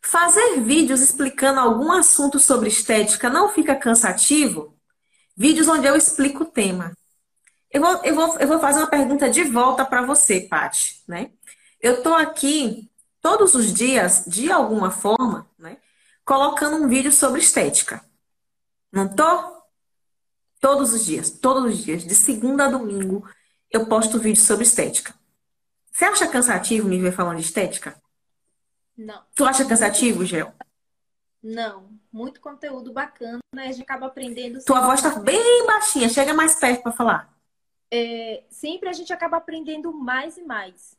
Fazer 0.00 0.60
vídeos 0.60 1.00
explicando 1.00 1.58
algum 1.58 1.90
assunto 1.92 2.38
sobre 2.38 2.68
estética 2.68 3.28
não 3.28 3.48
fica 3.48 3.74
cansativo? 3.74 4.78
Vídeos 5.36 5.68
onde 5.68 5.86
eu 5.86 5.96
explico 5.96 6.44
o 6.44 6.46
tema. 6.46 6.96
Eu 7.70 7.82
vou, 7.82 8.04
eu 8.04 8.14
vou, 8.14 8.38
eu 8.38 8.48
vou 8.48 8.58
fazer 8.58 8.78
uma 8.78 8.88
pergunta 8.88 9.28
de 9.28 9.44
volta 9.44 9.84
para 9.84 10.02
você, 10.02 10.40
Paty, 10.40 11.02
né? 11.06 11.30
Eu 11.80 12.02
tô 12.02 12.14
aqui 12.14 12.90
todos 13.20 13.54
os 13.54 13.72
dias, 13.72 14.24
de 14.26 14.50
alguma 14.50 14.90
forma, 14.90 15.48
né, 15.58 15.76
colocando 16.24 16.76
um 16.76 16.88
vídeo 16.88 17.12
sobre 17.12 17.40
estética. 17.40 18.02
Não 18.90 19.14
tô? 19.14 19.58
Todos 20.60 20.92
os 20.92 21.04
dias, 21.04 21.30
todos 21.30 21.64
os 21.72 21.78
dias, 21.84 22.04
de 22.04 22.14
segunda 22.14 22.64
a 22.64 22.68
domingo, 22.68 23.28
eu 23.70 23.86
posto 23.86 24.18
vídeo 24.18 24.42
sobre 24.42 24.64
estética. 24.64 25.14
Você 25.92 26.04
acha 26.04 26.26
cansativo 26.26 26.88
me 26.88 26.98
ver 26.98 27.12
falando 27.12 27.36
de 27.36 27.44
estética? 27.44 28.00
Não. 28.96 29.22
Tu 29.36 29.44
acha 29.44 29.64
cansativo, 29.64 30.24
Gel? 30.24 30.52
Não. 31.42 31.90
Muito 32.10 32.40
conteúdo 32.40 32.92
bacana, 32.92 33.38
a 33.54 33.66
gente 33.66 33.82
acaba 33.82 34.06
aprendendo. 34.06 34.64
Tua 34.64 34.80
voz 34.80 35.02
tá 35.02 35.10
bem 35.10 35.66
baixinha, 35.66 36.08
chega 36.08 36.32
mais 36.34 36.54
perto 36.56 36.82
para 36.82 36.92
falar 36.92 37.37
é, 37.90 38.42
sempre 38.50 38.88
a 38.88 38.92
gente 38.92 39.12
acaba 39.12 39.36
aprendendo 39.36 39.92
mais 39.92 40.36
e 40.36 40.42
mais. 40.42 40.96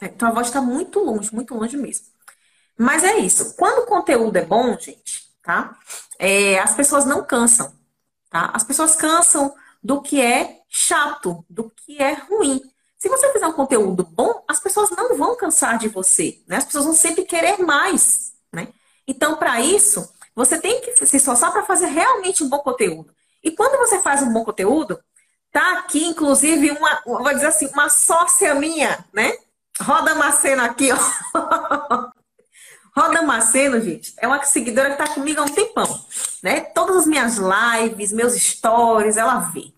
É, 0.00 0.08
tua 0.08 0.30
voz 0.30 0.48
está 0.48 0.60
muito 0.60 1.00
longe, 1.00 1.32
muito 1.34 1.54
longe 1.54 1.76
mesmo. 1.76 2.06
Mas 2.76 3.04
é 3.04 3.18
isso. 3.18 3.54
Quando 3.56 3.84
o 3.84 3.86
conteúdo 3.86 4.36
é 4.36 4.44
bom, 4.44 4.78
gente, 4.78 5.30
tá? 5.42 5.78
É, 6.18 6.58
as 6.58 6.74
pessoas 6.74 7.04
não 7.04 7.24
cansam, 7.24 7.72
tá? 8.28 8.50
As 8.52 8.64
pessoas 8.64 8.96
cansam 8.96 9.54
do 9.82 10.02
que 10.02 10.20
é 10.20 10.62
chato, 10.68 11.44
do 11.48 11.70
que 11.70 12.02
é 12.02 12.14
ruim. 12.14 12.60
Se 12.98 13.08
você 13.08 13.30
fizer 13.32 13.46
um 13.46 13.52
conteúdo 13.52 14.02
bom, 14.02 14.42
as 14.48 14.58
pessoas 14.58 14.90
não 14.90 15.16
vão 15.16 15.36
cansar 15.36 15.78
de 15.78 15.88
você, 15.88 16.42
né? 16.46 16.56
As 16.56 16.64
pessoas 16.64 16.84
vão 16.84 16.94
sempre 16.94 17.24
querer 17.24 17.58
mais, 17.58 18.34
né? 18.52 18.68
Então, 19.06 19.36
para 19.36 19.60
isso, 19.60 20.12
você 20.34 20.58
tem 20.58 20.80
que 20.80 21.06
se 21.06 21.16
esforçar 21.16 21.52
para 21.52 21.64
fazer 21.64 21.86
realmente 21.86 22.42
um 22.42 22.48
bom 22.48 22.58
conteúdo. 22.58 23.14
E 23.44 23.50
quando 23.50 23.78
você 23.78 24.00
faz 24.00 24.22
um 24.22 24.32
bom 24.32 24.42
conteúdo, 24.42 24.98
tá 25.52 25.78
aqui, 25.78 26.02
inclusive, 26.06 26.70
uma, 26.70 27.02
vou 27.04 27.34
dizer 27.34 27.48
assim, 27.48 27.66
uma 27.68 27.90
sócia 27.90 28.54
minha, 28.54 29.04
né? 29.12 29.36
Roda 29.80 30.14
Maceno 30.14 30.62
aqui, 30.62 30.88
ó. 30.90 30.98
Roda 32.96 33.22
Maceno, 33.22 33.80
gente, 33.80 34.14
é 34.18 34.26
uma 34.26 34.42
seguidora 34.44 34.92
que 34.92 34.96
tá 34.98 35.08
comigo 35.08 35.40
há 35.40 35.44
um 35.44 35.48
tempão, 35.48 36.06
né? 36.42 36.60
Todas 36.60 36.96
as 36.96 37.06
minhas 37.06 37.36
lives, 37.36 38.12
meus 38.12 38.34
stories, 38.34 39.18
ela 39.18 39.40
vê, 39.40 39.72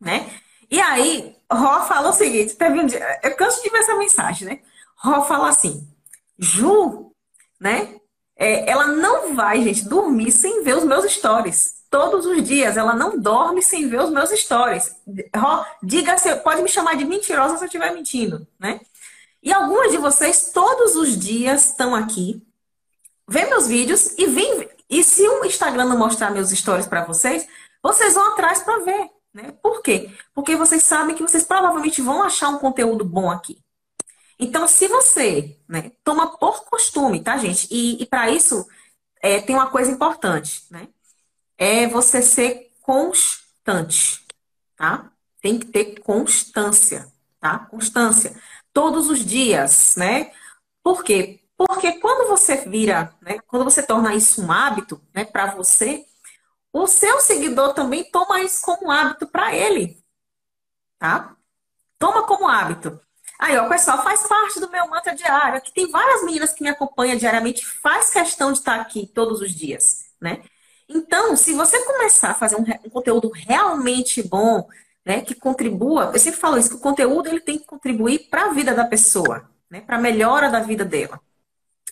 né? 0.00 0.28
E 0.70 0.80
aí, 0.80 1.36
Ró 1.50 1.82
falou 1.82 2.10
o 2.10 2.14
seguinte, 2.14 2.56
teve 2.56 2.80
um 2.80 2.86
dia, 2.86 3.20
eu 3.22 3.36
canso 3.36 3.62
de 3.62 3.70
ver 3.70 3.78
essa 3.78 3.96
mensagem, 3.96 4.48
né? 4.48 4.60
Ró 4.96 5.22
fala 5.22 5.48
assim, 5.48 5.88
Ju, 6.38 7.12
né? 7.60 7.96
É, 8.36 8.70
ela 8.70 8.86
não 8.88 9.36
vai, 9.36 9.62
gente, 9.62 9.88
dormir 9.88 10.32
sem 10.32 10.62
ver 10.64 10.76
os 10.76 10.84
meus 10.84 11.10
stories 11.12 11.77
todos 11.90 12.26
os 12.26 12.42
dias. 12.42 12.76
Ela 12.76 12.94
não 12.94 13.18
dorme 13.18 13.62
sem 13.62 13.88
ver 13.88 14.00
os 14.00 14.10
meus 14.10 14.30
stories. 14.30 14.96
Diga 15.82 16.18
se 16.18 16.34
pode 16.36 16.62
me 16.62 16.68
chamar 16.68 16.96
de 16.96 17.04
mentirosa 17.04 17.56
se 17.56 17.64
eu 17.64 17.66
estiver 17.66 17.92
mentindo, 17.92 18.46
né? 18.58 18.80
E 19.42 19.52
algumas 19.52 19.90
de 19.90 19.98
vocês 19.98 20.50
todos 20.52 20.96
os 20.96 21.18
dias 21.18 21.66
estão 21.66 21.94
aqui, 21.94 22.42
vê 23.26 23.44
meus 23.46 23.66
vídeos 23.66 24.18
e 24.18 24.26
vem. 24.26 24.68
E 24.90 25.04
se 25.04 25.26
o 25.26 25.44
Instagram 25.44 25.84
não 25.84 25.98
mostrar 25.98 26.30
meus 26.30 26.50
stories 26.50 26.86
para 26.86 27.04
vocês, 27.04 27.46
vocês 27.82 28.14
vão 28.14 28.32
atrás 28.32 28.62
para 28.62 28.78
ver, 28.84 29.10
né? 29.32 29.52
Por 29.62 29.82
quê? 29.82 30.10
Porque 30.34 30.56
vocês 30.56 30.82
sabem 30.82 31.14
que 31.14 31.22
vocês 31.22 31.44
provavelmente 31.44 32.02
vão 32.02 32.22
achar 32.22 32.48
um 32.48 32.58
conteúdo 32.58 33.04
bom 33.04 33.30
aqui. 33.30 33.62
Então, 34.38 34.68
se 34.68 34.86
você 34.86 35.58
né, 35.68 35.90
toma 36.04 36.38
por 36.38 36.64
costume, 36.64 37.22
tá, 37.22 37.36
gente? 37.36 37.66
E, 37.70 38.02
e 38.02 38.06
para 38.06 38.30
isso 38.30 38.66
é, 39.20 39.40
tem 39.40 39.54
uma 39.54 39.68
coisa 39.68 39.90
importante, 39.90 40.64
né? 40.70 40.88
É 41.58 41.88
você 41.88 42.22
ser 42.22 42.70
constante, 42.80 44.24
tá? 44.76 45.10
Tem 45.42 45.58
que 45.58 45.66
ter 45.66 46.00
constância, 46.00 47.12
tá? 47.40 47.58
Constância. 47.58 48.40
Todos 48.72 49.10
os 49.10 49.24
dias, 49.24 49.94
né? 49.96 50.32
Por 50.82 51.02
quê? 51.02 51.40
Porque 51.56 51.98
quando 52.00 52.28
você 52.28 52.56
vira, 52.68 53.12
né? 53.20 53.40
Quando 53.46 53.64
você 53.64 53.82
torna 53.82 54.14
isso 54.14 54.40
um 54.40 54.52
hábito, 54.52 55.02
né? 55.12 55.24
Para 55.24 55.54
você, 55.54 56.06
o 56.72 56.86
seu 56.86 57.20
seguidor 57.20 57.74
também 57.74 58.04
toma 58.10 58.40
isso 58.40 58.62
como 58.64 58.90
hábito 58.90 59.26
para 59.26 59.54
ele, 59.54 60.02
tá? 60.98 61.36
Toma 61.98 62.24
como 62.26 62.48
hábito. 62.48 63.00
Aí, 63.38 63.56
ó, 63.56 63.68
pessoal, 63.68 64.02
faz 64.02 64.26
parte 64.26 64.60
do 64.60 64.70
meu 64.70 64.88
mantra 64.88 65.14
diário. 65.14 65.58
Aqui 65.58 65.72
tem 65.72 65.90
várias 65.90 66.24
meninas 66.24 66.52
que 66.52 66.62
me 66.62 66.68
acompanham 66.68 67.16
diariamente, 67.16 67.64
faz 67.66 68.10
questão 68.10 68.52
de 68.52 68.58
estar 68.58 68.80
aqui 68.80 69.06
todos 69.06 69.40
os 69.40 69.52
dias, 69.52 70.06
né? 70.20 70.42
Então, 70.88 71.36
se 71.36 71.52
você 71.52 71.84
começar 71.84 72.30
a 72.30 72.34
fazer 72.34 72.56
um, 72.56 72.64
um 72.84 72.90
conteúdo 72.90 73.30
realmente 73.34 74.22
bom, 74.22 74.66
né, 75.04 75.20
que 75.20 75.34
contribua, 75.34 76.10
eu 76.12 76.18
sempre 76.18 76.40
falo 76.40 76.58
isso, 76.58 76.70
que 76.70 76.76
o 76.76 76.80
conteúdo 76.80 77.28
ele 77.28 77.40
tem 77.40 77.58
que 77.58 77.66
contribuir 77.66 78.28
para 78.30 78.46
a 78.46 78.52
vida 78.52 78.74
da 78.74 78.84
pessoa, 78.84 79.48
né, 79.70 79.80
para 79.80 79.96
a 79.96 80.00
melhora 80.00 80.50
da 80.50 80.60
vida 80.60 80.84
dela. 80.84 81.20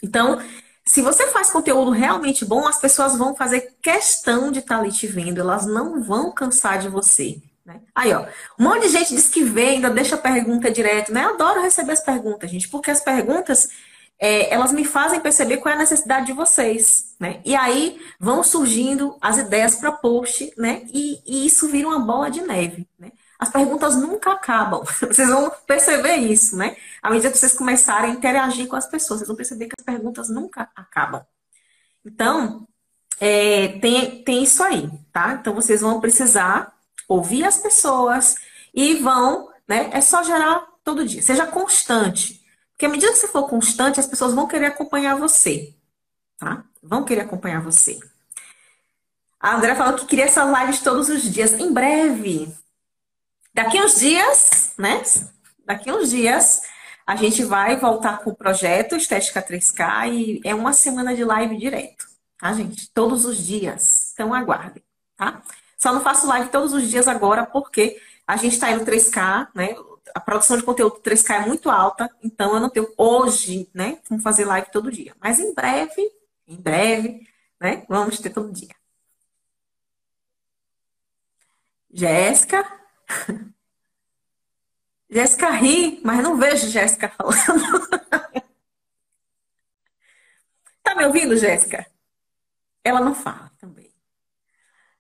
Então, 0.03 0.40
se 0.84 1.03
você 1.03 1.26
faz 1.28 1.51
conteúdo 1.51 1.90
realmente 1.90 2.44
bom, 2.44 2.66
as 2.66 2.78
pessoas 2.78 3.16
vão 3.16 3.34
fazer 3.34 3.76
questão 3.82 4.53
de 4.53 4.61
estar 4.61 4.76
tá 4.76 4.80
ali 4.80 4.92
te 4.92 5.07
vendo, 5.07 5.40
elas 5.40 5.66
não 5.66 6.03
vão 6.03 6.32
cansar 6.32 6.78
de 6.78 6.88
você. 6.88 7.40
Né? 7.64 7.80
Aí, 7.94 8.14
ó, 8.14 8.24
um 8.59 8.64
monte 8.64 8.82
de 8.82 8.90
gente 8.90 9.14
diz 9.14 9.28
que 9.28 9.42
vê, 9.42 9.70
ainda 9.70 9.90
deixa 9.90 10.14
a 10.14 10.18
pergunta 10.18 10.70
direto, 10.70 11.12
né? 11.12 11.24
Eu 11.24 11.30
adoro 11.30 11.62
receber 11.62 11.92
as 11.92 12.01
perguntas, 12.01 12.49
gente, 12.49 12.68
porque 12.68 12.92
as 12.92 13.01
perguntas 13.01 13.68
é, 14.18 14.52
elas 14.52 14.72
me 14.72 14.84
fazem 14.84 15.20
perceber 15.20 15.58
qual 15.58 15.72
é 15.72 15.76
a 15.76 15.80
necessidade 15.80 16.26
de 16.26 16.32
vocês, 16.32 17.14
né? 17.20 17.40
E 17.44 17.54
aí 17.54 18.00
vão 18.18 18.42
surgindo 18.42 19.16
as 19.20 19.38
ideias 19.38 19.76
para 19.76 19.92
post, 19.92 20.52
né? 20.56 20.82
E, 20.92 21.20
e, 21.26 21.46
isso 21.46 21.68
vira 21.68 21.88
uma 21.88 21.98
bola 21.98 22.30
de 22.30 22.40
neve, 22.40 22.88
né? 22.98 23.12
As 23.38 23.50
perguntas 23.50 23.96
nunca 23.96 24.32
acabam. 24.32 24.82
Vocês 25.00 25.28
vão 25.28 25.50
perceber 25.66 26.16
isso, 26.16 26.56
né? 26.56 26.76
À 27.02 27.10
medida 27.10 27.30
que 27.30 27.38
vocês 27.38 27.52
começarem 27.52 28.10
a 28.10 28.14
interagir 28.14 28.66
com 28.66 28.76
as 28.76 28.86
pessoas, 28.86 29.20
vocês 29.20 29.28
vão 29.28 29.36
perceber 29.36 29.66
que 29.66 29.74
as 29.78 29.84
perguntas 29.84 30.30
nunca 30.30 30.70
acabam. 30.74 31.22
Então, 32.04 32.66
é, 33.20 33.68
tem, 33.80 34.22
tem 34.22 34.42
isso 34.42 34.62
aí, 34.62 34.90
tá? 35.12 35.34
Então 35.34 35.54
vocês 35.54 35.82
vão 35.82 36.00
precisar 36.00 36.72
ouvir 37.08 37.44
as 37.44 37.58
pessoas 37.58 38.36
e 38.74 38.94
vão, 38.94 39.50
né? 39.68 39.90
É 39.92 40.00
só 40.00 40.22
gerar 40.22 40.66
todo 40.82 41.06
dia. 41.06 41.20
Seja 41.22 41.46
constante. 41.46 42.45
Porque 42.76 42.84
à 42.84 42.88
medida 42.90 43.10
que 43.10 43.18
você 43.18 43.28
for 43.28 43.48
constante, 43.48 43.98
as 43.98 44.06
pessoas 44.06 44.34
vão 44.34 44.46
querer 44.46 44.66
acompanhar 44.66 45.16
você. 45.16 45.74
Tá? 46.36 46.62
Vão 46.82 47.04
querer 47.04 47.22
acompanhar 47.22 47.62
você. 47.62 47.98
A 49.40 49.56
André 49.56 49.74
falou 49.74 49.94
que 49.94 50.04
queria 50.04 50.26
essas 50.26 50.46
lives 50.60 50.80
todos 50.80 51.08
os 51.08 51.22
dias. 51.22 51.54
Em 51.54 51.72
breve. 51.72 52.54
Daqui 53.54 53.80
uns 53.80 53.98
dias, 53.98 54.74
né? 54.76 55.02
Daqui 55.64 55.90
uns 55.90 56.10
dias, 56.10 56.60
a 57.06 57.16
gente 57.16 57.42
vai 57.44 57.78
voltar 57.78 58.18
com 58.18 58.30
o 58.30 58.36
projeto 58.36 58.94
Estética 58.94 59.42
3K 59.42 60.12
e 60.12 60.40
é 60.44 60.54
uma 60.54 60.74
semana 60.74 61.16
de 61.16 61.24
live 61.24 61.56
direto. 61.56 62.06
Tá, 62.38 62.52
gente? 62.52 62.90
Todos 62.92 63.24
os 63.24 63.38
dias. 63.38 64.12
Então 64.12 64.34
aguardem, 64.34 64.82
tá? 65.16 65.40
Só 65.78 65.94
não 65.94 66.02
faço 66.02 66.26
live 66.26 66.50
todos 66.50 66.74
os 66.74 66.90
dias 66.90 67.08
agora 67.08 67.46
porque 67.46 67.98
A 68.26 68.36
gente 68.36 68.54
está 68.54 68.70
indo 68.72 68.84
3K, 68.84 69.48
né? 69.54 69.76
A 70.16 70.20
produção 70.20 70.56
de 70.56 70.62
conteúdo 70.62 70.98
3K 71.02 71.44
é 71.44 71.46
muito 71.46 71.68
alta, 71.68 72.08
então 72.22 72.54
eu 72.54 72.60
não 72.60 72.70
tenho 72.70 72.90
hoje, 72.96 73.68
né? 73.74 74.00
Vamos 74.08 74.24
fazer 74.24 74.46
live 74.46 74.70
todo 74.70 74.90
dia. 74.90 75.14
Mas 75.20 75.38
em 75.38 75.52
breve, 75.52 76.10
em 76.48 76.56
breve, 76.56 77.28
né? 77.60 77.84
Vamos 77.86 78.18
ter 78.18 78.30
todo 78.30 78.50
dia. 78.50 78.74
Jéssica. 81.92 82.64
Jéssica 85.10 85.50
ri, 85.50 86.00
mas 86.02 86.22
não 86.22 86.38
vejo 86.38 86.66
Jéssica 86.68 87.10
falando. 87.10 87.86
tá 90.82 90.94
me 90.94 91.04
ouvindo, 91.04 91.36
Jéssica? 91.36 91.86
Ela 92.82 93.00
não 93.02 93.14
fala 93.14 93.52
também. 93.60 93.92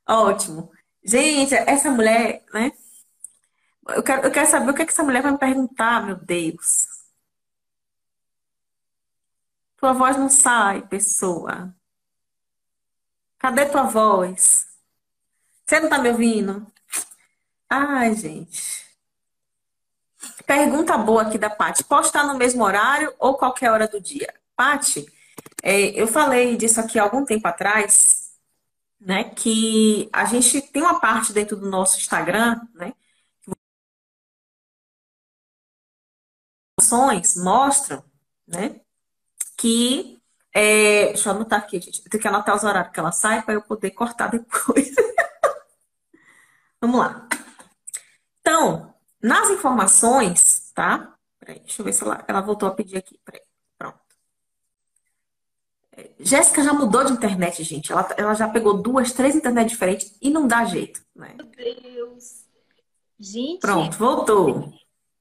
Ótimo. 0.06 0.70
Gente, 1.02 1.54
essa 1.54 1.90
mulher, 1.90 2.44
né? 2.52 2.70
Eu 3.88 4.02
quero, 4.02 4.22
eu 4.22 4.30
quero 4.30 4.50
saber 4.50 4.70
o 4.70 4.74
que, 4.74 4.82
é 4.82 4.84
que 4.84 4.92
essa 4.92 5.02
mulher 5.02 5.22
vai 5.22 5.32
me 5.32 5.38
perguntar, 5.38 6.04
meu 6.04 6.16
Deus. 6.16 6.86
Tua 9.76 9.92
voz 9.92 10.16
não 10.16 10.28
sai, 10.28 10.82
pessoa. 10.82 11.74
Cadê 13.38 13.66
tua 13.66 13.84
voz? 13.84 14.66
Você 15.64 15.80
não 15.80 15.88
tá 15.88 15.98
me 15.98 16.10
ouvindo? 16.10 16.66
Ai, 17.68 18.14
gente. 18.14 18.86
Pergunta 20.46 20.96
boa 20.96 21.22
aqui 21.22 21.38
da 21.38 21.50
Paty. 21.50 21.84
Postar 21.84 22.24
no 22.24 22.36
mesmo 22.36 22.64
horário 22.64 23.12
ou 23.18 23.36
qualquer 23.36 23.70
hora 23.70 23.88
do 23.88 24.00
dia? 24.00 24.32
Paty, 24.54 25.06
é, 25.62 26.00
eu 26.00 26.06
falei 26.06 26.56
disso 26.56 26.80
aqui 26.80 26.98
há 26.98 27.02
algum 27.02 27.24
tempo 27.24 27.46
atrás, 27.46 28.32
né? 29.00 29.24
Que 29.24 30.08
a 30.12 30.24
gente 30.24 30.62
tem 30.62 30.82
uma 30.82 31.00
parte 31.00 31.32
dentro 31.32 31.56
do 31.56 31.68
nosso 31.68 31.98
Instagram, 31.98 32.60
né? 32.74 32.94
Mostram, 37.36 38.02
né? 38.46 38.80
Que 39.56 40.16
é, 40.58 41.08
deixa 41.08 41.28
eu 41.28 41.34
anotar 41.34 41.58
aqui, 41.58 41.78
gente. 41.78 42.02
Eu 42.02 42.10
tenho 42.10 42.22
que 42.22 42.28
anotar 42.28 42.56
os 42.56 42.64
horários 42.64 42.90
que 42.90 42.98
ela 42.98 43.12
sai 43.12 43.42
para 43.42 43.52
eu 43.52 43.60
poder 43.60 43.90
cortar 43.90 44.28
depois. 44.28 44.94
Vamos 46.80 46.98
lá. 46.98 47.28
Então, 48.40 48.94
nas 49.22 49.50
informações, 49.50 50.70
tá? 50.74 51.14
Peraí, 51.38 51.58
deixa 51.60 51.82
eu 51.82 51.84
ver 51.84 51.92
se 51.92 52.02
ela, 52.02 52.24
ela 52.26 52.40
voltou 52.40 52.68
a 52.68 52.74
pedir 52.74 52.96
aqui. 52.96 53.20
Peraí, 53.22 53.42
pronto. 53.76 53.98
Jéssica 56.18 56.62
já 56.62 56.72
mudou 56.72 57.04
de 57.04 57.12
internet, 57.12 57.62
gente. 57.62 57.92
Ela, 57.92 58.08
ela 58.16 58.34
já 58.34 58.48
pegou 58.48 58.80
duas, 58.80 59.12
três 59.12 59.34
internet 59.34 59.68
diferentes 59.68 60.16
e 60.22 60.30
não 60.30 60.46
dá 60.48 60.64
jeito, 60.64 61.04
né? 61.14 61.34
Meu 61.36 61.46
Deus. 61.46 62.46
Gente. 63.18 63.60
Pronto, 63.60 63.96
voltou. 63.98 64.72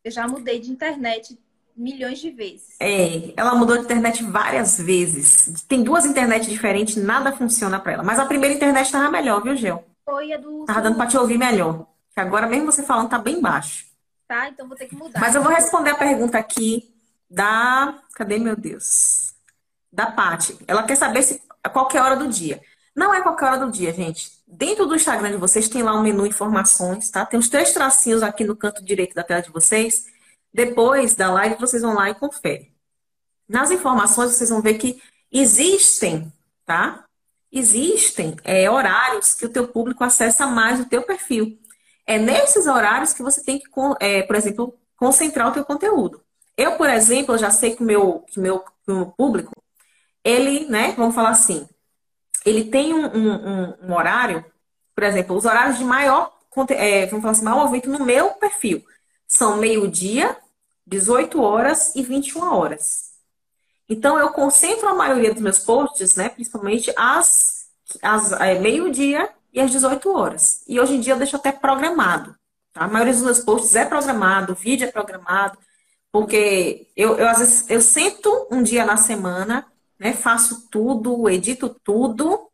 Eu 0.01 0.11
já 0.11 0.27
mudei 0.27 0.59
de 0.61 0.71
internet 0.71 1.37
milhões 1.75 2.19
de 2.19 2.31
vezes. 2.31 2.75
É, 2.79 3.33
ela 3.35 3.55
mudou 3.55 3.77
de 3.77 3.83
internet 3.83 4.23
várias 4.23 4.77
vezes. 4.77 5.63
Tem 5.67 5.83
duas 5.83 6.05
internets 6.05 6.47
diferentes, 6.47 6.95
nada 6.95 7.31
funciona 7.31 7.79
para 7.79 7.93
ela. 7.93 8.03
Mas 8.03 8.19
a 8.19 8.25
primeira 8.25 8.55
internet 8.55 8.91
tava 8.91 9.09
melhor, 9.09 9.41
viu, 9.41 9.55
Gel? 9.55 9.83
Foi 10.05 10.31
a 10.31 10.37
do. 10.37 10.65
Tava 10.65 10.81
dando 10.81 10.97
para 10.97 11.07
te 11.07 11.17
ouvir 11.17 11.37
melhor. 11.37 11.87
Que 12.13 12.19
agora 12.19 12.47
mesmo 12.47 12.71
você 12.71 12.83
falando 12.83 13.09
tá 13.09 13.17
bem 13.17 13.41
baixo. 13.41 13.85
Tá, 14.27 14.49
então 14.49 14.67
vou 14.67 14.77
ter 14.77 14.87
que 14.87 14.95
mudar. 14.95 15.19
Mas 15.19 15.35
eu 15.35 15.43
vou 15.43 15.51
responder 15.51 15.91
a 15.91 15.95
pergunta 15.95 16.37
aqui 16.37 16.93
da. 17.29 17.99
Cadê 18.15 18.39
meu 18.39 18.55
Deus? 18.55 19.33
Da 19.91 20.07
Paty. 20.07 20.57
Ela 20.67 20.83
quer 20.83 20.95
saber 20.95 21.23
se 21.23 21.41
a 21.63 21.69
qualquer 21.69 22.01
hora 22.01 22.15
do 22.15 22.27
dia. 22.27 22.61
Não 22.95 23.13
é 23.13 23.21
qualquer 23.21 23.45
hora 23.45 23.65
do 23.65 23.71
dia, 23.71 23.93
gente. 23.93 24.31
Dentro 24.47 24.85
do 24.85 24.95
Instagram 24.95 25.31
de 25.31 25.37
vocês 25.37 25.67
tem 25.67 25.83
lá 25.83 25.93
um 25.93 26.01
menu 26.01 26.25
informações, 26.25 27.09
tá? 27.09 27.25
Tem 27.25 27.37
os 27.37 27.49
três 27.49 27.73
tracinhos 27.73 28.23
aqui 28.23 28.45
no 28.45 28.55
canto 28.55 28.83
direito 28.83 29.13
da 29.13 29.23
tela 29.23 29.41
de 29.41 29.51
vocês. 29.51 30.05
Depois 30.55 31.15
da 31.15 31.29
live, 31.31 31.57
vocês 31.59 31.81
vão 31.81 31.93
lá 31.93 32.09
e 32.09 32.15
conferem. 32.15 32.73
Nas 33.45 33.71
informações, 33.71 34.31
vocês 34.31 34.49
vão 34.49 34.61
ver 34.61 34.75
que 34.75 35.01
existem, 35.29 36.31
tá? 36.65 37.03
Existem 37.51 38.37
é, 38.41 38.71
horários 38.71 39.33
que 39.33 39.45
o 39.45 39.49
teu 39.49 39.67
público 39.67 40.01
acessa 40.01 40.47
mais 40.47 40.79
o 40.79 40.85
teu 40.85 41.01
perfil. 41.01 41.59
É 42.07 42.17
nesses 42.17 42.67
horários 42.67 43.11
que 43.11 43.21
você 43.21 43.43
tem 43.43 43.59
que, 43.59 43.69
é, 43.99 44.21
por 44.21 44.33
exemplo, 44.37 44.73
concentrar 44.95 45.49
o 45.49 45.51
teu 45.51 45.65
conteúdo. 45.65 46.21
Eu, 46.55 46.77
por 46.77 46.89
exemplo, 46.89 47.37
já 47.37 47.51
sei 47.51 47.75
que 47.75 47.83
o 47.83 47.85
meu, 47.85 48.19
que 48.21 48.39
meu, 48.39 48.63
meu 48.87 49.07
público, 49.07 49.51
ele, 50.23 50.67
né, 50.69 50.93
vamos 50.95 51.15
falar 51.15 51.31
assim, 51.31 51.67
ele 52.45 52.63
tem 52.63 52.93
um, 52.93 53.05
um, 53.07 53.89
um 53.89 53.93
horário, 53.93 54.45
por 54.95 55.03
exemplo, 55.03 55.35
os 55.35 55.43
horários 55.43 55.77
de 55.77 55.83
maior, 55.83 56.31
é, 56.69 57.07
vamos 57.07 57.23
falar 57.23 57.31
assim, 57.33 57.43
maior 57.43 57.65
movimento 57.65 57.89
no 57.89 58.05
meu 58.05 58.29
perfil 58.35 58.81
são 59.27 59.57
meio-dia, 59.57 60.37
18 60.85 61.41
horas 61.41 61.95
e 61.95 62.03
21 62.03 62.53
horas. 62.53 63.11
Então, 63.87 64.17
eu 64.17 64.29
concentro 64.29 64.87
a 64.87 64.95
maioria 64.95 65.33
dos 65.33 65.41
meus 65.41 65.59
posts, 65.59 66.15
né, 66.15 66.29
principalmente 66.29 66.91
às, 66.97 67.67
às 68.01 68.31
é, 68.33 68.59
meio-dia 68.59 69.29
e 69.53 69.59
às 69.59 69.71
18 69.71 70.11
horas. 70.11 70.63
E 70.67 70.79
hoje 70.79 70.95
em 70.95 70.99
dia 70.99 71.13
eu 71.13 71.17
deixo 71.17 71.35
até 71.35 71.51
programado. 71.51 72.35
Tá? 72.73 72.85
A 72.85 72.87
maioria 72.87 73.13
dos 73.13 73.23
meus 73.23 73.39
posts 73.39 73.75
é 73.75 73.85
programado, 73.85 74.53
o 74.53 74.55
vídeo 74.55 74.87
é 74.87 74.91
programado, 74.91 75.57
porque 76.11 76.87
eu, 76.95 77.17
eu 77.17 77.27
às 77.27 77.39
vezes 77.39 77.69
eu 77.69 77.81
sento 77.81 78.47
um 78.51 78.63
dia 78.63 78.85
na 78.85 78.97
semana, 78.97 79.65
né, 79.99 80.13
faço 80.13 80.67
tudo, 80.69 81.29
edito 81.29 81.69
tudo, 81.83 82.49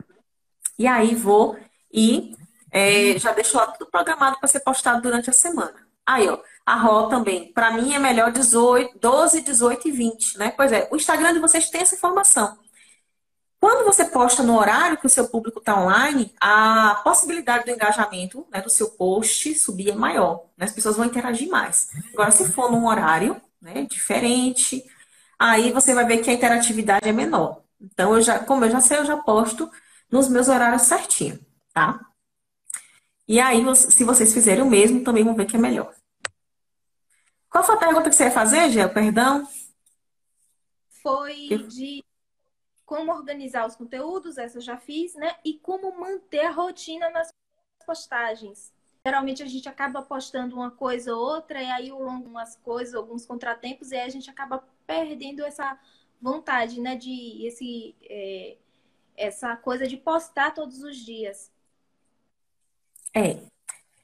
e 0.78 0.88
aí 0.88 1.16
vou 1.16 1.58
e 1.94 2.36
é, 2.72 3.18
já 3.20 3.32
deixo 3.34 3.58
lá 3.58 3.68
tudo 3.68 3.90
programado 3.90 4.38
para 4.40 4.48
ser 4.48 4.62
postado 4.62 5.02
durante 5.02 5.30
a 5.30 5.34
semana. 5.34 5.76
Aí, 6.06 6.28
ó, 6.30 6.40
a 6.66 6.76
RO 6.76 7.10
também. 7.10 7.52
Para 7.54 7.72
mim 7.72 7.94
é 7.94 8.00
melhor 8.00 8.32
18, 8.32 9.00
12, 9.00 9.42
18 9.42 9.88
e 9.88 9.92
20, 9.92 10.38
né? 10.38 10.54
Pois 10.56 10.72
é, 10.72 10.88
o 10.92 10.96
Instagram 10.96 11.34
de 11.34 11.40
vocês 11.40 11.70
tem 11.70 11.82
essa 11.82 11.96
informação. 11.96 12.58
Quando 13.60 13.86
você 13.86 14.06
posta 14.06 14.42
no 14.42 14.58
horário 14.58 14.98
que 14.98 15.06
o 15.06 15.10
seu 15.10 15.30
público 15.30 15.60
está 15.60 15.80
online, 15.80 16.34
a 16.42 17.00
possibilidade 17.04 17.66
do 17.66 17.72
engajamento 17.72 18.44
né, 18.52 18.60
do 18.60 18.72
seu 18.72 18.90
post 18.90 19.54
subir 19.54 19.92
é 19.92 19.96
maior. 19.96 20.46
Né? 20.58 20.66
As 20.66 20.72
pessoas 20.72 20.98
vão 20.98 21.06
interagir 21.06 21.48
mais. 21.48 21.90
Agora, 22.12 22.32
se 22.32 22.52
for 22.52 22.72
num 22.72 22.88
horário 22.88 23.40
né, 23.62 23.86
diferente, 23.88 24.84
aí 25.38 25.72
você 25.72 25.94
vai 25.94 26.06
ver 26.06 26.18
que 26.18 26.32
a 26.32 26.34
interatividade 26.34 27.08
é 27.08 27.12
menor. 27.12 27.62
Então, 27.80 28.16
eu 28.16 28.22
já, 28.22 28.40
como 28.40 28.66
eu 28.66 28.72
já 28.72 28.82
sei, 28.82 28.98
eu 28.98 29.06
já 29.06 29.18
posto 29.18 29.70
nos 30.10 30.28
meus 30.28 30.48
horários 30.48 30.82
certinho, 30.84 31.40
tá? 31.72 32.00
E 33.28 33.40
aí, 33.40 33.64
se 33.76 34.04
vocês 34.04 34.34
fizerem 34.34 34.64
o 34.64 34.70
mesmo, 34.70 35.04
também 35.04 35.24
vão 35.24 35.36
ver 35.36 35.46
que 35.46 35.56
é 35.56 35.60
melhor. 35.60 35.94
Qual 37.52 37.66
foi 37.66 37.76
a 37.76 37.80
pergunta 37.80 38.10
que 38.10 38.16
você 38.16 38.24
ia 38.24 38.32
fazer, 38.32 38.70
Gel? 38.72 38.94
Perdão? 38.94 39.46
Foi 41.04 41.50
de 41.68 42.02
como 42.86 43.12
organizar 43.12 43.68
os 43.68 43.76
conteúdos, 43.76 44.38
essa 44.38 44.58
eu 44.58 44.62
já 44.62 44.78
fiz, 44.78 45.14
né? 45.16 45.36
E 45.44 45.56
como 45.60 46.00
manter 46.00 46.46
a 46.46 46.52
rotina 46.52 47.10
nas 47.10 47.30
postagens. 47.86 48.74
Geralmente 49.06 49.44
a 49.44 49.48
gente 49.48 49.68
acaba 49.68 50.02
postando 50.02 50.56
uma 50.56 50.72
coisa 50.72 51.14
ou 51.14 51.22
outra, 51.22 51.62
e 51.62 51.70
aí 51.72 51.90
ao 51.90 52.02
longo 52.02 52.30
umas 52.30 52.56
coisas, 52.56 52.96
alguns 52.96 53.26
contratempos, 53.26 53.92
e 53.92 53.96
aí 53.96 54.06
a 54.06 54.10
gente 54.10 54.30
acaba 54.30 54.64
perdendo 54.88 55.44
essa 55.44 55.78
vontade, 56.22 56.80
né? 56.80 56.96
De 56.96 57.46
esse, 57.46 57.96
é, 58.04 58.58
essa 59.18 59.58
coisa 59.58 59.86
de 59.86 59.98
postar 59.98 60.54
todos 60.54 60.82
os 60.84 60.96
dias. 60.96 61.52
É. 63.14 63.52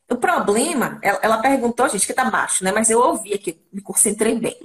O 0.10 0.16
problema, 0.16 1.00
ela, 1.02 1.20
ela 1.22 1.38
perguntou, 1.40 1.90
gente, 1.90 2.08
que 2.08 2.14
tá 2.14 2.26
baixo, 2.26 2.64
né? 2.64 2.72
Mas 2.72 2.90
eu 2.90 3.00
ouvi 3.00 3.34
aqui, 3.34 3.62
me 3.72 3.82
concentrei 3.82 4.40
bem. 4.40 4.58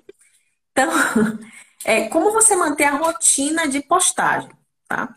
Então, 0.70 0.90
é, 1.84 2.08
como 2.08 2.32
você 2.32 2.54
manter 2.54 2.84
a 2.84 2.96
rotina 2.96 3.66
de 3.66 3.80
postagem, 3.80 4.50
tá? 4.88 5.14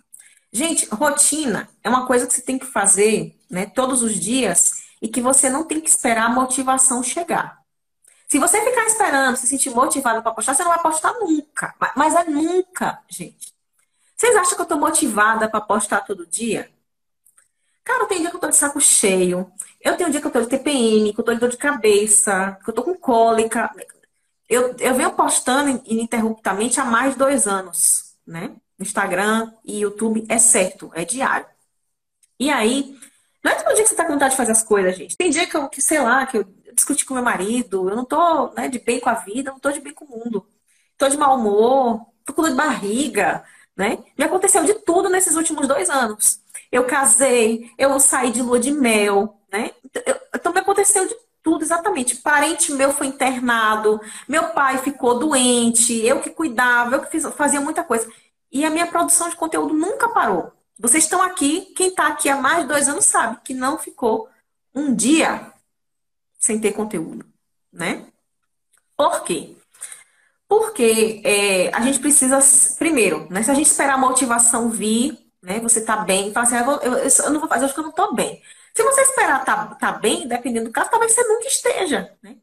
Gente, 0.51 0.87
rotina 0.87 1.69
é 1.83 1.89
uma 1.89 2.07
coisa 2.07 2.25
que 2.25 2.33
você 2.33 2.41
tem 2.41 2.57
que 2.57 2.65
fazer 2.65 3.37
né, 3.49 3.65
todos 3.65 4.01
os 4.01 4.19
dias 4.19 4.85
e 5.01 5.07
que 5.07 5.21
você 5.21 5.49
não 5.49 5.65
tem 5.65 5.81
que 5.81 5.89
esperar 5.89 6.25
a 6.25 6.33
motivação 6.33 7.03
chegar. 7.03 7.59
Se 8.27 8.39
você 8.39 8.59
ficar 8.63 8.85
esperando, 8.85 9.35
se 9.35 9.47
sentir 9.47 9.69
motivado 9.69 10.23
para 10.23 10.31
postar, 10.31 10.55
você 10.55 10.63
não 10.63 10.71
vai 10.71 10.81
postar 10.81 11.13
nunca. 11.13 11.75
Mas 11.95 12.15
é 12.15 12.23
nunca, 12.23 12.99
gente. 13.07 13.53
Vocês 14.15 14.35
acham 14.35 14.55
que 14.55 14.61
eu 14.61 14.63
estou 14.63 14.79
motivada 14.79 15.49
para 15.49 15.61
postar 15.61 16.01
todo 16.01 16.25
dia? 16.25 16.71
Cara, 17.83 18.05
tem 18.07 18.21
dia 18.21 18.29
que 18.29 18.35
eu 18.35 18.39
tô 18.39 18.49
de 18.49 18.55
saco 18.55 18.81
cheio. 18.81 19.51
Eu 19.85 19.95
tenho 19.95 20.09
dia 20.09 20.19
que 20.19 20.25
eu 20.25 20.41
de 20.41 20.47
TPM, 20.49 21.13
que 21.13 21.19
eu 21.19 21.23
tô 21.23 21.31
de 21.31 21.39
dor 21.39 21.49
de 21.49 21.57
cabeça, 21.57 22.57
que 22.63 22.71
eu 22.71 22.73
tô 22.73 22.81
com 22.83 22.95
cólica. 22.95 23.69
Eu, 24.49 24.75
eu 24.79 24.95
venho 24.95 25.13
postando 25.13 25.81
ininterruptamente 25.85 26.79
há 26.79 26.85
mais 26.85 27.13
de 27.13 27.19
dois 27.19 27.47
anos, 27.47 28.15
né? 28.25 28.55
Instagram 28.79 29.53
e 29.63 29.81
YouTube 29.81 30.25
é 30.27 30.39
certo, 30.39 30.91
é 30.95 31.05
diário. 31.05 31.45
E 32.39 32.49
aí, 32.49 32.97
não 33.43 33.51
é 33.51 33.55
todo 33.55 33.75
dia 33.75 33.83
que 33.83 33.89
você 33.89 33.95
tá 33.95 34.05
com 34.05 34.13
vontade 34.13 34.31
de 34.31 34.37
fazer 34.37 34.53
as 34.53 34.63
coisas, 34.63 34.97
gente. 34.97 35.15
Tem 35.15 35.29
dia 35.29 35.47
que 35.47 35.55
eu, 35.55 35.69
que, 35.69 35.81
sei 35.81 36.01
lá, 36.01 36.25
que 36.25 36.37
eu 36.39 36.43
discuti 36.73 37.05
com 37.05 37.13
meu 37.13 37.23
marido, 37.23 37.87
eu 37.87 37.95
não 37.95 38.05
tô 38.05 38.51
né, 38.53 38.67
de 38.67 38.79
bem 38.79 38.99
com 38.99 39.09
a 39.09 39.13
vida, 39.13 39.51
não 39.51 39.59
tô 39.59 39.71
de 39.71 39.81
bem 39.81 39.93
com 39.93 40.05
o 40.05 40.09
mundo. 40.09 40.47
Tô 40.97 41.07
de 41.07 41.17
mau 41.17 41.37
humor, 41.37 42.07
tô 42.25 42.33
com 42.33 42.41
dor 42.41 42.51
de 42.51 42.57
barriga, 42.57 43.43
né? 43.77 44.03
Me 44.17 44.25
aconteceu 44.25 44.63
de 44.65 44.73
tudo 44.83 45.09
nesses 45.09 45.35
últimos 45.35 45.67
dois 45.67 45.89
anos. 45.91 46.41
Eu 46.75 46.83
casei, 46.83 47.71
eu 47.77 47.97
saí 48.01 48.31
de 48.31 48.41
lua 48.41 48.59
de 48.59 48.69
mel, 48.69 49.39
né? 49.49 49.71
Então, 50.33 50.51
me 50.51 50.59
aconteceu 50.59 51.07
de 51.07 51.15
tudo 51.41 51.63
exatamente. 51.63 52.17
Parente 52.17 52.73
meu 52.73 52.91
foi 52.91 53.07
internado, 53.07 54.01
meu 54.27 54.49
pai 54.49 54.79
ficou 54.79 55.17
doente, 55.17 56.05
eu 56.05 56.19
que 56.19 56.29
cuidava, 56.29 56.95
eu 56.95 57.01
que 57.01 57.09
fiz, 57.09 57.25
fazia 57.27 57.61
muita 57.61 57.81
coisa. 57.81 58.11
E 58.51 58.65
a 58.65 58.69
minha 58.69 58.87
produção 58.87 59.29
de 59.29 59.37
conteúdo 59.37 59.73
nunca 59.73 60.09
parou. 60.09 60.51
Vocês 60.77 61.05
estão 61.05 61.21
aqui, 61.21 61.73
quem 61.77 61.87
está 61.87 62.07
aqui 62.07 62.27
há 62.27 62.35
mais 62.35 62.63
de 62.63 62.67
dois 62.67 62.89
anos 62.89 63.05
sabe 63.05 63.39
que 63.41 63.53
não 63.53 63.77
ficou 63.77 64.27
um 64.73 64.93
dia 64.93 65.53
sem 66.37 66.59
ter 66.59 66.73
conteúdo, 66.73 67.25
né? 67.71 68.05
Por 68.97 69.23
quê? 69.23 69.55
Porque 70.45 71.21
é, 71.23 71.73
a 71.73 71.79
gente 71.79 71.99
precisa, 71.99 72.39
primeiro, 72.77 73.27
né, 73.29 73.41
se 73.43 73.49
a 73.49 73.53
gente 73.53 73.67
esperar 73.67 73.93
a 73.93 73.97
motivação 73.97 74.69
vir, 74.69 75.24
né, 75.45 75.59
você 75.59 75.79
tá 75.81 75.97
bem, 75.97 76.33
fala 76.33 76.47
assim, 76.47 76.55
ah, 76.55 76.79
eu, 76.83 76.93
eu, 76.93 76.97
eu, 76.97 77.29
não 77.31 77.39
vou 77.39 77.47
fazer, 77.47 77.65
acho 77.65 77.73
que 77.75 77.79
eu 77.79 77.85
não 77.85 77.91
tô 77.91 78.13
bem. 78.13 78.41
Se 78.73 78.83
você 78.83 79.01
esperar 79.01 79.45
tá, 79.45 79.67
tá 79.75 79.91
bem, 79.91 80.27
dependendo 80.27 80.65
do 80.65 80.71
caso, 80.71 80.89
talvez 80.89 81.11
você 81.13 81.23
nunca 81.23 81.47
esteja, 81.47 82.11
né? 82.21 82.35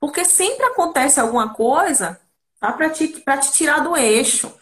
Porque 0.00 0.24
sempre 0.24 0.64
acontece 0.64 1.20
alguma 1.20 1.52
coisa 1.52 2.18
tá, 2.58 2.72
para 2.72 2.90
te, 2.90 3.08
te 3.08 3.52
tirar 3.52 3.80
do 3.80 3.96
eixo. 3.96 4.52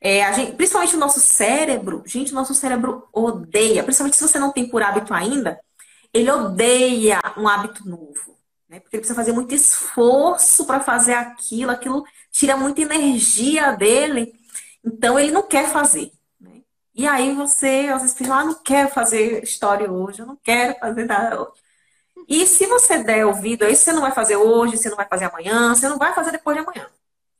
É, 0.00 0.32
gente, 0.32 0.52
principalmente 0.52 0.94
o 0.96 0.98
nosso 0.98 1.20
cérebro, 1.20 2.02
gente, 2.06 2.32
o 2.32 2.34
nosso 2.34 2.54
cérebro 2.54 3.08
odeia, 3.12 3.82
principalmente 3.82 4.16
se 4.16 4.26
você 4.26 4.38
não 4.38 4.52
tem 4.52 4.68
por 4.68 4.82
hábito 4.82 5.12
ainda, 5.12 5.60
ele 6.14 6.30
odeia 6.30 7.20
um 7.36 7.48
hábito 7.48 7.86
novo. 7.88 8.38
Né? 8.68 8.78
Porque 8.78 8.96
ele 8.96 9.00
precisa 9.00 9.16
fazer 9.16 9.32
muito 9.32 9.54
esforço 9.54 10.64
para 10.66 10.80
fazer 10.80 11.14
aquilo, 11.14 11.72
aquilo 11.72 12.04
tira 12.30 12.56
muita 12.56 12.80
energia 12.82 13.72
dele, 13.72 14.32
então 14.84 15.18
ele 15.18 15.32
não 15.32 15.42
quer 15.42 15.68
fazer. 15.68 16.12
E 17.00 17.06
aí 17.06 17.34
você, 17.34 17.88
às 17.90 18.02
vezes, 18.02 18.14
pensa, 18.14 18.34
ah, 18.34 18.44
não 18.44 18.54
quero 18.62 18.90
fazer 18.90 19.42
história 19.42 19.90
hoje, 19.90 20.20
eu 20.20 20.26
não 20.26 20.36
quero 20.36 20.78
fazer 20.78 21.06
nada 21.06 21.40
hoje. 21.40 21.52
E 22.28 22.46
se 22.46 22.66
você 22.66 23.02
der 23.02 23.24
ouvido 23.24 23.64
a 23.64 23.70
isso, 23.70 23.84
você 23.84 23.92
não 23.94 24.02
vai 24.02 24.12
fazer 24.12 24.36
hoje, 24.36 24.76
você 24.76 24.90
não 24.90 24.98
vai 24.98 25.08
fazer 25.08 25.24
amanhã, 25.24 25.74
você 25.74 25.88
não 25.88 25.96
vai 25.96 26.14
fazer 26.14 26.30
depois 26.30 26.58
de 26.58 26.62
amanhã, 26.62 26.90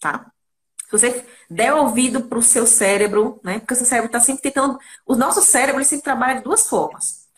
tá? 0.00 0.32
Se 0.86 0.90
você 0.90 1.26
der 1.50 1.74
ouvido 1.74 2.22
para 2.22 2.38
o 2.38 2.42
seu 2.42 2.66
cérebro, 2.66 3.38
né? 3.44 3.58
Porque 3.58 3.74
o 3.74 3.76
seu 3.76 3.84
cérebro 3.84 4.06
está 4.06 4.18
sempre 4.18 4.40
tentando. 4.40 4.78
O 5.04 5.14
nosso 5.14 5.42
cérebro 5.42 5.78
ele 5.78 5.84
sempre 5.84 6.04
trabalha 6.04 6.36
de 6.38 6.44
duas 6.44 6.66
formas. 6.66 7.28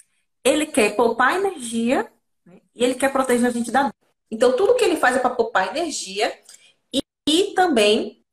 Ele 0.44 0.66
quer 0.66 0.94
poupar 0.94 1.34
energia 1.34 2.08
né? 2.46 2.60
e 2.72 2.84
ele 2.84 2.94
quer 2.94 3.10
proteger 3.12 3.48
a 3.48 3.50
gente 3.50 3.72
da 3.72 3.82
dor. 3.82 3.94
Então, 4.30 4.56
tudo 4.56 4.76
que 4.76 4.84
ele 4.84 4.96
faz 4.96 5.16
é 5.16 5.18
para 5.18 5.30
poupar 5.30 5.76
energia 5.76 6.32
e, 6.92 7.02
e 7.28 7.52
também 7.54 8.24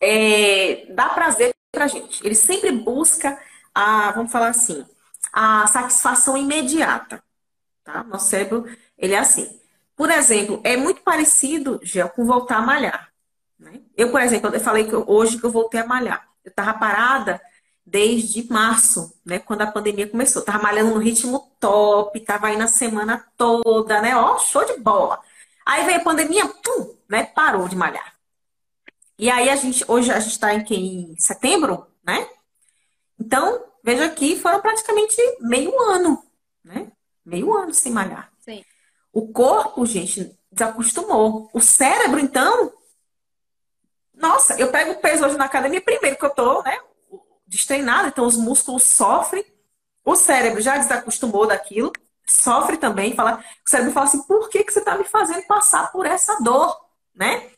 é, 0.00 0.86
prazer 1.12 1.52
para 1.72 1.86
a 1.86 1.88
gente. 1.88 2.24
Ele 2.24 2.34
sempre 2.34 2.70
busca 2.70 3.40
a, 3.74 4.12
vamos 4.12 4.30
falar 4.30 4.48
assim, 4.48 4.84
a 5.32 5.66
satisfação 5.66 6.36
imediata. 6.36 7.24
Tá? 7.82 8.04
Nosso 8.04 8.28
cérebro, 8.28 8.66
ele 8.96 9.14
é 9.14 9.18
assim. 9.18 9.58
Por 9.96 10.10
exemplo, 10.10 10.60
é 10.62 10.76
muito 10.76 11.00
parecido, 11.00 11.80
Gel, 11.82 12.10
com 12.10 12.26
voltar 12.26 12.58
a 12.58 12.62
malhar. 12.62 13.08
Né? 13.58 13.80
Eu, 13.96 14.10
por 14.10 14.20
exemplo, 14.20 14.50
eu 14.54 14.60
falei 14.60 14.86
que 14.86 14.92
eu, 14.92 15.04
hoje 15.06 15.38
que 15.38 15.44
eu 15.44 15.50
voltei 15.50 15.80
a 15.80 15.86
malhar. 15.86 16.28
Eu 16.44 16.50
estava 16.50 16.78
parada 16.78 17.40
desde 17.84 18.46
março, 18.52 19.18
né? 19.24 19.38
Quando 19.38 19.62
a 19.62 19.66
pandemia 19.66 20.08
começou. 20.08 20.40
Estava 20.40 20.62
malhando 20.62 20.94
no 20.94 21.00
ritmo 21.00 21.52
top, 21.58 22.18
estava 22.18 22.48
aí 22.48 22.56
na 22.56 22.66
semana 22.66 23.24
toda, 23.36 24.00
né? 24.00 24.16
Ó, 24.16 24.38
show 24.38 24.64
de 24.64 24.78
bola. 24.78 25.20
Aí 25.64 25.84
veio 25.86 25.98
a 25.98 26.04
pandemia, 26.04 26.46
pum, 26.46 26.96
né? 27.08 27.24
Parou 27.24 27.68
de 27.68 27.76
malhar. 27.76 28.11
E 29.18 29.30
aí 29.30 29.48
a 29.48 29.56
gente, 29.56 29.84
hoje 29.88 30.10
a 30.10 30.18
gente 30.18 30.32
está 30.32 30.54
em, 30.54 30.64
em 30.70 31.16
setembro, 31.18 31.86
né? 32.04 32.28
Então, 33.18 33.64
veja 33.84 34.06
aqui, 34.06 34.36
foram 34.36 34.60
praticamente 34.60 35.16
meio 35.40 35.78
ano, 35.80 36.22
né? 36.64 36.90
Meio 37.24 37.54
ano 37.56 37.72
sem 37.72 37.92
malhar. 37.92 38.32
Sim. 38.40 38.64
O 39.12 39.32
corpo, 39.32 39.86
gente, 39.86 40.36
desacostumou. 40.50 41.50
O 41.52 41.60
cérebro, 41.60 42.18
então, 42.18 42.72
nossa, 44.14 44.58
eu 44.58 44.70
pego 44.70 45.00
peso 45.00 45.24
hoje 45.24 45.36
na 45.36 45.46
academia, 45.46 45.80
primeiro 45.80 46.16
que 46.16 46.24
eu 46.24 46.30
tô, 46.30 46.62
né, 46.62 46.78
destreinada, 47.46 48.08
então 48.08 48.26
os 48.26 48.36
músculos 48.36 48.84
sofrem, 48.84 49.44
o 50.04 50.16
cérebro 50.16 50.60
já 50.60 50.78
desacostumou 50.78 51.46
daquilo, 51.46 51.92
sofre 52.26 52.76
também, 52.76 53.14
fala, 53.14 53.44
o 53.66 53.70
cérebro 53.70 53.92
fala 53.92 54.06
assim, 54.06 54.22
por 54.22 54.48
que, 54.48 54.64
que 54.64 54.72
você 54.72 54.78
está 54.78 54.96
me 54.96 55.04
fazendo 55.04 55.46
passar 55.46 55.90
por 55.92 56.06
essa 56.06 56.40
dor, 56.40 56.76
né? 57.14 57.50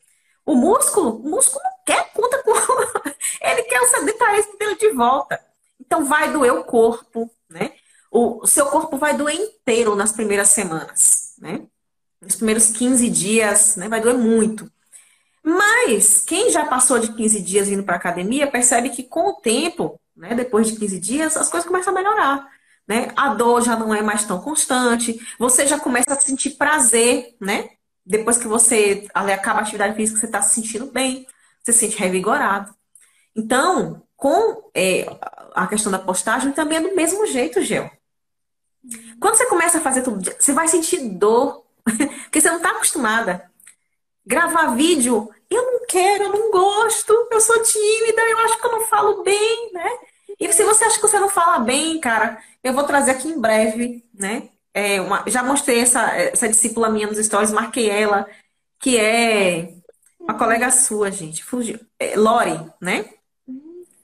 O 0.46 0.54
músculo, 0.54 1.16
o 1.16 1.28
músculo 1.28 1.64
quer 1.86 2.12
conta 2.12 2.42
com. 2.42 2.52
ele 3.40 3.62
quer 3.62 3.80
o 3.80 3.86
sedentarismo 3.86 4.58
dele 4.58 4.76
de 4.76 4.90
volta. 4.90 5.40
Então 5.80 6.04
vai 6.04 6.32
doer 6.32 6.52
o 6.52 6.64
corpo, 6.64 7.30
né? 7.48 7.72
O, 8.10 8.42
o 8.42 8.46
seu 8.46 8.66
corpo 8.66 8.96
vai 8.96 9.16
doer 9.16 9.34
inteiro 9.34 9.96
nas 9.96 10.12
primeiras 10.12 10.50
semanas, 10.50 11.34
né? 11.38 11.62
Nos 12.20 12.36
primeiros 12.36 12.70
15 12.70 13.10
dias, 13.10 13.76
né? 13.76 13.88
Vai 13.88 14.00
doer 14.00 14.16
muito. 14.16 14.70
Mas 15.44 16.22
quem 16.22 16.50
já 16.50 16.64
passou 16.64 16.98
de 16.98 17.12
15 17.12 17.40
dias 17.42 17.68
indo 17.68 17.82
para 17.82 17.96
academia 17.96 18.50
percebe 18.50 18.88
que 18.88 19.02
com 19.02 19.28
o 19.28 19.34
tempo, 19.34 20.00
né, 20.16 20.34
depois 20.34 20.68
de 20.68 20.78
15 20.78 20.98
dias, 20.98 21.36
as 21.36 21.50
coisas 21.50 21.68
começam 21.68 21.92
a 21.92 21.96
melhorar. 21.96 22.48
Né? 22.88 23.08
A 23.14 23.34
dor 23.34 23.62
já 23.62 23.76
não 23.76 23.94
é 23.94 24.00
mais 24.00 24.24
tão 24.24 24.40
constante, 24.40 25.20
você 25.38 25.66
já 25.66 25.78
começa 25.78 26.14
a 26.14 26.20
sentir 26.20 26.50
prazer, 26.50 27.34
né? 27.40 27.70
Depois 28.04 28.36
que 28.36 28.46
você 28.46 29.08
acaba 29.14 29.60
a 29.60 29.62
atividade 29.62 29.96
física, 29.96 30.20
você 30.20 30.26
está 30.26 30.42
se 30.42 30.54
sentindo 30.54 30.86
bem, 30.86 31.26
você 31.62 31.72
se 31.72 31.80
sente 31.80 31.96
revigorado. 31.96 32.74
Então, 33.34 34.02
com 34.16 34.70
é, 34.74 35.06
a 35.54 35.66
questão 35.66 35.90
da 35.90 35.98
postagem, 35.98 36.52
também 36.52 36.78
é 36.78 36.80
do 36.80 36.94
mesmo 36.94 37.26
jeito, 37.26 37.62
Gel. 37.62 37.90
Quando 39.18 39.36
você 39.36 39.46
começa 39.46 39.78
a 39.78 39.80
fazer 39.80 40.02
tudo, 40.02 40.22
você 40.38 40.52
vai 40.52 40.68
sentir 40.68 40.98
dor, 41.08 41.64
porque 42.24 42.40
você 42.40 42.48
não 42.48 42.58
está 42.58 42.70
acostumada. 42.70 43.50
Gravar 44.26 44.74
vídeo, 44.74 45.30
eu 45.50 45.72
não 45.72 45.86
quero, 45.86 46.24
eu 46.24 46.32
não 46.32 46.50
gosto, 46.50 47.12
eu 47.30 47.40
sou 47.40 47.62
tímida, 47.62 48.22
eu 48.22 48.38
acho 48.38 48.60
que 48.60 48.66
eu 48.66 48.72
não 48.72 48.86
falo 48.86 49.22
bem, 49.22 49.72
né? 49.72 49.90
E 50.38 50.52
se 50.52 50.64
você 50.64 50.84
acha 50.84 50.96
que 50.96 51.02
você 51.02 51.18
não 51.18 51.28
fala 51.28 51.58
bem, 51.60 52.00
cara, 52.00 52.42
eu 52.62 52.72
vou 52.72 52.84
trazer 52.84 53.12
aqui 53.12 53.28
em 53.28 53.40
breve, 53.40 54.04
né? 54.12 54.48
É 54.74 55.00
uma, 55.00 55.24
já 55.28 55.42
mostrei 55.42 55.80
essa, 55.80 56.02
essa 56.16 56.48
discípula 56.48 56.90
minha 56.90 57.06
nos 57.06 57.24
stories, 57.24 57.52
marquei 57.52 57.88
ela, 57.88 58.28
que 58.80 58.98
é 58.98 59.72
uma 60.18 60.36
colega 60.36 60.70
sua, 60.70 61.12
gente. 61.12 61.44
Fugiu. 61.44 61.78
É, 61.98 62.16
Lore, 62.16 62.70
né? 62.80 63.08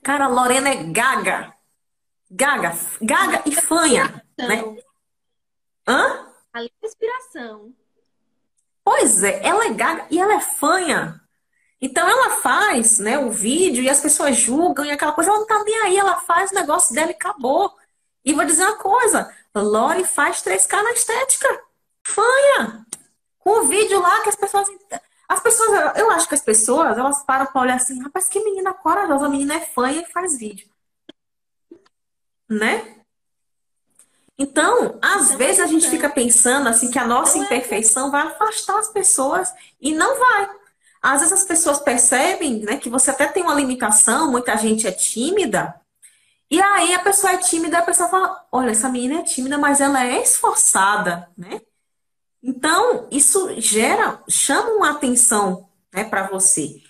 Cara, 0.03 0.29
Lorena 0.29 0.69
é 0.69 0.85
gaga. 0.85 1.53
Gaga. 2.31 2.77
Gaga 3.03 3.43
e 3.47 3.53
fanha, 3.53 4.25
né? 4.39 4.63
Hã? 5.87 6.27
A 6.53 6.63
inspiração. 6.85 7.75
Pois 8.85 9.23
é, 9.23 9.45
ela 9.45 9.67
é 9.67 9.75
gaga 9.75 10.07
e 10.11 10.19
ela 10.19 10.35
é 10.35 10.41
fanha. 10.41 11.21
Então 11.81 12.09
ela 12.09 12.37
faz 12.37 12.99
né, 12.99 13.19
o 13.19 13.31
vídeo 13.31 13.83
e 13.83 13.89
as 13.89 14.01
pessoas 14.01 14.37
julgam 14.37 14.85
e 14.85 14.91
aquela 14.91 15.13
coisa, 15.13 15.31
ela 15.31 15.41
não 15.41 15.47
tá 15.47 15.63
nem 15.65 15.81
aí, 15.81 15.97
ela 15.97 16.21
faz 16.21 16.51
o 16.51 16.55
negócio 16.55 16.95
dela 16.95 17.11
e 17.11 17.15
acabou. 17.15 17.75
E 18.25 18.35
vou 18.35 18.45
dizer 18.45 18.65
uma 18.65 18.77
coisa, 18.77 19.35
Lori 19.55 20.05
faz 20.05 20.43
3K 20.43 20.83
na 20.83 20.93
estética. 20.93 21.63
Fanha! 22.05 22.87
Com 23.39 23.61
o 23.61 23.65
vídeo 23.65 24.01
lá 24.01 24.23
que 24.23 24.29
as 24.29 24.37
pessoas. 24.37 24.69
As 25.29 25.41
pessoas, 25.41 25.97
eu 25.97 26.11
acho 26.11 26.29
que 26.29 26.35
as 26.35 26.41
pessoas, 26.41 26.99
elas 26.99 27.23
param 27.23 27.47
pra 27.47 27.63
olhar 27.63 27.77
assim, 27.77 28.01
rapaz, 28.03 28.29
que 28.29 28.43
menina 28.43 28.75
corajosa, 28.75 29.27
a 29.27 29.29
menina 29.29 29.55
é 29.55 29.61
fanha 29.61 30.03
e 30.03 30.13
faz 30.13 30.37
vídeo. 30.37 30.69
Né? 32.49 33.01
Então, 34.37 34.99
às 35.03 35.35
vezes 35.35 35.61
a 35.61 35.67
gente 35.67 35.89
fica 35.89 36.09
pensando 36.09 36.69
assim 36.69 36.91
que 36.91 36.99
a 36.99 37.07
nossa 37.07 37.39
é 37.39 37.43
imperfeição 37.43 38.11
vai 38.11 38.23
afastar 38.23 38.79
as 38.79 38.89
pessoas 38.89 39.53
e 39.81 39.95
não 39.95 40.19
vai. 40.19 40.51
Às 41.03 41.21
vezes 41.21 41.33
as 41.33 41.45
pessoas 41.45 41.79
percebem 41.79 42.61
né, 42.61 42.77
que 42.77 42.91
você 42.91 43.11
até 43.11 43.27
tem 43.27 43.43
uma 43.43 43.55
limitação, 43.55 44.31
muita 44.31 44.57
gente 44.57 44.87
é 44.87 44.93
tímida, 44.93 45.80
e 46.51 46.61
aí 46.61 46.95
a 46.95 47.01
pessoa 47.01 47.33
é 47.33 47.39
tímida, 47.39 47.79
a 47.79 47.83
pessoa 47.83 48.09
fala: 48.09 48.47
olha, 48.51 48.71
essa 48.71 48.89
menina 48.89 49.21
é 49.21 49.23
tímida, 49.23 49.59
mas 49.59 49.81
ela 49.81 50.05
é 50.05 50.23
esforçada, 50.23 51.29
né? 51.37 51.61
Então, 52.43 53.09
isso 53.11 53.61
gera, 53.61 54.23
chama 54.29 54.71
uma 54.73 54.91
atenção 54.91 55.69
né, 55.93 56.05
para 56.05 56.27
você. 56.29 56.83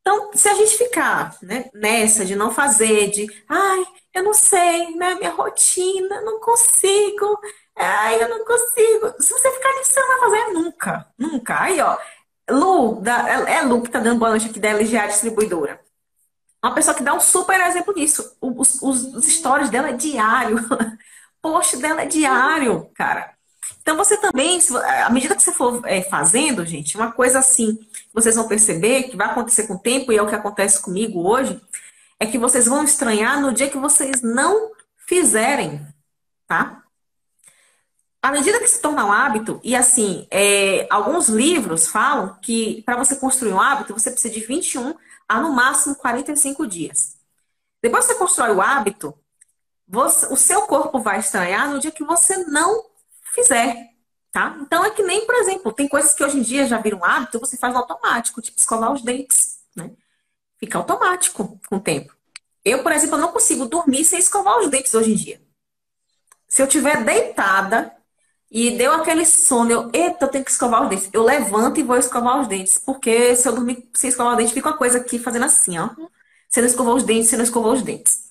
Então, 0.00 0.30
se 0.34 0.48
a 0.48 0.54
gente 0.54 0.76
ficar 0.78 1.36
né, 1.42 1.70
nessa 1.74 2.24
de 2.24 2.34
não 2.36 2.50
fazer, 2.52 3.10
de 3.10 3.26
ai, 3.48 3.84
eu 4.14 4.22
não 4.24 4.34
sei, 4.34 4.94
né? 4.96 5.14
Minha 5.16 5.30
rotina, 5.30 6.20
não 6.22 6.40
consigo. 6.40 7.40
Ai, 7.76 8.22
eu 8.22 8.28
não 8.28 8.44
consigo. 8.44 9.14
Se 9.22 9.32
você 9.32 9.50
ficar 9.52 9.72
nisso, 9.74 9.92
você 9.92 10.00
não 10.00 10.08
vai 10.08 10.20
fazer 10.20 10.52
nunca. 10.52 11.14
Nunca. 11.18 11.60
Aí, 11.62 11.80
ó. 11.80 11.98
Lu, 12.50 13.00
da, 13.00 13.28
é, 13.48 13.58
é 13.58 13.62
Lu 13.62 13.82
que 13.82 13.90
tá 13.90 14.00
dando 14.00 14.18
boa 14.18 14.30
noite 14.30 14.48
aqui 14.48 14.58
da 14.60 14.70
LGA 14.70 15.06
Distribuidora. 15.06 15.80
Uma 16.62 16.74
pessoa 16.74 16.94
que 16.94 17.02
dá 17.02 17.14
um 17.14 17.20
super 17.20 17.60
exemplo 17.60 17.94
nisso. 17.94 18.36
Os, 18.40 18.82
os, 18.82 19.04
os 19.14 19.24
stories 19.26 19.70
dela 19.70 19.90
é 19.90 19.92
diário. 19.92 20.58
Post 21.40 21.78
dela 21.78 22.02
é 22.02 22.06
diário, 22.06 22.90
cara. 22.94 23.32
Então 23.80 23.96
você 23.96 24.16
também, 24.18 24.60
à 25.04 25.08
medida 25.08 25.34
que 25.34 25.42
você 25.42 25.52
for 25.52 25.80
é, 25.86 26.02
fazendo, 26.02 26.66
gente, 26.66 26.96
uma 26.96 27.12
coisa 27.12 27.38
assim, 27.38 27.78
vocês 28.12 28.36
vão 28.36 28.46
perceber 28.46 29.04
que 29.04 29.16
vai 29.16 29.26
acontecer 29.26 29.66
com 29.66 29.74
o 29.74 29.78
tempo, 29.78 30.12
e 30.12 30.18
é 30.18 30.22
o 30.22 30.28
que 30.28 30.34
acontece 30.34 30.82
comigo 30.82 31.26
hoje, 31.26 31.58
é 32.18 32.26
que 32.26 32.38
vocês 32.38 32.66
vão 32.66 32.84
estranhar 32.84 33.40
no 33.40 33.54
dia 33.54 33.70
que 33.70 33.78
vocês 33.78 34.20
não 34.20 34.70
fizerem, 35.08 35.80
tá? 36.46 36.82
à 38.22 38.30
medida 38.30 38.58
que 38.58 38.68
se 38.68 38.80
torna 38.80 39.06
um 39.06 39.12
hábito, 39.12 39.60
e 39.64 39.74
assim, 39.74 40.26
é, 40.30 40.86
alguns 40.90 41.28
livros 41.28 41.88
falam 41.88 42.36
que 42.42 42.82
para 42.82 42.96
você 42.96 43.16
construir 43.16 43.52
um 43.52 43.60
hábito, 43.60 43.94
você 43.94 44.10
precisa 44.10 44.32
de 44.32 44.40
21 44.40 44.94
a 45.30 45.40
no 45.40 45.52
máximo 45.52 45.94
45 45.94 46.66
dias. 46.66 47.16
Depois 47.80 48.04
que 48.04 48.12
você 48.12 48.18
constrói 48.18 48.50
o 48.52 48.60
hábito, 48.60 49.16
você, 49.86 50.26
o 50.26 50.36
seu 50.36 50.62
corpo 50.62 50.98
vai 50.98 51.20
estranhar 51.20 51.70
no 51.70 51.78
dia 51.78 51.92
que 51.92 52.02
você 52.02 52.38
não 52.38 52.84
fizer. 53.32 53.90
Tá? 54.32 54.58
Então 54.60 54.84
é 54.84 54.90
que 54.90 55.04
nem, 55.04 55.24
por 55.24 55.36
exemplo, 55.36 55.72
tem 55.72 55.86
coisas 55.86 56.12
que 56.12 56.24
hoje 56.24 56.38
em 56.38 56.42
dia 56.42 56.66
já 56.66 56.78
viram 56.78 57.04
hábito, 57.04 57.38
você 57.38 57.56
faz 57.56 57.76
automático, 57.76 58.42
tipo 58.42 58.58
escovar 58.58 58.92
os 58.92 59.02
dentes, 59.02 59.60
né? 59.74 59.92
Fica 60.58 60.78
automático 60.78 61.60
com 61.68 61.76
o 61.76 61.80
tempo. 61.80 62.12
Eu, 62.64 62.82
por 62.82 62.90
exemplo, 62.90 63.16
não 63.16 63.30
consigo 63.30 63.66
dormir 63.66 64.04
sem 64.04 64.18
escovar 64.18 64.58
os 64.58 64.68
dentes 64.68 64.92
hoje 64.94 65.12
em 65.12 65.16
dia. 65.16 65.40
Se 66.48 66.60
eu 66.60 66.66
tiver 66.66 67.04
deitada 67.04 67.96
e 68.50 68.72
deu 68.72 68.92
aquele 68.92 69.24
sono, 69.24 69.70
eu, 69.70 69.90
eita, 69.92 70.24
eu 70.24 70.28
tenho 70.28 70.44
que 70.44 70.50
escovar 70.50 70.82
os 70.82 70.88
dentes. 70.88 71.08
Eu 71.12 71.22
levanto 71.22 71.78
e 71.78 71.84
vou 71.84 71.96
escovar 71.96 72.40
os 72.40 72.48
dentes. 72.48 72.78
Porque 72.78 73.36
se 73.36 73.48
eu 73.48 73.54
dormir 73.54 73.88
sem 73.94 74.10
escovar 74.10 74.32
os 74.32 74.38
dentes, 74.38 74.52
fica 74.52 74.68
uma 74.68 74.76
coisa 74.76 74.98
aqui 74.98 75.18
fazendo 75.18 75.44
assim, 75.44 75.78
ó. 75.78 75.90
Você 76.48 76.60
não 76.60 76.68
escovou 76.68 76.96
os 76.96 77.04
dentes, 77.04 77.28
você 77.28 77.36
não 77.36 77.44
escovou 77.44 77.72
os 77.72 77.82
dentes. 77.82 78.30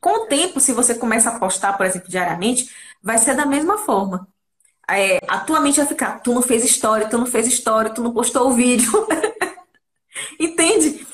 Com 0.00 0.24
o 0.24 0.26
tempo, 0.26 0.58
se 0.58 0.72
você 0.72 0.94
começa 0.94 1.30
a 1.30 1.38
postar, 1.38 1.74
por 1.76 1.86
exemplo, 1.86 2.08
diariamente, 2.08 2.68
vai 3.00 3.16
ser 3.18 3.36
da 3.36 3.46
mesma 3.46 3.78
forma. 3.78 4.26
É, 4.90 5.18
a 5.28 5.38
tua 5.40 5.60
mente 5.60 5.76
vai 5.76 5.86
ficar, 5.86 6.20
tu 6.20 6.32
não 6.32 6.42
fez 6.42 6.64
história, 6.64 7.08
tu 7.08 7.18
não 7.18 7.26
fez 7.26 7.46
história, 7.46 7.90
tu 7.90 8.02
não 8.02 8.12
postou 8.12 8.48
o 8.48 8.54
vídeo. 8.54 8.90
Entende? 10.40 11.06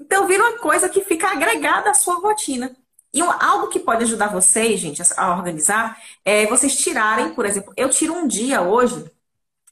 Então 0.00 0.26
vira 0.26 0.42
uma 0.42 0.58
coisa 0.58 0.88
que 0.88 1.02
fica 1.02 1.28
agregada 1.28 1.90
à 1.90 1.94
sua 1.94 2.16
rotina. 2.16 2.74
E 3.12 3.22
algo 3.22 3.68
que 3.68 3.80
pode 3.80 4.04
ajudar 4.04 4.28
vocês, 4.28 4.78
gente, 4.80 5.02
a 5.16 5.36
organizar, 5.36 5.98
é 6.24 6.46
vocês 6.46 6.76
tirarem, 6.76 7.34
por 7.34 7.46
exemplo, 7.46 7.72
eu 7.76 7.88
tiro 7.88 8.14
um 8.14 8.26
dia 8.26 8.60
hoje, 8.62 9.10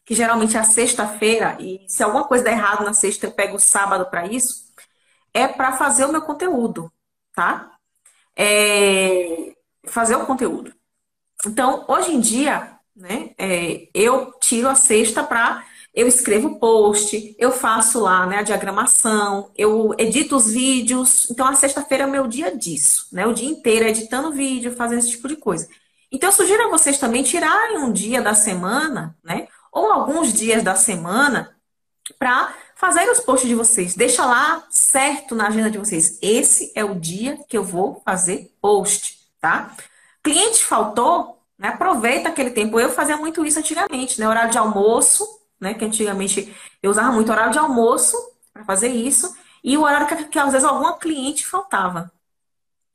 que 0.05 0.15
geralmente 0.15 0.57
é 0.57 0.61
a 0.61 0.65
sexta-feira, 0.65 1.57
e 1.61 1.85
se 1.89 2.03
alguma 2.03 2.25
coisa 2.25 2.45
der 2.45 2.53
errado 2.53 2.85
na 2.85 2.95
sexta, 2.95 3.27
eu 3.27 3.33
pego 3.33 3.57
o 3.57 3.61
sábado 3.61 4.07
para 4.07 4.27
isso, 4.27 4.67
é 5.35 5.47
para 5.49 5.73
fazer 5.77 6.07
o 6.07 6.13
meu 6.13 6.23
conteúdo, 6.23 6.91
tá? 7.35 7.71
É 8.35 9.55
fazer 9.85 10.17
o 10.17 10.27
conteúdo. 10.27 10.75
Então, 11.47 11.85
hoje 11.89 12.13
em 12.15 12.21
dia, 12.21 12.79
né, 12.95 13.35
é, 13.39 13.89
eu 13.95 14.33
tiro 14.41 14.69
a 14.69 14.75
sexta 14.75 15.23
para 15.23 15.65
eu 15.97 16.07
escrevo 16.07 16.59
post, 16.59 17.35
eu 17.39 17.51
faço 17.51 17.99
lá 18.01 18.27
né, 18.27 18.41
a 18.41 18.43
diagramação, 18.43 19.51
eu 19.57 19.95
edito 19.97 20.37
os 20.37 20.53
vídeos. 20.53 21.27
Então, 21.31 21.47
a 21.47 21.55
sexta-feira 21.55 22.05
é 22.05 22.07
o 22.07 22.11
meu 22.11 22.27
dia 22.27 22.55
disso, 22.55 23.09
né? 23.11 23.27
O 23.27 23.33
dia 23.33 23.49
inteiro 23.49 23.87
editando 23.87 24.31
vídeo, 24.31 24.77
fazendo 24.77 24.99
esse 24.99 25.13
tipo 25.13 25.27
de 25.27 25.37
coisa. 25.37 25.67
Então, 26.13 26.29
eu 26.29 26.35
sugiro 26.35 26.65
a 26.65 26.69
vocês 26.69 26.99
também 26.99 27.23
tirarem 27.23 27.79
um 27.79 27.91
dia 27.91 28.21
da 28.21 28.35
semana, 28.35 29.17
né? 29.25 29.49
Ou 29.73 29.91
alguns 29.91 30.35
dias 30.35 30.63
da 30.63 30.75
semana 30.75 31.57
para 32.19 32.55
fazer 32.75 33.11
os 33.11 33.21
posts 33.21 33.49
de 33.49 33.55
vocês. 33.55 33.95
Deixa 33.95 34.27
lá 34.27 34.67
certo 34.69 35.35
na 35.35 35.49
agenda 35.49 35.71
de 35.71 35.79
vocês. 35.79 36.19
Esse 36.21 36.73
é 36.75 36.85
o 36.85 36.95
dia 36.95 37.39
que 37.49 37.57
eu 37.57 37.65
vou 37.65 38.03
fazer 38.05 38.55
post, 38.61 39.19
tá? 39.41 39.75
Cliente 40.23 40.63
faltou, 40.63 41.41
né? 41.59 41.69
Aproveita 41.69 42.29
aquele 42.29 42.51
tempo. 42.51 42.79
Eu 42.79 42.91
fazia 42.91 43.17
muito 43.17 43.47
isso 43.47 43.59
antigamente, 43.59 44.21
né? 44.21 44.29
Horário 44.29 44.51
de 44.51 44.59
almoço, 44.59 45.27
né? 45.61 45.75
Que 45.75 45.85
antigamente 45.85 46.55
eu 46.83 46.91
usava 46.91 47.13
muito 47.13 47.31
horário 47.31 47.53
de 47.53 47.59
almoço 47.59 48.17
para 48.53 48.65
fazer 48.65 48.89
isso, 48.89 49.35
e 49.63 49.77
o 49.77 49.83
horário 49.83 50.07
que, 50.07 50.25
que 50.25 50.39
às 50.39 50.53
vezes 50.53 50.67
alguma 50.67 50.99
cliente 50.99 51.47
faltava. 51.47 52.11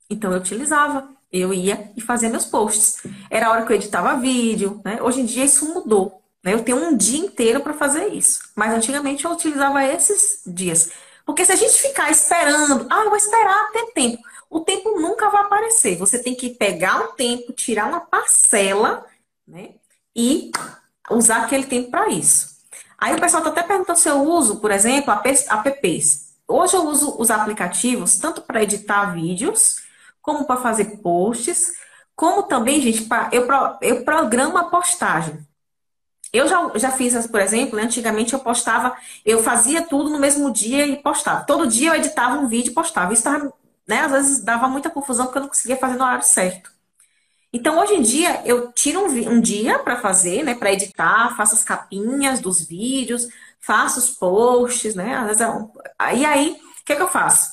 Então 0.09 0.31
eu 0.31 0.39
utilizava, 0.39 1.09
eu 1.31 1.53
ia 1.53 1.91
e 1.95 2.01
fazia 2.01 2.29
meus 2.29 2.45
posts. 2.45 3.03
Era 3.29 3.47
a 3.47 3.51
hora 3.51 3.65
que 3.65 3.71
eu 3.71 3.75
editava 3.75 4.19
vídeo, 4.19 4.81
né? 4.83 5.01
Hoje 5.01 5.21
em 5.21 5.25
dia 5.25 5.45
isso 5.45 5.73
mudou. 5.73 6.21
Né? 6.43 6.53
Eu 6.53 6.63
tenho 6.63 6.77
um 6.77 6.95
dia 6.95 7.19
inteiro 7.19 7.61
para 7.61 7.73
fazer 7.73 8.07
isso. 8.07 8.41
Mas 8.55 8.73
antigamente 8.73 9.25
eu 9.25 9.31
utilizava 9.31 9.85
esses 9.85 10.41
dias. 10.45 10.91
Porque 11.25 11.45
se 11.45 11.51
a 11.51 11.55
gente 11.55 11.81
ficar 11.81 12.09
esperando, 12.09 12.87
ah, 12.89 13.03
eu 13.03 13.09
vou 13.09 13.17
esperar 13.17 13.71
ter 13.71 13.85
tempo. 13.93 14.21
O 14.49 14.59
tempo 14.59 14.99
nunca 14.99 15.29
vai 15.29 15.43
aparecer. 15.43 15.97
Você 15.97 16.19
tem 16.19 16.35
que 16.35 16.49
pegar 16.49 17.01
um 17.01 17.13
tempo, 17.13 17.53
tirar 17.53 17.87
uma 17.87 18.01
parcela, 18.01 19.05
né? 19.47 19.75
E 20.15 20.51
usar 21.09 21.43
aquele 21.43 21.65
tempo 21.65 21.89
para 21.89 22.09
isso. 22.09 22.50
Aí 23.01 23.15
o 23.15 23.19
pessoal 23.19 23.41
está 23.41 23.49
até 23.49 23.63
perguntando 23.63 23.97
se 23.97 24.07
eu 24.07 24.21
uso, 24.23 24.57
por 24.59 24.69
exemplo, 24.69 25.11
apps. 25.11 26.35
Hoje 26.47 26.75
eu 26.75 26.85
uso 26.85 27.15
os 27.19 27.31
aplicativos 27.31 28.19
tanto 28.19 28.43
para 28.43 28.61
editar 28.61 29.11
vídeos, 29.13 29.77
como 30.21 30.45
para 30.45 30.61
fazer 30.61 30.99
posts, 31.01 31.73
como 32.15 32.43
também, 32.43 32.79
gente, 32.79 33.05
pra, 33.05 33.27
eu, 33.31 33.47
eu 33.81 34.03
programo 34.05 34.55
a 34.55 34.65
postagem. 34.65 35.39
Eu 36.31 36.47
já, 36.47 36.71
já 36.75 36.91
fiz, 36.91 37.25
por 37.27 37.41
exemplo, 37.41 37.75
né, 37.75 37.83
antigamente 37.83 38.33
eu 38.33 38.39
postava, 38.39 38.95
eu 39.25 39.41
fazia 39.43 39.81
tudo 39.81 40.09
no 40.09 40.19
mesmo 40.19 40.51
dia 40.51 40.85
e 40.85 41.01
postava. 41.01 41.43
Todo 41.43 41.67
dia 41.67 41.89
eu 41.89 41.95
editava 41.95 42.37
um 42.37 42.47
vídeo 42.47 42.71
e 42.71 42.73
postava. 42.73 43.13
Isso 43.13 43.23
tava, 43.23 43.51
né, 43.87 44.01
às 44.01 44.11
vezes 44.11 44.43
dava 44.43 44.67
muita 44.67 44.91
confusão 44.91 45.25
porque 45.25 45.39
eu 45.39 45.41
não 45.43 45.49
conseguia 45.49 45.77
fazer 45.77 45.97
no 45.97 46.03
horário 46.03 46.23
certo. 46.23 46.71
Então, 47.53 47.79
hoje 47.79 47.95
em 47.95 48.01
dia, 48.01 48.41
eu 48.45 48.71
tiro 48.71 49.01
um, 49.01 49.33
um 49.33 49.41
dia 49.41 49.79
para 49.79 49.97
fazer, 49.97 50.43
né, 50.43 50.55
para 50.55 50.71
editar, 50.71 51.35
faço 51.35 51.55
as 51.55 51.63
capinhas 51.63 52.39
dos 52.39 52.61
vídeos, 52.65 53.27
faço 53.59 53.99
os 53.99 54.09
posts, 54.09 54.95
né? 54.95 55.23
Vezes 55.25 55.41
é. 55.41 56.15
E 56.15 56.25
aí, 56.25 56.51
o 56.81 56.85
que, 56.85 56.93
é 56.93 56.95
que 56.95 57.01
eu 57.01 57.09
faço? 57.09 57.51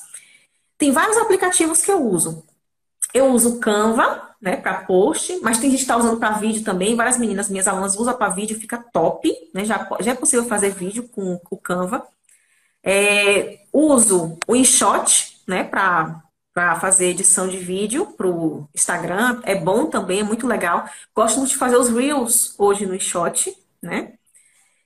Tem 0.77 0.91
vários 0.91 1.17
aplicativos 1.17 1.81
que 1.81 1.91
eu 1.91 2.01
uso. 2.01 2.43
Eu 3.13 3.27
uso 3.27 3.59
Canva, 3.59 4.35
né, 4.41 4.55
para 4.55 4.85
post, 4.85 5.37
mas 5.41 5.57
tem 5.57 5.69
gente 5.69 5.79
que 5.79 5.83
está 5.83 5.97
usando 5.97 6.19
para 6.19 6.31
vídeo 6.31 6.63
também. 6.63 6.95
Várias 6.95 7.17
meninas, 7.17 7.49
minhas 7.49 7.67
alunas, 7.67 7.97
usam 7.97 8.15
para 8.15 8.29
vídeo, 8.29 8.59
fica 8.59 8.77
top, 8.77 9.33
né? 9.53 9.65
Já, 9.65 9.87
já 9.99 10.11
é 10.11 10.15
possível 10.15 10.45
fazer 10.45 10.71
vídeo 10.71 11.09
com 11.09 11.39
o 11.49 11.57
Canva. 11.57 12.07
É, 12.83 13.59
uso 13.73 14.37
o 14.47 14.55
InShot, 14.55 15.41
né, 15.47 15.63
para 15.63 16.23
para 16.53 16.79
fazer 16.79 17.07
edição 17.07 17.47
de 17.47 17.57
vídeo 17.57 18.07
para 18.07 18.27
o 18.27 18.67
Instagram. 18.75 19.41
É 19.43 19.55
bom 19.55 19.85
também, 19.85 20.21
é 20.21 20.23
muito 20.23 20.47
legal. 20.47 20.89
Gosto 21.15 21.37
muito 21.37 21.51
de 21.51 21.57
fazer 21.57 21.77
os 21.77 21.89
Reels 21.89 22.55
hoje 22.57 22.85
no 22.85 22.99
Shot, 22.99 23.55
né? 23.81 24.13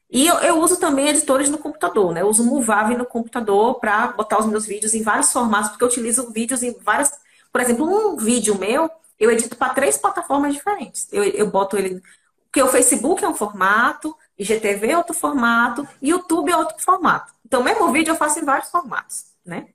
E 0.09 0.27
eu, 0.27 0.35
eu, 0.41 0.59
uso 0.59 0.79
também 0.79 1.07
editores 1.07 1.49
no 1.49 1.57
computador, 1.57 2.13
né? 2.13 2.21
Eu 2.21 2.27
uso 2.27 2.43
o 2.43 2.45
Movave 2.45 2.95
no 2.95 3.05
computador 3.05 3.79
para 3.79 4.09
botar 4.09 4.39
os 4.39 4.45
meus 4.45 4.63
vídeos 4.63 4.93
em 4.93 5.01
vários 5.01 5.31
formatos, 5.31 5.69
porque 5.71 5.83
eu 5.83 5.87
utilizo 5.87 6.31
vídeos 6.31 6.61
em 6.61 6.71
várias. 6.79 7.11
Por 7.51 7.59
exemplo, 7.59 7.85
um 7.87 8.15
vídeo 8.15 8.55
meu, 8.59 8.91
eu 9.19 9.31
edito 9.31 9.55
para 9.55 9.73
três 9.73 9.97
plataformas 9.97 10.53
diferentes. 10.53 11.07
Eu, 11.11 11.23
eu 11.23 11.49
boto 11.49 11.77
ele. 11.77 11.99
Porque 12.45 12.61
o 12.61 12.67
Facebook 12.67 13.23
é 13.23 13.27
um 13.27 13.33
formato, 13.33 14.15
IGTV 14.37 14.91
é 14.91 14.97
outro 14.97 15.15
formato, 15.15 15.87
YouTube 15.99 16.51
é 16.51 16.57
outro 16.57 16.75
formato. 16.79 17.33
Então, 17.43 17.63
mesmo 17.63 17.91
vídeo 17.91 18.11
eu 18.11 18.15
faço 18.15 18.39
em 18.39 18.45
vários 18.45 18.69
formatos, 18.69 19.25
né? 19.43 19.69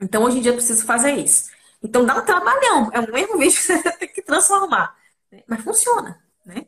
Então, 0.00 0.24
hoje 0.24 0.38
em 0.38 0.40
dia, 0.40 0.50
eu 0.50 0.56
preciso 0.56 0.84
fazer 0.84 1.12
isso. 1.14 1.50
Então, 1.82 2.04
dá 2.04 2.16
um 2.16 2.24
trabalhão. 2.24 2.90
É 2.92 3.00
o 3.00 3.12
mesmo 3.12 3.38
vídeo 3.38 3.56
que 3.56 3.62
você 3.62 3.92
tem 3.92 4.08
que 4.08 4.22
transformar. 4.22 4.96
Né? 5.30 5.42
Mas 5.46 5.62
funciona, 5.62 6.20
né? 6.44 6.66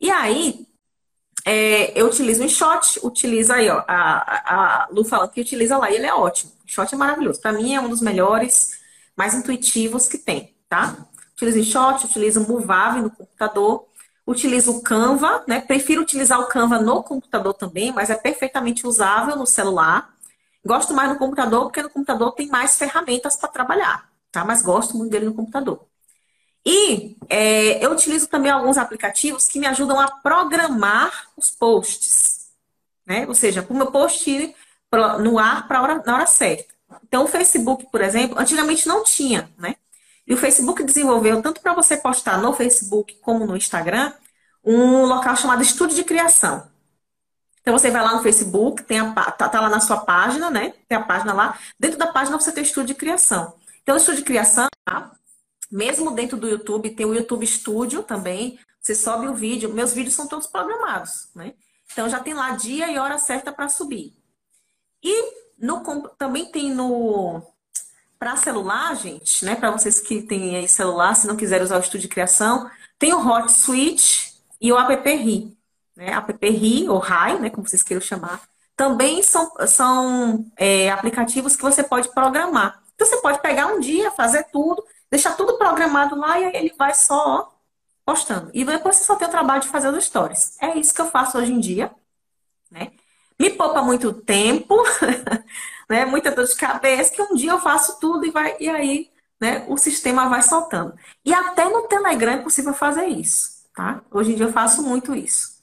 E 0.00 0.10
aí, 0.10 0.66
é, 1.44 1.98
eu 1.98 2.06
utilizo 2.06 2.42
um 2.42 2.48
shot, 2.48 3.00
utiliza 3.02 3.54
aí, 3.54 3.68
ó, 3.68 3.82
a, 3.88 4.82
a 4.84 4.88
Lu 4.90 5.04
falando 5.04 5.30
que 5.30 5.40
utiliza 5.40 5.76
lá, 5.78 5.90
e 5.90 5.96
ele 5.96 6.06
é 6.06 6.14
ótimo. 6.14 6.52
O 6.64 6.70
shot 6.70 6.94
é 6.94 6.98
maravilhoso. 6.98 7.40
Para 7.40 7.52
mim, 7.52 7.74
é 7.74 7.80
um 7.80 7.88
dos 7.88 8.00
melhores, 8.00 8.78
mais 9.16 9.34
intuitivos 9.34 10.06
que 10.06 10.18
tem, 10.18 10.54
tá? 10.68 10.96
Utilizo 11.32 11.60
o 11.60 11.64
shot, 11.64 12.06
utilizo 12.06 12.42
o 12.42 12.48
Movave 12.48 13.00
no 13.00 13.10
computador, 13.10 13.86
utilizo 14.26 14.72
o 14.72 14.82
Canva, 14.82 15.42
né? 15.48 15.60
Prefiro 15.60 16.02
utilizar 16.02 16.38
o 16.38 16.46
Canva 16.46 16.78
no 16.78 17.02
computador 17.02 17.54
também, 17.54 17.92
mas 17.92 18.10
é 18.10 18.14
perfeitamente 18.14 18.86
usável 18.86 19.34
no 19.34 19.46
celular. 19.46 20.14
Gosto 20.64 20.94
mais 20.94 21.10
no 21.10 21.18
computador 21.18 21.64
porque 21.64 21.82
no 21.82 21.90
computador 21.90 22.32
tem 22.32 22.48
mais 22.48 22.76
ferramentas 22.76 23.36
para 23.36 23.48
trabalhar, 23.48 24.10
tá? 24.30 24.44
Mas 24.44 24.62
gosto 24.62 24.96
muito 24.96 25.10
dele 25.10 25.26
no 25.26 25.34
computador. 25.34 25.86
E 26.64 27.16
é, 27.28 27.84
eu 27.84 27.92
utilizo 27.92 28.28
também 28.28 28.50
alguns 28.50 28.76
aplicativos 28.76 29.46
que 29.46 29.58
me 29.58 29.66
ajudam 29.66 29.98
a 29.98 30.10
programar 30.10 31.28
os 31.36 31.50
posts, 31.50 32.50
né? 33.06 33.26
Ou 33.26 33.34
seja, 33.34 33.62
para 33.62 33.72
o 33.72 33.76
meu 33.76 33.90
post 33.90 34.28
ir 34.28 34.54
no 35.20 35.38
ar 35.38 35.66
para 35.66 35.82
hora, 35.82 36.02
na 36.04 36.14
hora 36.14 36.26
certa. 36.26 36.74
Então, 37.04 37.24
o 37.24 37.28
Facebook, 37.28 37.86
por 37.90 38.00
exemplo, 38.00 38.38
antigamente 38.38 38.86
não 38.86 39.04
tinha, 39.04 39.50
né? 39.58 39.76
E 40.26 40.34
o 40.34 40.36
Facebook 40.36 40.82
desenvolveu, 40.84 41.40
tanto 41.40 41.60
para 41.60 41.72
você 41.72 41.96
postar 41.96 42.38
no 42.38 42.52
Facebook 42.52 43.16
como 43.22 43.46
no 43.46 43.56
Instagram, 43.56 44.12
um 44.62 45.06
local 45.06 45.34
chamado 45.36 45.62
Estúdio 45.62 45.96
de 45.96 46.04
Criação. 46.04 46.68
Então 47.68 47.78
você 47.78 47.90
vai 47.90 48.02
lá 48.02 48.14
no 48.14 48.22
Facebook, 48.22 48.82
tem 48.84 48.98
a, 48.98 49.12
tá, 49.12 49.46
tá, 49.46 49.60
lá 49.60 49.68
na 49.68 49.78
sua 49.78 49.98
página, 49.98 50.48
né? 50.48 50.72
Tem 50.88 50.96
a 50.96 51.02
página 51.02 51.34
lá. 51.34 51.58
Dentro 51.78 51.98
da 51.98 52.06
página 52.06 52.40
você 52.40 52.50
tem 52.50 52.62
o 52.62 52.66
estúdio 52.66 52.94
de 52.94 52.94
criação. 52.94 53.52
Então, 53.82 53.94
o 53.94 53.98
estúdio 53.98 54.20
de 54.20 54.24
criação, 54.24 54.68
tá? 54.86 55.12
mesmo 55.70 56.12
dentro 56.12 56.38
do 56.38 56.48
YouTube, 56.48 56.88
tem 56.88 57.04
o 57.04 57.12
YouTube 57.14 57.46
Studio 57.46 58.02
também. 58.02 58.58
Você 58.80 58.94
sobe 58.94 59.28
o 59.28 59.34
vídeo. 59.34 59.70
Meus 59.70 59.92
vídeos 59.92 60.14
são 60.14 60.26
todos 60.26 60.46
programados, 60.46 61.28
né? 61.34 61.52
Então 61.92 62.08
já 62.08 62.20
tem 62.20 62.32
lá 62.32 62.52
dia 62.52 62.90
e 62.90 62.98
hora 62.98 63.18
certa 63.18 63.52
para 63.52 63.68
subir. 63.68 64.14
E 65.02 65.30
no, 65.58 65.82
também 66.16 66.50
tem 66.50 66.72
no 66.72 67.42
para 68.18 68.34
celular, 68.38 68.96
gente, 68.96 69.44
né? 69.44 69.54
Para 69.54 69.72
vocês 69.72 70.00
que 70.00 70.22
têm 70.22 70.56
aí 70.56 70.66
celular, 70.66 71.14
se 71.14 71.26
não 71.26 71.36
quiserem 71.36 71.64
usar 71.64 71.76
o 71.76 71.80
estúdio 71.80 72.00
de 72.00 72.08
criação, 72.08 72.70
tem 72.98 73.12
o 73.12 73.28
Hot 73.28 73.52
Switch 73.52 74.32
e 74.58 74.72
o 74.72 74.78
app 74.78 75.06
RI. 75.06 75.57
Né? 75.98 76.12
App 76.12 76.46
RI, 76.48 76.88
ou 76.88 76.98
RAI, 76.98 77.40
né? 77.40 77.50
como 77.50 77.66
vocês 77.66 77.82
queiram 77.82 78.00
chamar, 78.00 78.40
também 78.76 79.20
são, 79.20 79.52
são 79.66 80.46
é, 80.56 80.88
aplicativos 80.90 81.56
que 81.56 81.62
você 81.62 81.82
pode 81.82 82.08
programar. 82.14 82.80
Então, 82.94 83.04
você 83.04 83.16
pode 83.20 83.42
pegar 83.42 83.66
um 83.66 83.80
dia, 83.80 84.12
fazer 84.12 84.44
tudo, 84.52 84.84
deixar 85.10 85.36
tudo 85.36 85.58
programado 85.58 86.14
lá 86.16 86.38
e 86.38 86.44
aí 86.44 86.54
ele 86.54 86.74
vai 86.78 86.94
só 86.94 87.52
postando. 88.06 88.48
E 88.54 88.64
depois 88.64 88.94
você 88.94 89.04
só 89.04 89.16
tem 89.16 89.26
o 89.26 89.30
trabalho 89.30 89.60
de 89.60 89.66
fazer 89.66 89.88
os 89.88 90.04
stories. 90.04 90.56
É 90.62 90.78
isso 90.78 90.94
que 90.94 91.00
eu 91.00 91.10
faço 91.10 91.36
hoje 91.36 91.52
em 91.52 91.58
dia. 91.58 91.90
Né? 92.70 92.92
Me 93.36 93.50
poupa 93.50 93.82
muito 93.82 94.12
tempo, 94.12 94.76
né? 95.90 96.04
muita 96.04 96.30
dor 96.30 96.46
de 96.46 96.54
cabeça, 96.54 97.12
que 97.12 97.22
um 97.22 97.34
dia 97.34 97.50
eu 97.50 97.58
faço 97.58 97.98
tudo 97.98 98.24
e, 98.24 98.30
vai, 98.30 98.56
e 98.60 98.68
aí 98.68 99.10
né, 99.40 99.66
o 99.68 99.76
sistema 99.76 100.28
vai 100.28 100.42
soltando. 100.42 100.94
E 101.24 101.34
até 101.34 101.68
no 101.68 101.88
Telegram 101.88 102.34
é 102.34 102.42
possível 102.42 102.72
fazer 102.72 103.06
isso. 103.06 103.58
Tá? 103.74 104.00
Hoje 104.12 104.32
em 104.32 104.36
dia 104.36 104.46
eu 104.46 104.52
faço 104.52 104.80
muito 104.80 105.12
isso 105.12 105.57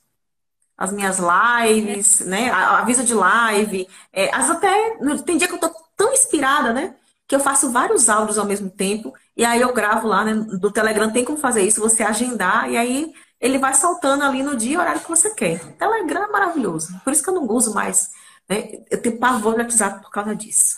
as 0.78 0.92
minhas 0.92 1.20
lives, 1.20 2.20
né? 2.22 2.52
Aviso 2.52 3.04
de 3.04 3.14
live. 3.14 3.88
É, 4.12 4.34
as 4.34 4.50
até. 4.50 4.98
Tem 5.26 5.38
dia 5.38 5.48
que 5.48 5.56
eu 5.56 5.60
tô 5.60 5.70
tão 5.96 6.14
inspirada, 6.14 6.74
né? 6.74 6.96
Que 7.28 7.36
eu 7.36 7.40
faço 7.40 7.72
vários 7.72 8.10
áudios 8.10 8.38
ao 8.38 8.46
mesmo 8.46 8.70
tempo. 8.70 9.14
E 9.36 9.46
aí 9.46 9.62
eu 9.62 9.74
gravo 9.74 10.08
lá, 10.08 10.24
né? 10.24 10.34
Do 10.34 10.72
Telegram 10.72 11.12
tem 11.12 11.26
como 11.26 11.38
fazer 11.38 11.62
isso, 11.64 11.82
você 11.82 12.04
agendar, 12.04 12.70
e 12.70 12.78
aí 12.78 13.14
ele 13.40 13.58
vai 13.58 13.74
saltando 13.74 14.24
ali 14.24 14.44
no 14.44 14.56
dia 14.56 14.74
e 14.74 14.78
horário 14.78 15.02
que 15.02 15.10
você 15.10 15.34
quer. 15.34 15.60
Telegram 15.76 16.24
é 16.24 16.28
maravilhoso. 16.28 17.00
Por 17.04 17.14
isso 17.14 17.24
que 17.24 17.30
eu 17.30 17.36
não 17.36 17.48
uso 17.48 17.74
mais. 17.74 18.12
Né? 18.50 18.84
Eu 18.90 19.02
tenho 19.02 19.20
pavor 19.20 19.56
de 19.56 19.62
WhatsApp 19.62 20.02
por 20.02 20.12
causa 20.12 20.36
disso. 20.36 20.78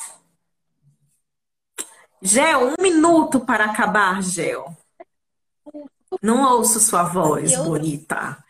Gel, 2.22 2.70
um 2.70 2.82
minuto 2.82 3.39
para 3.39 3.66
acabar, 3.66 4.22
Gel. 4.24 4.76
Não 6.22 6.43
ouço 6.43 6.80
sua 6.80 7.04
voz, 7.04 7.56
bonita. 7.58 8.43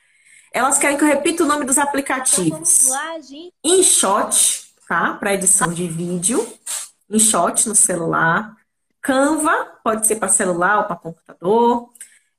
Elas 0.57 0.79
querem 0.79 0.97
que 0.97 1.03
eu 1.03 1.07
repita 1.07 1.43
o 1.43 1.45
nome 1.45 1.65
dos 1.65 1.77
aplicativos. 1.77 2.87
Então, 2.87 3.51
InShot, 3.63 4.73
tá? 4.87 5.13
Para 5.13 5.35
edição 5.35 5.71
de 5.71 5.87
vídeo. 5.87 6.51
InShot 7.07 7.69
no 7.69 7.75
celular. 7.75 8.57
Canva, 8.99 9.77
pode 9.83 10.07
ser 10.07 10.15
para 10.15 10.29
celular 10.29 10.79
ou 10.79 10.83
para 10.85 10.95
computador. 10.95 11.89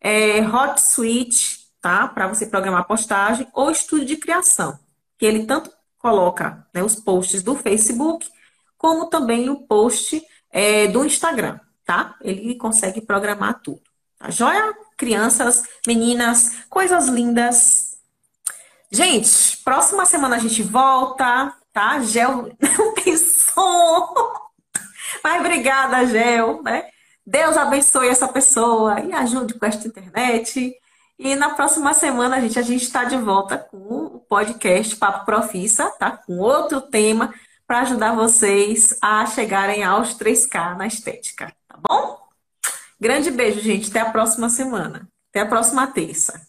É, 0.00 0.40
HotSuite, 0.40 1.68
tá? 1.80 2.08
Para 2.08 2.26
você 2.26 2.44
programar 2.44 2.88
postagem. 2.88 3.46
Ou 3.54 3.70
Estúdio 3.70 4.06
de 4.06 4.16
Criação, 4.16 4.76
que 5.16 5.24
ele 5.24 5.46
tanto 5.46 5.70
coloca 5.96 6.66
né, 6.74 6.82
os 6.82 6.96
posts 6.96 7.40
do 7.40 7.54
Facebook, 7.54 8.28
como 8.76 9.06
também 9.06 9.48
o 9.48 9.60
post 9.60 10.20
é, 10.50 10.88
do 10.88 11.04
Instagram, 11.04 11.60
tá? 11.84 12.16
Ele 12.20 12.56
consegue 12.56 13.00
programar 13.00 13.62
tudo. 13.62 13.80
Tá 14.18 14.28
joia? 14.28 14.76
Crianças, 14.96 15.62
meninas, 15.86 16.64
coisas 16.68 17.06
lindas, 17.06 17.87
Gente, 18.90 19.58
próxima 19.64 20.06
semana 20.06 20.36
a 20.36 20.38
gente 20.38 20.62
volta, 20.62 21.54
tá? 21.72 22.00
Gel 22.00 22.50
não 22.78 22.94
tem 22.94 23.16
som. 23.16 24.14
Mas 25.22 25.40
obrigada, 25.40 26.06
Gel, 26.06 26.62
né? 26.62 26.88
Deus 27.26 27.56
abençoe 27.56 28.08
essa 28.08 28.26
pessoa 28.26 29.00
e 29.00 29.12
ajude 29.12 29.54
com 29.54 29.66
esta 29.66 29.86
internet. 29.86 30.74
E 31.18 31.36
na 31.36 31.50
próxima 31.50 31.92
semana, 31.92 32.40
gente, 32.40 32.58
a 32.58 32.62
gente 32.62 32.84
está 32.84 33.04
de 33.04 33.18
volta 33.18 33.58
com 33.58 33.76
o 33.76 34.20
podcast 34.20 34.96
Papo 34.96 35.26
Profissa, 35.26 35.90
tá? 35.98 36.12
Com 36.12 36.38
outro 36.38 36.80
tema 36.80 37.34
para 37.66 37.80
ajudar 37.80 38.14
vocês 38.14 38.96
a 39.02 39.26
chegarem 39.26 39.84
aos 39.84 40.14
3K 40.14 40.76
na 40.76 40.86
estética, 40.86 41.52
tá 41.68 41.76
bom? 41.86 42.18
Grande 42.98 43.30
beijo, 43.30 43.60
gente. 43.60 43.90
Até 43.90 44.00
a 44.00 44.10
próxima 44.10 44.48
semana. 44.48 45.06
Até 45.30 45.40
a 45.40 45.46
próxima 45.46 45.86
terça. 45.88 46.47